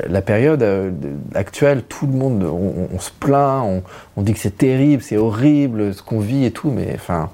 la 0.09 0.23
période 0.23 0.63
euh, 0.63 0.91
actuelle, 1.35 1.83
tout 1.83 2.07
le 2.07 2.13
monde, 2.13 2.43
on, 2.43 2.99
se 2.99 3.11
plaint, 3.13 3.83
on, 4.17 4.23
dit 4.23 4.33
que 4.33 4.41
c'est 4.41 4.59
terrible, 4.59 5.03
c'est 5.03 5.17
horrible 5.17 5.95
ce 5.95 6.03
qu'on 6.03 6.19
vit 6.19 6.45
et 6.45 6.51
tout, 6.51 6.71
mais 6.71 6.91
enfin, 6.95 7.31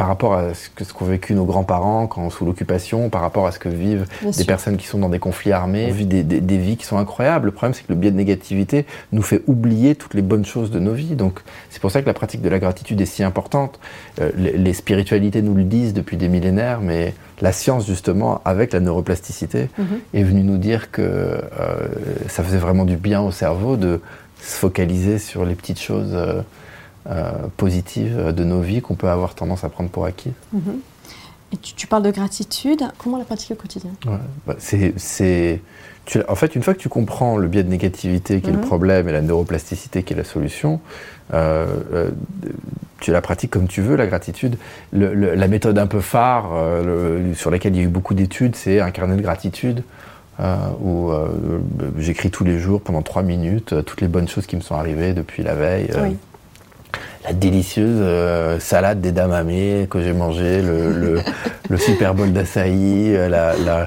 par 0.00 0.08
rapport 0.08 0.32
à 0.32 0.54
ce 0.54 0.92
qu'ont 0.94 1.04
vécu 1.04 1.34
nos 1.34 1.44
grands-parents 1.44 2.06
quand 2.06 2.30
sous 2.30 2.46
l'occupation, 2.46 3.10
par 3.10 3.20
rapport 3.20 3.46
à 3.46 3.52
ce 3.52 3.58
que 3.58 3.68
vivent 3.68 4.06
des 4.34 4.44
personnes 4.44 4.78
qui 4.78 4.86
sont 4.86 4.98
dans 4.98 5.10
des 5.10 5.18
conflits 5.18 5.52
armés, 5.52 5.88
on 5.90 5.92
vit 5.92 6.06
des, 6.06 6.56
vies 6.56 6.78
qui 6.78 6.86
sont 6.86 6.96
incroyables. 6.96 7.44
Le 7.44 7.52
problème, 7.52 7.74
c'est 7.74 7.82
que 7.82 7.92
le 7.92 7.96
biais 7.96 8.10
de 8.10 8.16
négativité 8.16 8.86
nous 9.12 9.20
fait 9.20 9.42
oublier 9.46 9.96
toutes 9.96 10.14
les 10.14 10.22
bonnes 10.22 10.46
choses 10.46 10.70
de 10.70 10.78
nos 10.78 10.94
vies. 10.94 11.16
Donc, 11.16 11.40
c'est 11.68 11.82
pour 11.82 11.90
ça 11.90 12.00
que 12.00 12.06
la 12.06 12.14
pratique 12.14 12.40
de 12.40 12.48
la 12.48 12.58
gratitude 12.58 12.98
est 13.02 13.04
si 13.04 13.22
importante. 13.22 13.78
Euh, 14.22 14.30
les, 14.36 14.72
spiritualités 14.72 15.42
nous 15.42 15.54
le 15.54 15.64
disent 15.64 15.92
depuis 15.92 16.16
des 16.16 16.28
millénaires, 16.28 16.80
mais 16.80 17.12
la 17.40 17.52
science, 17.52 17.86
justement, 17.86 18.40
avec 18.44 18.72
la 18.72 18.80
neuroplasticité, 18.80 19.68
mhm. 19.78 19.86
est 20.14 20.22
venue 20.22 20.42
nous 20.42 20.58
dire 20.58 20.90
que 20.90 21.02
euh, 21.02 21.40
ça 22.28 22.42
faisait 22.42 22.58
vraiment 22.58 22.84
du 22.84 22.96
bien 22.96 23.20
au 23.20 23.30
cerveau 23.30 23.76
de 23.76 24.00
se 24.42 24.56
focaliser 24.56 25.18
sur 25.18 25.44
les 25.44 25.54
petites 25.54 25.80
choses. 25.80 26.10
Euh, 26.12 26.42
euh, 27.08 27.32
positives 27.56 28.30
de 28.30 28.44
nos 28.44 28.60
vies 28.60 28.82
qu'on 28.82 28.94
peut 28.94 29.08
avoir 29.08 29.34
tendance 29.34 29.64
à 29.64 29.70
prendre 29.70 29.88
pour 29.88 30.04
acquis. 30.04 30.32
Mhm. 30.52 30.80
Et 31.52 31.56
tu, 31.56 31.86
parles 31.86 32.02
de 32.02 32.10
gratitude, 32.10 32.82
comment 32.98 33.16
la 33.16 33.24
pratiquer 33.24 33.54
au 33.54 33.56
quotidien? 33.56 33.90
Bah, 34.46 34.56
c'est, 34.58 35.62
En 36.28 36.34
fait, 36.34 36.54
une 36.54 36.62
fois 36.62 36.74
que 36.74 36.78
tu 36.78 36.90
comprends 36.90 37.38
le 37.38 37.48
biais 37.48 37.64
de 37.64 37.70
négativité 37.70 38.42
qui 38.42 38.50
est 38.50 38.52
le 38.52 38.58
mhm. 38.58 38.66
problème 38.66 39.08
et 39.08 39.12
la 39.12 39.22
neuroplasticité 39.22 40.02
qui 40.02 40.12
est 40.12 40.16
la 40.16 40.24
solution, 40.24 40.78
euh, 41.32 41.66
euh, 41.92 42.10
tu 43.00 43.12
la 43.12 43.20
pratiques 43.22 43.50
comme 43.50 43.66
tu 43.66 43.80
veux, 43.80 43.96
la 43.96 44.06
gratitude. 44.06 44.56
la 44.92 45.48
méthode 45.48 45.78
un 45.78 45.86
peu 45.86 46.00
phare 46.00 46.50
sur 47.34 47.50
laquelle 47.50 47.74
il 47.74 47.78
y 47.78 47.80
a 47.80 47.84
eu 47.84 47.88
beaucoup 47.88 48.12
d'études, 48.12 48.56
c'est 48.56 48.80
un 48.80 48.90
carnet 48.90 49.16
de 49.16 49.22
gratitude. 49.22 49.82
où 50.82 51.10
j'écris 51.98 52.30
tous 52.30 52.44
les 52.44 52.58
jours 52.58 52.82
pendant 52.82 53.00
trois 53.00 53.22
minutes 53.22 53.74
toutes 53.86 54.02
les 54.02 54.08
bonnes 54.08 54.28
choses 54.28 54.46
qui 54.46 54.56
me 54.56 54.60
sont 54.60 54.74
arrivées 54.74 55.14
depuis 55.14 55.42
la 55.42 55.54
veille. 55.54 55.88
La 57.24 57.32
délicieuse 57.32 57.98
euh, 58.00 58.58
salade 58.58 59.00
d'edamame 59.00 59.86
que 59.88 60.00
j'ai 60.00 60.12
mangé, 60.12 60.62
le, 60.62 60.92
le, 60.92 61.20
le, 61.68 61.76
super 61.76 62.14
bol 62.14 62.32
d'açaï, 62.32 63.14
euh, 63.14 63.86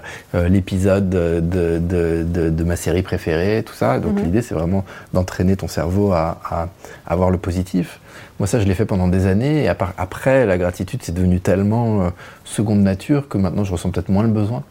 l'épisode 0.50 1.10
de, 1.10 1.40
de, 1.40 1.80
de, 1.80 2.50
de, 2.50 2.64
ma 2.64 2.76
série 2.76 3.02
préférée, 3.02 3.64
tout 3.64 3.74
ça. 3.74 4.00
Donc 4.00 4.18
mhm. 4.18 4.26
l'idée, 4.26 4.42
c'est 4.42 4.56
vraiment 4.56 4.86
d'entraîner 5.14 5.56
ton 5.56 5.68
cerveau 5.68 6.12
à, 6.12 6.40
à, 6.50 6.68
avoir 7.08 7.30
le 7.30 7.38
positif. 7.38 8.00
Moi, 8.40 8.48
ça, 8.48 8.60
je 8.60 8.66
l'ai 8.66 8.76
fait 8.76 8.86
pendant 8.86 9.08
des 9.08 9.28
années. 9.28 9.64
Et 9.64 9.68
après, 9.68 10.46
la 10.46 10.58
gratitude, 10.58 11.02
c'est 11.04 11.14
devenu 11.14 11.40
tellement 11.40 12.12
seconde 12.46 12.82
nature 12.82 13.28
que 13.30 13.38
maintenant, 13.38 13.64
je 13.64 13.72
ressens 13.72 13.92
peut-être 13.92 14.10
moins 14.10 14.24
le 14.24 14.30
besoin 14.30 14.64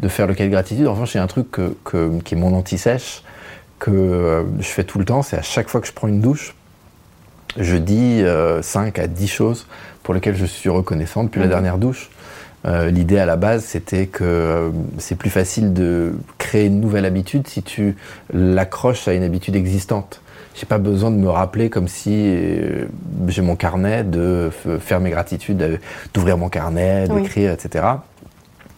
de 0.00 0.08
faire 0.08 0.26
le 0.26 0.34
cas 0.34 0.44
de 0.44 0.50
gratitude. 0.50 0.86
En 0.86 0.92
revanche, 0.92 1.14
il 1.14 1.18
y 1.18 1.20
a 1.20 1.22
un 1.22 1.28
truc 1.28 1.50
que, 1.50 1.76
que, 1.84 2.18
qui 2.20 2.34
est 2.34 2.38
mon 2.38 2.54
anti-sèche, 2.54 3.22
que 3.78 4.44
je 4.58 4.66
fais 4.66 4.84
tout 4.84 4.98
le 4.98 5.04
temps, 5.04 5.22
c'est 5.22 5.36
à 5.36 5.42
chaque 5.42 5.68
fois 5.68 5.80
que 5.80 5.86
je 5.86 5.92
prends 5.92 6.08
une 6.08 6.20
douche, 6.20 6.54
je 7.58 7.76
dis 7.76 8.22
5 8.62 8.98
euh, 8.98 9.02
à 9.02 9.06
10 9.06 9.28
choses 9.28 9.66
pour 10.02 10.14
lesquelles 10.14 10.36
je 10.36 10.46
suis 10.46 10.70
reconnaissant 10.70 11.24
depuis 11.24 11.40
la 11.40 11.46
mhm. 11.46 11.52
dernière 11.52 11.78
douche. 11.78 12.10
Euh, 12.66 12.90
l'idée 12.90 13.18
à 13.18 13.26
la 13.26 13.36
base, 13.36 13.64
c'était 13.64 14.06
que 14.06 14.24
euh, 14.24 14.70
c'est 14.98 15.16
plus 15.16 15.30
facile 15.30 15.74
de 15.74 16.14
créer 16.38 16.66
une 16.66 16.80
nouvelle 16.80 17.04
habitude 17.04 17.46
si 17.46 17.62
tu 17.62 17.96
l'accroches 18.32 19.06
à 19.06 19.12
une 19.12 19.22
habitude 19.22 19.54
existante. 19.54 20.20
J'ai 20.54 20.66
pas 20.66 20.78
besoin 20.78 21.10
de 21.10 21.16
me 21.16 21.28
rappeler 21.28 21.68
comme 21.68 21.88
si 21.88 22.32
j'ai 23.26 23.42
mon 23.42 23.56
carnet, 23.56 24.04
de 24.04 24.50
faire 24.78 25.00
mes 25.00 25.10
gratitudes, 25.10 25.80
d'ouvrir 26.14 26.38
mon 26.38 26.48
carnet, 26.48 27.08
d'écrire, 27.08 27.50
etc. 27.50 27.84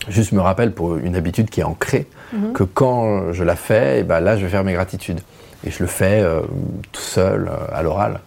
Juste 0.09 0.33
me 0.33 0.41
rappelle 0.41 0.73
pour 0.73 0.97
une 0.97 1.15
habitude 1.17 1.51
qui 1.51 1.61
est 1.61 1.65
ancrée 1.65 2.07
mhm. 2.33 2.55
que 2.55 2.63
quand 2.65 3.31
je 3.33 3.45
la 3.45 3.57
fais, 3.57 3.99
et 3.99 4.01
eh 4.01 4.03
ben 4.05 4.21
là 4.21 4.39
je 4.39 4.45
vais 4.45 4.51
faire 4.51 4.65
mes 4.65 4.73
gratitudes. 4.73 5.21
Et 5.67 5.71
je 5.71 5.83
le 5.83 5.87
fais 5.87 6.25
tout 6.93 7.03
seul, 7.03 7.51
à 7.71 7.83
l'oral. 7.83 8.21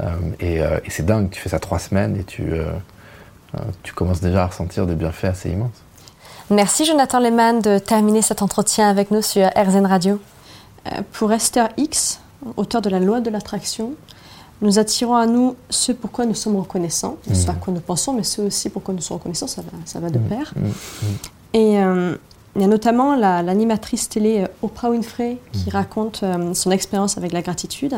Euh, 0.00 0.04
euh, 0.42 0.80
et, 0.84 0.90
c'est 0.90 1.04
dingue, 1.04 1.30
tu 1.30 1.40
fais 1.40 1.48
ça 1.48 1.58
trois 1.58 1.78
semaines 1.78 2.16
et 2.16 2.24
tu, 2.24 2.52
euh, 2.52 2.70
tu 3.82 3.92
commences 3.92 4.20
déjà 4.20 4.44
à 4.44 4.46
ressentir 4.46 4.86
des 4.86 4.94
bienfaits 4.94 5.24
assez 5.24 5.50
immenses. 5.50 5.70
Merci 6.50 6.84
Jonathan 6.84 7.20
Lehmann 7.20 7.60
de 7.60 7.78
terminer 7.78 8.22
cet 8.22 8.42
entretien 8.42 8.88
avec 8.88 9.10
nous 9.10 9.22
sur 9.22 9.46
RZN 9.46 9.86
Radio. 9.86 10.20
pour 11.12 11.32
Esther 11.32 11.68
X, 11.76 12.20
auteur 12.56 12.82
de 12.82 12.90
la 12.90 13.00
loi 13.00 13.20
de 13.20 13.30
l'attraction, 13.30 13.92
nous 14.60 14.78
attirons 14.78 15.14
à 15.14 15.26
nous 15.26 15.56
ce 15.70 15.92
pourquoi 15.92 16.26
nous 16.26 16.34
sommes 16.34 16.56
reconnaissants, 16.56 17.16
mmh. 17.28 17.34
ce 17.34 17.50
à 17.50 17.54
quoi 17.54 17.72
nous 17.72 17.80
pensons, 17.80 18.12
mais 18.12 18.22
ce 18.22 18.42
aussi 18.42 18.68
pourquoi 18.68 18.94
nous 18.94 19.00
sommes 19.00 19.16
reconnaissants, 19.18 19.46
ça 19.46 19.62
va, 19.62 19.70
ça 19.84 19.98
va 19.98 20.10
de 20.10 20.18
mmh. 20.18 20.28
pair. 20.28 20.54
Mmh. 20.54 20.68
Et 21.54 21.72
il 22.54 22.60
y 22.60 22.64
a 22.64 22.68
notamment 22.68 23.16
l'animatrice 23.16 24.08
télé 24.08 24.46
Oprah 24.60 24.90
Winfrey 24.90 25.38
qui 25.52 25.70
raconte 25.70 26.24
son 26.54 26.70
expérience 26.70 27.16
avec 27.16 27.32
la 27.32 27.40
gratitude 27.40 27.96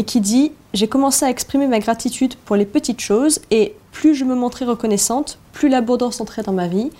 et 0.00 0.04
qui 0.04 0.22
dit 0.22 0.52
J'ai 0.72 0.88
commencé 0.88 1.26
à 1.26 1.30
exprimer 1.30 1.66
ma 1.66 1.78
gratitude 1.78 2.34
pour 2.46 2.56
les 2.56 2.64
petites 2.64 3.00
choses 3.00 3.40
et 3.50 3.74
plus 3.92 4.14
je 4.14 4.24
me 4.24 4.34
montrais 4.34 4.64
reconnaissante, 4.64 5.38
plus 5.52 5.68
l'abondance 5.68 6.22
entrait 6.22 6.42
dans 6.42 6.54
ma 6.54 6.68
vie. 6.68 6.90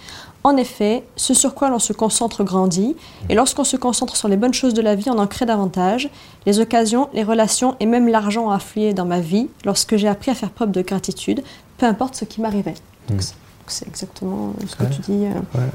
En 0.45 0.57
effet, 0.59 1.03
ce 1.17 1.33
sur 1.33 1.55
quoi 1.55 1.71
l'on 1.71 1.79
se 1.79 1.95
concentre 1.95 2.45
grandit, 2.45 2.97
et 3.29 3.35
lorsqu'on 3.35 3.65
se 3.65 3.77
concentre 3.77 4.17
sur 4.17 4.29
les 4.29 4.37
bonnes 4.37 4.55
choses 4.55 4.75
de 4.75 4.83
la 4.83 4.95
vie, 4.95 5.09
on 5.09 5.19
en 5.19 5.27
crée 5.27 5.47
davantage. 5.47 6.11
Les 6.45 6.61
occasions, 6.61 7.09
les 7.15 7.23
relations 7.23 7.75
et 7.81 7.87
même 7.87 8.07
l'argent 8.09 8.47
ont 8.47 8.51
afflué 8.51 8.93
dans 8.93 9.07
ma 9.07 9.21
vie 9.21 9.49
lorsque 9.65 9.97
j'ai 9.97 10.09
appris 10.09 10.31
à 10.31 10.35
faire 10.35 10.51
preuve 10.51 10.71
de 10.71 10.83
gratitude, 10.83 11.43
peu 11.79 11.87
importe 11.87 12.17
ce 12.17 12.27
qui 12.27 12.43
m'arrivait. 12.43 12.75
Hmm. 13.09 13.19
C'est 13.67 13.87
exactement 13.87 14.53
ce 14.67 14.77
que 14.77 14.85
tu 14.93 15.01
dis. 15.03 15.27
Euh. 15.27 15.67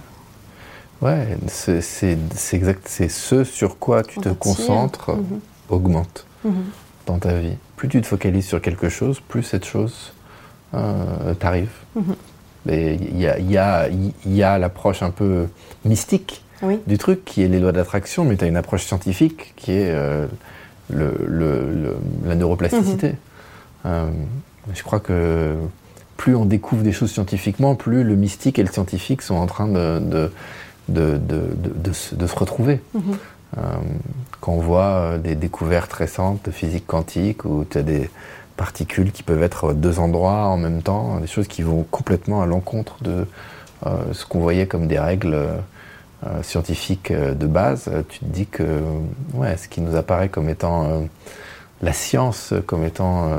Ouais, 1.01 1.37
c'est 1.47 2.17
exact. 2.53 2.87
C'est 2.87 3.09
ce 3.09 3.43
sur 3.43 3.79
quoi 3.79 4.03
tu 4.03 4.19
te 4.19 4.29
concentres 4.29 5.11
mhm. 5.11 5.39
augmente. 5.69 6.25
Mhm 6.43 6.65
dans 7.05 7.17
ta 7.19 7.33
vie. 7.33 7.55
Plus 7.75 7.87
tu 7.89 8.01
te 8.01 8.07
focalises 8.07 8.45
sur 8.47 8.61
quelque 8.61 8.89
chose, 8.89 9.19
plus 9.27 9.43
cette 9.43 9.65
chose 9.65 10.13
euh, 10.73 11.33
t'arrive. 11.35 11.69
Mhm. 11.95 12.15
Il 12.67 13.19
y 13.19 13.27
a, 13.27 13.37
y 13.37 13.57
a, 13.57 13.87
y 14.25 14.43
a 14.43 14.57
l'approche 14.57 15.03
un 15.03 15.11
peu 15.11 15.47
mystique 15.83 16.43
du 16.87 16.97
truc, 16.97 17.23
qui 17.23 17.43
est 17.43 17.47
les 17.47 17.59
lois 17.59 17.71
d'attraction, 17.71 18.25
mais 18.25 18.37
tu 18.37 18.43
as 18.43 18.47
une 18.47 18.57
approche 18.57 18.85
scientifique 18.85 19.53
qui 19.55 19.71
est 19.71 19.91
euh, 19.91 20.25
le, 20.89 21.13
le, 21.27 21.95
la 22.25 22.33
neuroplasticité. 22.33 23.09
Mhm. 23.09 23.15
Euh, 23.85 24.09
je 24.73 24.81
crois 24.81 24.99
que 24.99 25.53
plus 26.17 26.35
on 26.35 26.45
découvre 26.45 26.81
des 26.81 26.91
choses 26.91 27.11
scientifiquement, 27.11 27.75
plus 27.75 28.03
le 28.03 28.15
mystique 28.15 28.57
et 28.57 28.63
le 28.63 28.71
scientifique 28.71 29.21
sont 29.21 29.35
en 29.35 29.45
train 29.45 29.67
de, 29.67 29.99
de, 29.99 30.31
de, 30.89 31.17
de 31.17 31.93
se 31.93 32.35
retrouver. 32.35 32.81
Mhm. 32.95 33.01
Euh, 33.57 33.61
on 34.47 34.59
voit 34.59 34.83
euh, 34.83 35.17
des 35.17 35.35
découvertes 35.35 35.93
récentes 35.93 36.45
de 36.45 36.51
physique 36.51 36.87
quantique 36.87 37.45
où 37.45 37.65
tu 37.69 37.77
as 37.77 37.83
des 37.83 38.09
particules 38.57 39.11
qui 39.11 39.23
peuvent 39.23 39.43
être 39.43 39.73
deux 39.73 39.99
endroits 39.99 40.45
en 40.45 40.57
même 40.57 40.81
temps, 40.81 41.19
des 41.19 41.27
choses 41.27 41.47
qui 41.47 41.61
vont 41.61 41.85
complètement 41.91 42.41
à 42.41 42.45
l'encontre 42.45 43.03
de 43.03 43.27
euh, 43.85 44.13
ce 44.13 44.25
qu'on 44.25 44.39
voyait 44.39 44.67
comme 44.67 44.87
des 44.87 44.99
règles 44.99 45.37
scientifiques 46.41 47.11
de 47.11 47.45
base, 47.45 47.91
tu 48.09 48.19
te 48.19 48.25
dis 48.25 48.47
que 48.47 48.81
ouais, 49.35 49.57
ce 49.57 49.67
qui 49.67 49.79
nous 49.79 49.95
apparaît 49.95 50.29
comme 50.29 50.49
étant 50.49 51.03
la 51.83 51.93
science, 51.93 52.51
comme 52.65 52.83
étant 52.83 53.29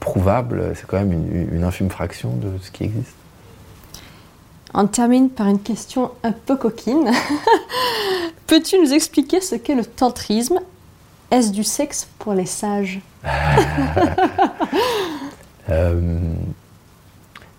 prouvable, 0.00 0.72
c'est 0.74 0.86
quand 0.86 0.98
même 0.98 1.12
une, 1.50 1.64
infime 1.64 1.88
fraction 1.88 2.30
de 2.36 2.58
ce 2.60 2.70
qui 2.70 2.84
existe. 2.84 3.14
On 4.74 4.86
termine 4.86 5.30
par 5.30 5.48
une 5.48 5.60
question 5.60 6.10
un 6.22 6.32
peu 6.32 6.56
coquine. 6.56 7.10
Peux-tu 8.48 8.78
nous 8.78 8.94
expliquer 8.94 9.42
ce 9.42 9.54
qu'est 9.54 9.74
le 9.74 9.84
tantrisme? 9.84 10.60
Est-ce 11.30 11.52
du 11.52 11.62
sexe 11.62 12.08
pour 12.18 12.34
les 12.34 12.46
sages? 12.46 13.00
Euh, 15.70 16.00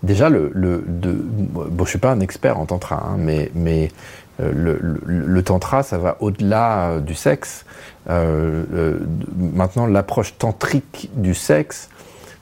Déjà, 0.02 0.28
le, 0.28 0.50
bon, 0.52 1.70
je 1.76 1.80
ne 1.82 1.86
suis 1.86 2.00
pas 2.00 2.10
un 2.10 2.18
expert 2.18 2.58
en 2.58 2.66
tantra, 2.66 2.96
hein, 3.06 3.16
mais, 3.18 3.92
euh, 4.40 4.98
le, 5.06 5.42
tantra, 5.44 5.84
ça 5.84 5.96
va 5.96 6.16
au-delà 6.18 6.88
euh, 6.88 7.00
du 7.00 7.14
sexe. 7.14 7.64
maintenant, 8.08 9.86
l'approche 9.86 10.36
tantrique 10.38 11.08
du 11.14 11.34
sexe, 11.34 11.88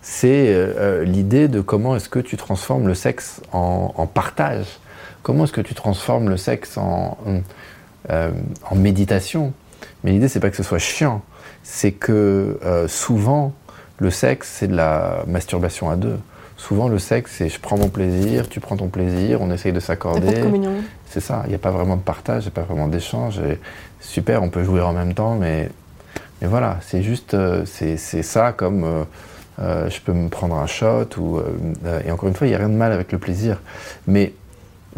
c'est 0.01 1.05
l'idée 1.05 1.49
de 1.49 1.61
comment 1.61 1.95
est-ce 1.97 2.09
que 2.09 2.21
tu 2.21 2.39
transformes 2.39 2.89
le 2.89 2.95
sexe 2.95 3.43
en 3.53 4.07
partage. 4.07 4.79
Comment 5.23 5.45
est-ce 5.45 5.53
que 5.53 5.61
tu 5.61 5.75
transformes 5.75 6.31
le 6.31 6.39
sexe 6.39 6.79
en, 6.79 7.19
euh, 8.11 8.31
en 8.71 8.77
méditation. 8.77 9.53
Mais 10.03 10.13
l'idée, 10.13 10.29
c'est 10.29 10.41
pas 10.41 10.51
que 10.51 10.57
ce 10.57 10.63
soit 10.63 10.79
chiant, 10.79 11.23
c'est 11.63 11.93
que 11.93 12.59
euh, 12.65 12.89
souvent, 12.89 13.53
le 13.99 14.11
sexe, 14.11 14.49
c'est 14.59 14.69
de 14.69 14.77
la 14.77 15.25
masturbation 15.27 15.91
à 15.91 15.97
deux. 15.97 16.19
Souvent, 16.57 16.89
le 16.89 16.99
sexe, 16.99 17.33
c'est 17.37 17.49
je 17.49 17.61
prends 17.61 17.77
mon 17.77 17.89
plaisir, 17.89 18.49
tu 18.49 18.61
prends 18.61 18.77
ton 18.77 18.89
plaisir, 18.89 19.41
on 19.41 19.51
essaye 19.51 19.73
de 19.73 19.81
s'accorder. 19.81 20.43
C'est 21.07 21.21
ça, 21.21 21.43
il 21.47 21.51
n'y 21.51 21.55
a 21.55 21.59
pas 21.59 21.71
vraiment 21.71 21.97
de 21.97 22.03
partage, 22.03 22.45
il 22.45 22.47
n'y 22.47 22.53
a 22.53 22.55
pas 22.55 22.63
vraiment 22.63 22.89
d'échange. 22.89 23.41
Super, 24.01 24.43
on 24.43 24.51
peut 24.51 24.65
jouer 24.65 24.81
en 24.81 24.93
même 24.93 25.15
temps, 25.15 25.35
mais, 25.35 25.71
mais 26.41 26.49
voilà, 26.49 26.79
c'est 26.81 27.03
juste, 27.03 27.35
euh, 27.35 27.65
c'est 27.67 27.97
ça 27.97 28.53
comme 28.53 29.07
je 29.59 30.01
peux 30.01 30.13
me 30.13 30.29
prendre 30.29 30.57
un 30.57 30.67
shot, 30.67 31.09
ou, 31.19 31.41
et 32.05 32.11
encore 32.11 32.29
une 32.29 32.35
fois, 32.35 32.47
il 32.47 32.51
n'y 32.51 32.57
a 32.57 32.59
rien 32.59 32.69
de 32.69 32.75
mal 32.75 32.93
avec 32.93 33.11
le 33.13 33.19
plaisir. 33.19 33.59
Mais 34.07 34.33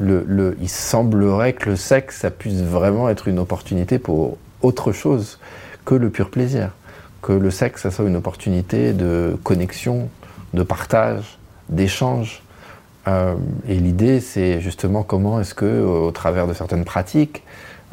il 0.00 0.68
semblerait 0.68 1.52
que 1.52 1.70
le 1.70 1.76
sexe, 1.76 2.20
ça 2.20 2.30
puisse 2.30 2.62
vraiment 2.62 3.08
être 3.08 3.28
une 3.28 3.38
opportunité 3.38 3.98
pour 3.98 4.38
autre 4.62 4.92
chose 4.92 5.38
que 5.84 5.94
le 5.94 6.10
pur 6.10 6.30
plaisir. 6.30 6.70
Que 7.22 7.32
le 7.32 7.50
sexe, 7.50 7.82
ça 7.82 7.90
soit 7.90 8.06
une 8.06 8.16
opportunité 8.16 8.92
de 8.92 9.36
connexion, 9.44 10.08
de 10.54 10.62
partage, 10.62 11.38
d'échange. 11.68 12.42
Euh, 13.08 13.34
et 13.68 13.74
l'idée, 13.74 14.20
c'est 14.20 14.60
justement 14.60 15.02
comment 15.02 15.40
est-ce 15.40 15.54
que, 15.54 15.82
au 15.82 16.10
travers 16.10 16.46
de 16.46 16.54
certaines 16.54 16.84
pratiques, 16.84 17.42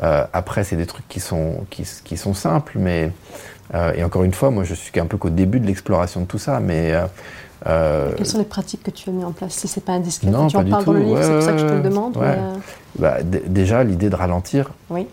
euh, 0.03 0.26
après, 0.32 0.64
c'est 0.64 0.76
des 0.76 0.86
trucs 0.86 1.08
qui 1.08 1.20
sont, 1.20 1.66
qui 1.70 2.18
sont 2.18 2.34
simples, 2.34 2.74
mais 2.80 3.12
euh, 3.74 3.93
et 3.95 4.03
encore 4.03 4.24
une 4.24 4.34
fois, 4.34 4.51
moi, 4.51 4.64
je 4.64 4.74
suis 4.74 4.97
un 4.99 5.05
peu 5.05 5.18
qu'au 5.18 5.30
début 5.30 5.60
de 5.60 5.68
l'exploration 5.68 6.22
de 6.22 6.26
tout 6.26 6.38
ça, 6.38 6.60
mais 6.60 6.93
euh, 7.66 8.12
Quelles 8.16 8.28
sont 8.28 8.38
les 8.38 8.43
pratiques 8.43 8.84
que 8.84 8.91
tu 8.91 9.10
as 9.10 9.14
mis 9.14 9.24
en 9.24 9.32
place 9.32 9.53
Si 9.53 9.68
c'est 9.68 9.84
pas 9.84 9.93
indiscret, 9.93 10.30
non, 10.30 10.47
tu 10.47 10.58
en 10.58 10.66
parles 10.66 10.86
dans 10.86 10.93
le 10.93 11.01
livre, 11.01 11.24
c'est 11.24 11.34
pour 11.34 11.41
ça 11.41 11.51
que 11.53 11.58
je 11.60 11.66
te 11.66 11.74
le 11.74 11.82
demande. 11.82 12.18
Euh, 12.18 12.53
bah, 12.99 13.18
déjà, 13.24 13.84
l'idée 13.84 14.10
de 14.10 14.16
ralentir, 14.16 14.72
oui. 14.89 15.08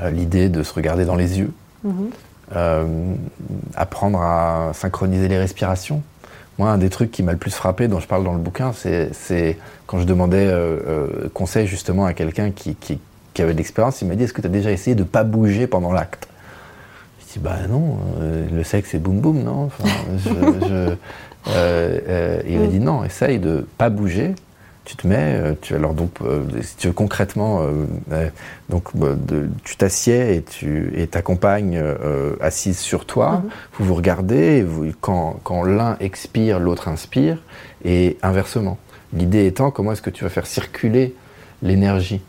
Euh, 0.00 0.10
l'idée 0.10 0.48
de 0.48 0.62
se 0.62 0.72
regarder 0.72 1.04
dans 1.04 1.16
les 1.16 1.38
yeux, 1.38 1.52
mhm. 1.84 2.10
apprendre 3.74 4.20
à 4.22 4.70
synchroniser 4.74 5.28
les 5.28 5.38
respirations. 5.38 6.02
Moi, 6.58 6.70
un 6.70 6.78
des 6.78 6.90
trucs 6.90 7.10
qui 7.10 7.22
m'a 7.22 7.32
le 7.32 7.38
plus 7.38 7.54
frappé, 7.54 7.88
dont 7.88 7.98
je 7.98 8.06
parle 8.06 8.24
dans 8.24 8.32
le 8.32 8.38
bouquin, 8.38 8.72
c'est 8.72 9.58
quand 9.86 9.98
je 9.98 10.04
demandais 10.04 10.50
conseil 11.34 11.66
justement 11.66 12.06
à 12.06 12.14
quelqu'un 12.14 12.52
qui, 12.52 12.74
qui, 12.74 13.00
qui, 13.34 13.42
avait 13.42 13.52
de 13.52 13.58
l'expérience, 13.58 14.00
il 14.02 14.08
m'a 14.08 14.14
dit 14.14 14.24
Est-ce 14.24 14.32
que 14.32 14.40
tu 14.40 14.46
as 14.46 14.50
déjà 14.50 14.70
essayé 14.70 14.94
de 14.94 15.02
ne 15.02 15.08
pas 15.08 15.24
bouger 15.24 15.66
pendant 15.66 15.92
l'acte? 15.92 16.28
Je 17.20 17.34
dis 17.34 17.38
Bah 17.38 17.56
non, 17.68 17.98
le 18.20 18.62
sexe 18.64 18.90
c'est 18.92 18.98
boum 18.98 19.20
boum, 19.20 19.42
non? 19.42 19.64
Enfin, 19.64 19.88
je, 20.24 20.94
il 21.46 22.58
m'a 22.58 22.66
mm. 22.66 22.70
dit 22.70 22.80
non, 22.80 23.04
essaye 23.04 23.38
de 23.38 23.66
pas 23.78 23.90
bouger, 23.90 24.34
tu 24.84 24.96
te 24.96 25.06
mets, 25.06 25.36
euh, 25.36 25.54
tu 25.60 25.74
alors 25.74 25.94
donc 25.94 26.10
euh, 26.22 26.44
si 26.60 26.76
tu 26.76 26.86
veux 26.88 26.92
concrètement, 26.92 27.62
euh, 27.62 28.28
donc 28.68 28.88
tu 29.64 29.76
t'assieds 29.76 30.36
et 30.36 30.42
tu 30.42 30.92
et 30.96 31.06
ta 31.06 31.22
compagne 31.22 31.82
assise 32.40 32.78
sur 32.78 33.04
toi, 33.04 33.42
mhm. 33.44 33.50
vous 33.74 33.84
vous 33.86 33.94
regardez, 33.94 34.62
vous, 34.62 34.92
quand, 35.00 35.38
quand 35.44 35.62
l'un 35.62 35.96
expire, 36.00 36.58
l'autre 36.58 36.88
inspire, 36.88 37.38
et 37.84 38.18
inversement. 38.22 38.78
L'idée 39.12 39.46
étant 39.46 39.70
comment 39.70 39.92
est-ce 39.92 40.02
que 40.02 40.10
tu 40.10 40.24
vas 40.24 40.30
faire 40.30 40.46
circuler 40.46 41.14
l'énergie 41.62 42.22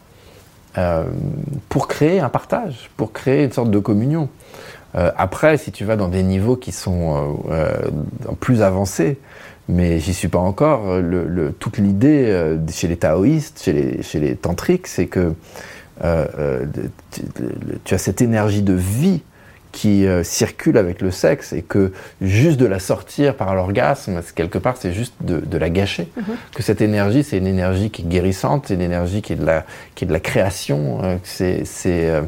pour 1.70 1.88
créer 1.88 2.20
un 2.20 2.30
partage, 2.30 2.89
pour 2.97 3.14
créer 3.14 3.43
une 3.43 3.51
sorte 3.51 3.70
de 3.70 3.78
communion. 3.80 4.28
Après, 4.94 5.58
si 5.58 5.72
tu 5.72 5.86
vas 5.86 5.96
dans 5.96 6.08
des 6.08 6.24
niveaux 6.24 6.56
qui 6.56 6.72
sont 6.72 7.38
plus 8.39 8.62
avancés, 8.62 9.18
mais 9.70 10.00
j'y 10.00 10.14
suis 10.14 10.28
pas 10.28 10.39
encore. 10.39 11.00
Le, 11.00 11.54
toute 11.58 11.78
l'idée 11.78 12.26
euh, 12.28 12.58
chez 12.70 12.88
les 12.88 12.98
taoïstes, 12.98 13.62
chez 13.64 13.74
les, 13.74 14.04
chez 14.04 14.20
les 14.20 14.36
tantriques, 14.36 14.88
c'est 14.88 15.08
que 15.08 15.34
euh, 16.04 16.26
euh, 16.38 16.66
tu, 17.86 17.94
as 17.94 17.98
cette 17.98 18.22
énergie 18.22 18.62
de 18.62 18.74
vie 18.74 19.22
qui 19.72 20.06
circule 20.22 20.78
avec 20.78 21.02
le 21.02 21.10
sexe 21.10 21.52
et 21.52 21.64
que 21.64 21.94
juste 22.22 22.60
de 22.60 22.68
la 22.68 22.78
sortir 22.78 23.36
par 23.36 23.56
l'orgasme, 23.56 24.22
quelque 24.36 24.60
part, 24.60 24.78
c'est 24.78 24.94
juste 24.94 25.16
de, 25.22 25.58
la 25.58 25.72
gâcher. 25.72 26.10
Mhm. 26.16 26.36
Que 26.54 26.62
cette 26.62 26.82
énergie, 26.82 27.24
c'est 27.24 27.39
une 27.39 27.48
énergie 27.48 27.89
qui 27.89 28.04
est 28.04 28.06
guérissante, 28.06 28.66
c'est 28.68 28.76
une 28.76 28.82
énergie 28.82 29.24
qui 29.24 29.34
est 29.34 29.38
de 29.38 29.46
la, 29.46 29.66
qui 29.96 30.04
est 30.04 30.08
de 30.08 30.14
la 30.14 30.20
création. 30.20 31.20
c'est 31.24 31.66
euh, 31.88 32.22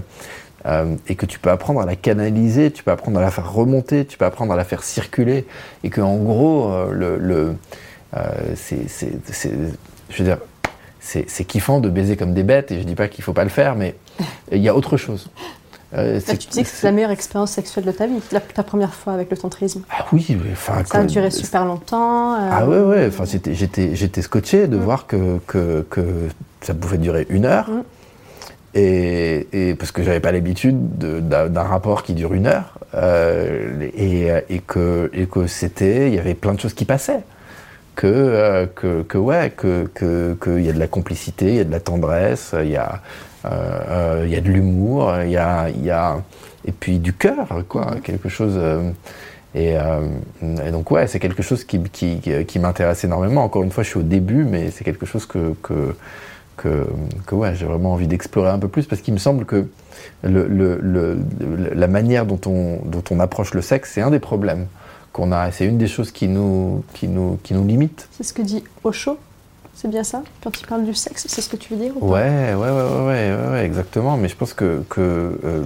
et 1.08 1.16
que 1.16 1.26
tu 1.26 1.38
peux 1.40 1.52
apprendre 1.52 1.80
à 1.82 1.86
la 1.86 1.96
canaliser, 1.96 2.72
tu 2.72 2.84
peux 2.84 2.92
apprendre 2.92 3.20
à 3.20 3.22
la 3.22 3.32
faire 3.32 3.52
remonter, 3.52 4.06
tu 4.06 4.18
peux 4.18 4.26
apprendre 4.26 4.52
à 4.52 4.56
la 4.56 4.64
faire 4.64 4.84
circuler, 4.84 5.46
et 5.84 5.90
que 5.90 6.02
en 6.02 6.18
gros, 6.18 6.72
euh, 6.72 6.92
le, 6.92 7.18
le 7.18 7.56
euh, 8.16 8.22
c'est, 8.56 8.88
je 10.10 10.18
veux 10.18 10.24
dire, 10.24 10.40
c'est 11.00 11.46
kiffant 11.46 11.80
de 11.80 11.90
baiser 11.90 12.18
comme 12.18 12.34
des 12.34 12.44
bêtes, 12.44 12.72
et 12.72 12.80
je 12.80 12.86
dis 12.86 12.96
pas 12.96 13.08
qu'il 13.08 13.24
faut 13.24 13.34
pas 13.34 13.44
le 13.44 13.50
faire, 13.50 13.76
mais 13.76 13.96
il 14.52 14.62
y 14.62 14.70
a 14.70 14.76
autre 14.76 14.98
chose. 14.98 15.30
Euh, 15.96 16.20
tu 16.28 16.48
dis 16.50 16.64
que 16.64 16.68
c'est 16.68 16.88
la 16.88 16.92
meilleure 16.92 17.12
expérience 17.12 17.52
sexuelle 17.52 17.86
de 17.86 17.92
ta 17.92 18.08
vie, 18.08 18.20
ta 18.54 18.64
première 18.64 18.94
fois 18.94 19.14
avec 19.14 19.30
le 19.30 19.38
tantrisme. 19.38 19.84
Ah 19.92 20.06
oui, 20.12 20.36
enfin. 20.52 20.84
Ça 20.86 21.00
a 21.00 21.04
duré 21.06 21.32
super 21.32 21.64
longtemps. 21.64 22.34
Ah 22.34 22.68
ouais, 22.68 22.80
ouais. 22.80 23.08
Enfin, 23.08 23.24
j'étais 23.26 24.22
scotché 24.22 24.68
de 24.68 24.78
mm. 24.78 24.82
voir 24.82 25.08
que, 25.08 25.40
que, 25.48 25.86
que, 25.90 26.02
ça 26.62 26.74
pouvait 26.74 26.98
durer 26.98 27.28
une 27.30 27.46
heure. 27.46 27.70
Mm. 27.70 27.84
Et, 28.78 29.74
parce 29.80 29.94
que 29.94 30.04
j'avais 30.04 30.20
pas 30.20 30.34
l'habitude 30.34 30.98
d'un 30.98 31.64
rapport 31.64 32.04
qui 32.04 32.14
dure 32.14 32.34
une 32.34 32.48
heure, 32.48 32.78
euh, 32.94 33.88
et, 33.96 34.28
et, 34.50 34.60
que, 34.60 35.10
et 35.14 35.28
que 35.28 35.48
c'était, 35.48 36.10
il 36.10 36.16
y 36.16 36.20
avait 36.20 36.34
plein 36.34 36.54
de 36.54 36.60
choses 36.60 36.74
qui 36.74 36.84
passaient. 36.84 37.22
Que, 37.96 38.08
euh, 38.08 38.66
que, 38.66 39.04
que, 39.04 39.18
ouais, 39.18 39.54
que 39.56 39.88
qu'il 39.96 40.66
y 40.66 40.70
a 40.70 40.74
de 40.74 40.80
la 40.80 40.88
complicité, 40.88 41.48
il 41.48 41.56
y 41.56 41.60
a 41.62 41.64
de 41.64 41.72
la 41.72 41.80
tendresse, 41.80 42.54
il 42.62 42.72
y 42.72 42.76
a, 42.76 43.02
euh, 43.46 44.24
il 44.26 44.34
y 44.34 44.36
a 44.36 44.42
de 44.42 44.50
l'humour, 44.50 45.16
il 45.24 45.32
y 45.32 45.38
a, 45.38 45.70
il 45.70 45.86
y 45.86 45.92
a, 45.92 46.18
et 46.66 46.74
puis 46.74 47.00
du 47.00 47.14
cœur, 47.14 47.48
quoi, 47.70 47.96
quelque 48.04 48.28
chose. 48.28 48.60
Et, 49.54 49.76
et, 49.76 50.72
donc 50.72 50.92
ouais, 50.92 51.08
c'est 51.08 51.20
quelque 51.20 51.44
chose 51.44 51.64
qui, 51.64 51.82
qui, 51.84 52.20
qui 52.46 52.60
m'intéresse 52.60 53.06
énormément. 53.06 53.46
Encore 53.46 53.64
une 53.64 53.72
fois, 53.72 53.86
je 53.86 53.90
suis 53.90 54.00
au 54.00 54.04
début, 54.04 54.44
mais 54.44 54.70
c'est 54.72 54.84
quelque 54.84 55.06
chose 55.06 55.26
que, 55.26 55.54
que 55.64 55.96
que, 56.58 56.86
que 57.26 57.36
ouais, 57.36 57.56
j'ai 57.56 57.66
vraiment 57.66 57.94
envie 57.94 58.08
d'explorer 58.08 58.50
un 58.50 58.60
peu 58.60 58.68
plus 58.68 58.86
parce 58.86 59.02
qu'il 59.02 59.14
me 59.14 59.20
semble 59.20 59.46
que 59.46 59.68
le, 60.24 60.48
le, 60.48 61.20
la 61.74 61.88
manière 61.88 62.26
dont 62.26 62.40
on, 62.46 62.80
dont 62.86 63.04
on 63.12 63.20
approche 63.20 63.54
le 63.54 63.62
sexe, 63.62 63.92
c'est 63.94 64.02
un 64.02 64.12
des 64.12 64.20
problèmes 64.20 64.68
qu'on 65.14 65.32
a. 65.32 65.52
C'est 65.52 65.66
une 65.66 65.78
des 65.78 65.88
choses 65.88 66.12
qui 66.12 66.28
nous, 66.28 66.84
qui 66.94 67.08
nous, 67.08 67.40
qui 67.44 67.54
nous 67.54 67.66
limite. 67.66 68.08
C'est 68.12 68.24
ce 68.24 68.34
que 68.34 68.42
dit 68.42 68.64
Osho 68.84 69.18
c'est 69.78 69.90
bien 69.90 70.06
ça 70.06 70.24
Quand 70.42 70.58
il 70.58 70.66
parle 70.66 70.86
du 70.86 70.94
sexe, 70.94 71.26
c'est 71.28 71.42
ce 71.42 71.50
que 71.50 71.58
tu 71.58 71.74
veux 71.74 71.80
dire 71.80 71.92
ou 71.98 72.14
ouais, 72.14 72.54
ouais, 72.54 72.70
ouais, 72.72 73.06
ouais, 73.08 73.50
ouais, 73.52 73.66
exactement. 73.66 74.16
Mais 74.16 74.30
je 74.30 74.36
pense 74.38 74.54
que, 74.54 74.84
que, 74.90 75.38
euh, 75.44 75.64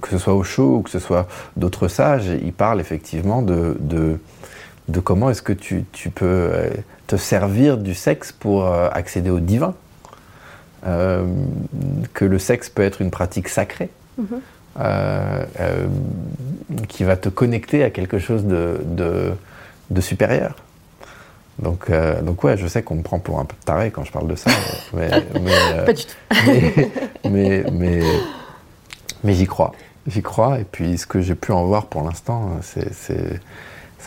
que 0.00 0.08
ce 0.10 0.18
soit 0.18 0.34
Osho 0.34 0.78
ou 0.78 0.82
que 0.82 0.90
ce 0.90 0.98
soit 0.98 1.28
d'autres 1.56 1.86
sages, 1.86 2.26
ils 2.26 2.52
parlent 2.52 2.80
effectivement 2.80 3.40
de, 3.40 3.76
de, 3.78 4.18
de 4.88 5.00
comment 5.00 5.30
est-ce 5.30 5.42
que 5.42 5.52
tu, 5.52 5.84
tu 5.92 6.10
peux 6.10 6.26
euh, 6.26 6.70
te 7.08 7.16
servir 7.16 7.78
du 7.78 7.94
sexe 7.94 8.30
pour 8.30 8.66
euh, 8.66 8.88
accéder 8.92 9.30
au 9.30 9.40
divin. 9.40 9.74
Euh, 10.86 11.26
que 12.14 12.24
le 12.24 12.38
sexe 12.38 12.68
peut 12.68 12.82
être 12.82 13.02
une 13.02 13.10
pratique 13.10 13.48
sacrée 13.48 13.90
mhm. 14.16 14.40
euh, 14.78 15.44
qui 16.86 17.02
va 17.02 17.16
te 17.16 17.28
connecter 17.28 17.82
à 17.82 17.90
quelque 17.90 18.20
chose 18.20 18.44
de, 18.44 18.80
de, 19.90 20.00
supérieur. 20.00 20.54
Donc, 21.58 21.90
donc 22.22 22.44
ouais, 22.44 22.56
je 22.56 22.68
sais 22.68 22.84
qu'on 22.84 22.94
me 22.94 23.02
prend 23.02 23.18
pour 23.18 23.40
un 23.40 23.44
peu 23.44 23.56
taré 23.64 23.90
quand 23.90 24.04
je 24.04 24.12
parle 24.12 24.28
de 24.28 24.36
ça, 24.36 24.52
mais, 24.92 25.08
Pas 25.84 25.92
du 25.92 26.04
tout. 26.04 26.14
mais, 27.28 27.64
mais, 27.72 28.02
mais, 29.24 29.34
j'y 29.34 29.48
crois, 29.48 29.72
j'y 30.06 30.22
crois. 30.22 30.60
Et 30.60 30.64
puis 30.64 30.96
ce 30.96 31.08
que 31.08 31.20
j'ai 31.20 31.34
pu 31.34 31.50
en 31.50 31.64
voir 31.64 31.86
pour 31.86 32.02
l'instant, 32.02 32.52
c'est, 32.62 33.40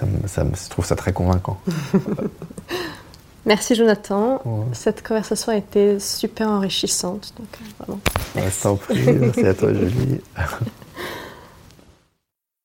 ça, 0.01 0.07
ça, 0.27 0.43
je 0.43 0.69
trouve 0.69 0.85
ça 0.85 0.95
très 0.95 1.13
convaincant. 1.13 1.59
Merci 3.45 3.73
Jonathan. 3.73 4.41
Cette 4.73 5.05
conversation 5.05 5.51
a 5.51 5.55
été 5.55 5.99
super 5.99 6.47
enrichissante. 6.47 7.33
Donc, 7.37 7.47
euh, 7.53 7.65
vraiment. 7.79 7.99
Merci. 8.35 8.67
merci 9.19 9.45
à 9.45 9.53
toi 9.53 9.73
Julie. 9.73 10.21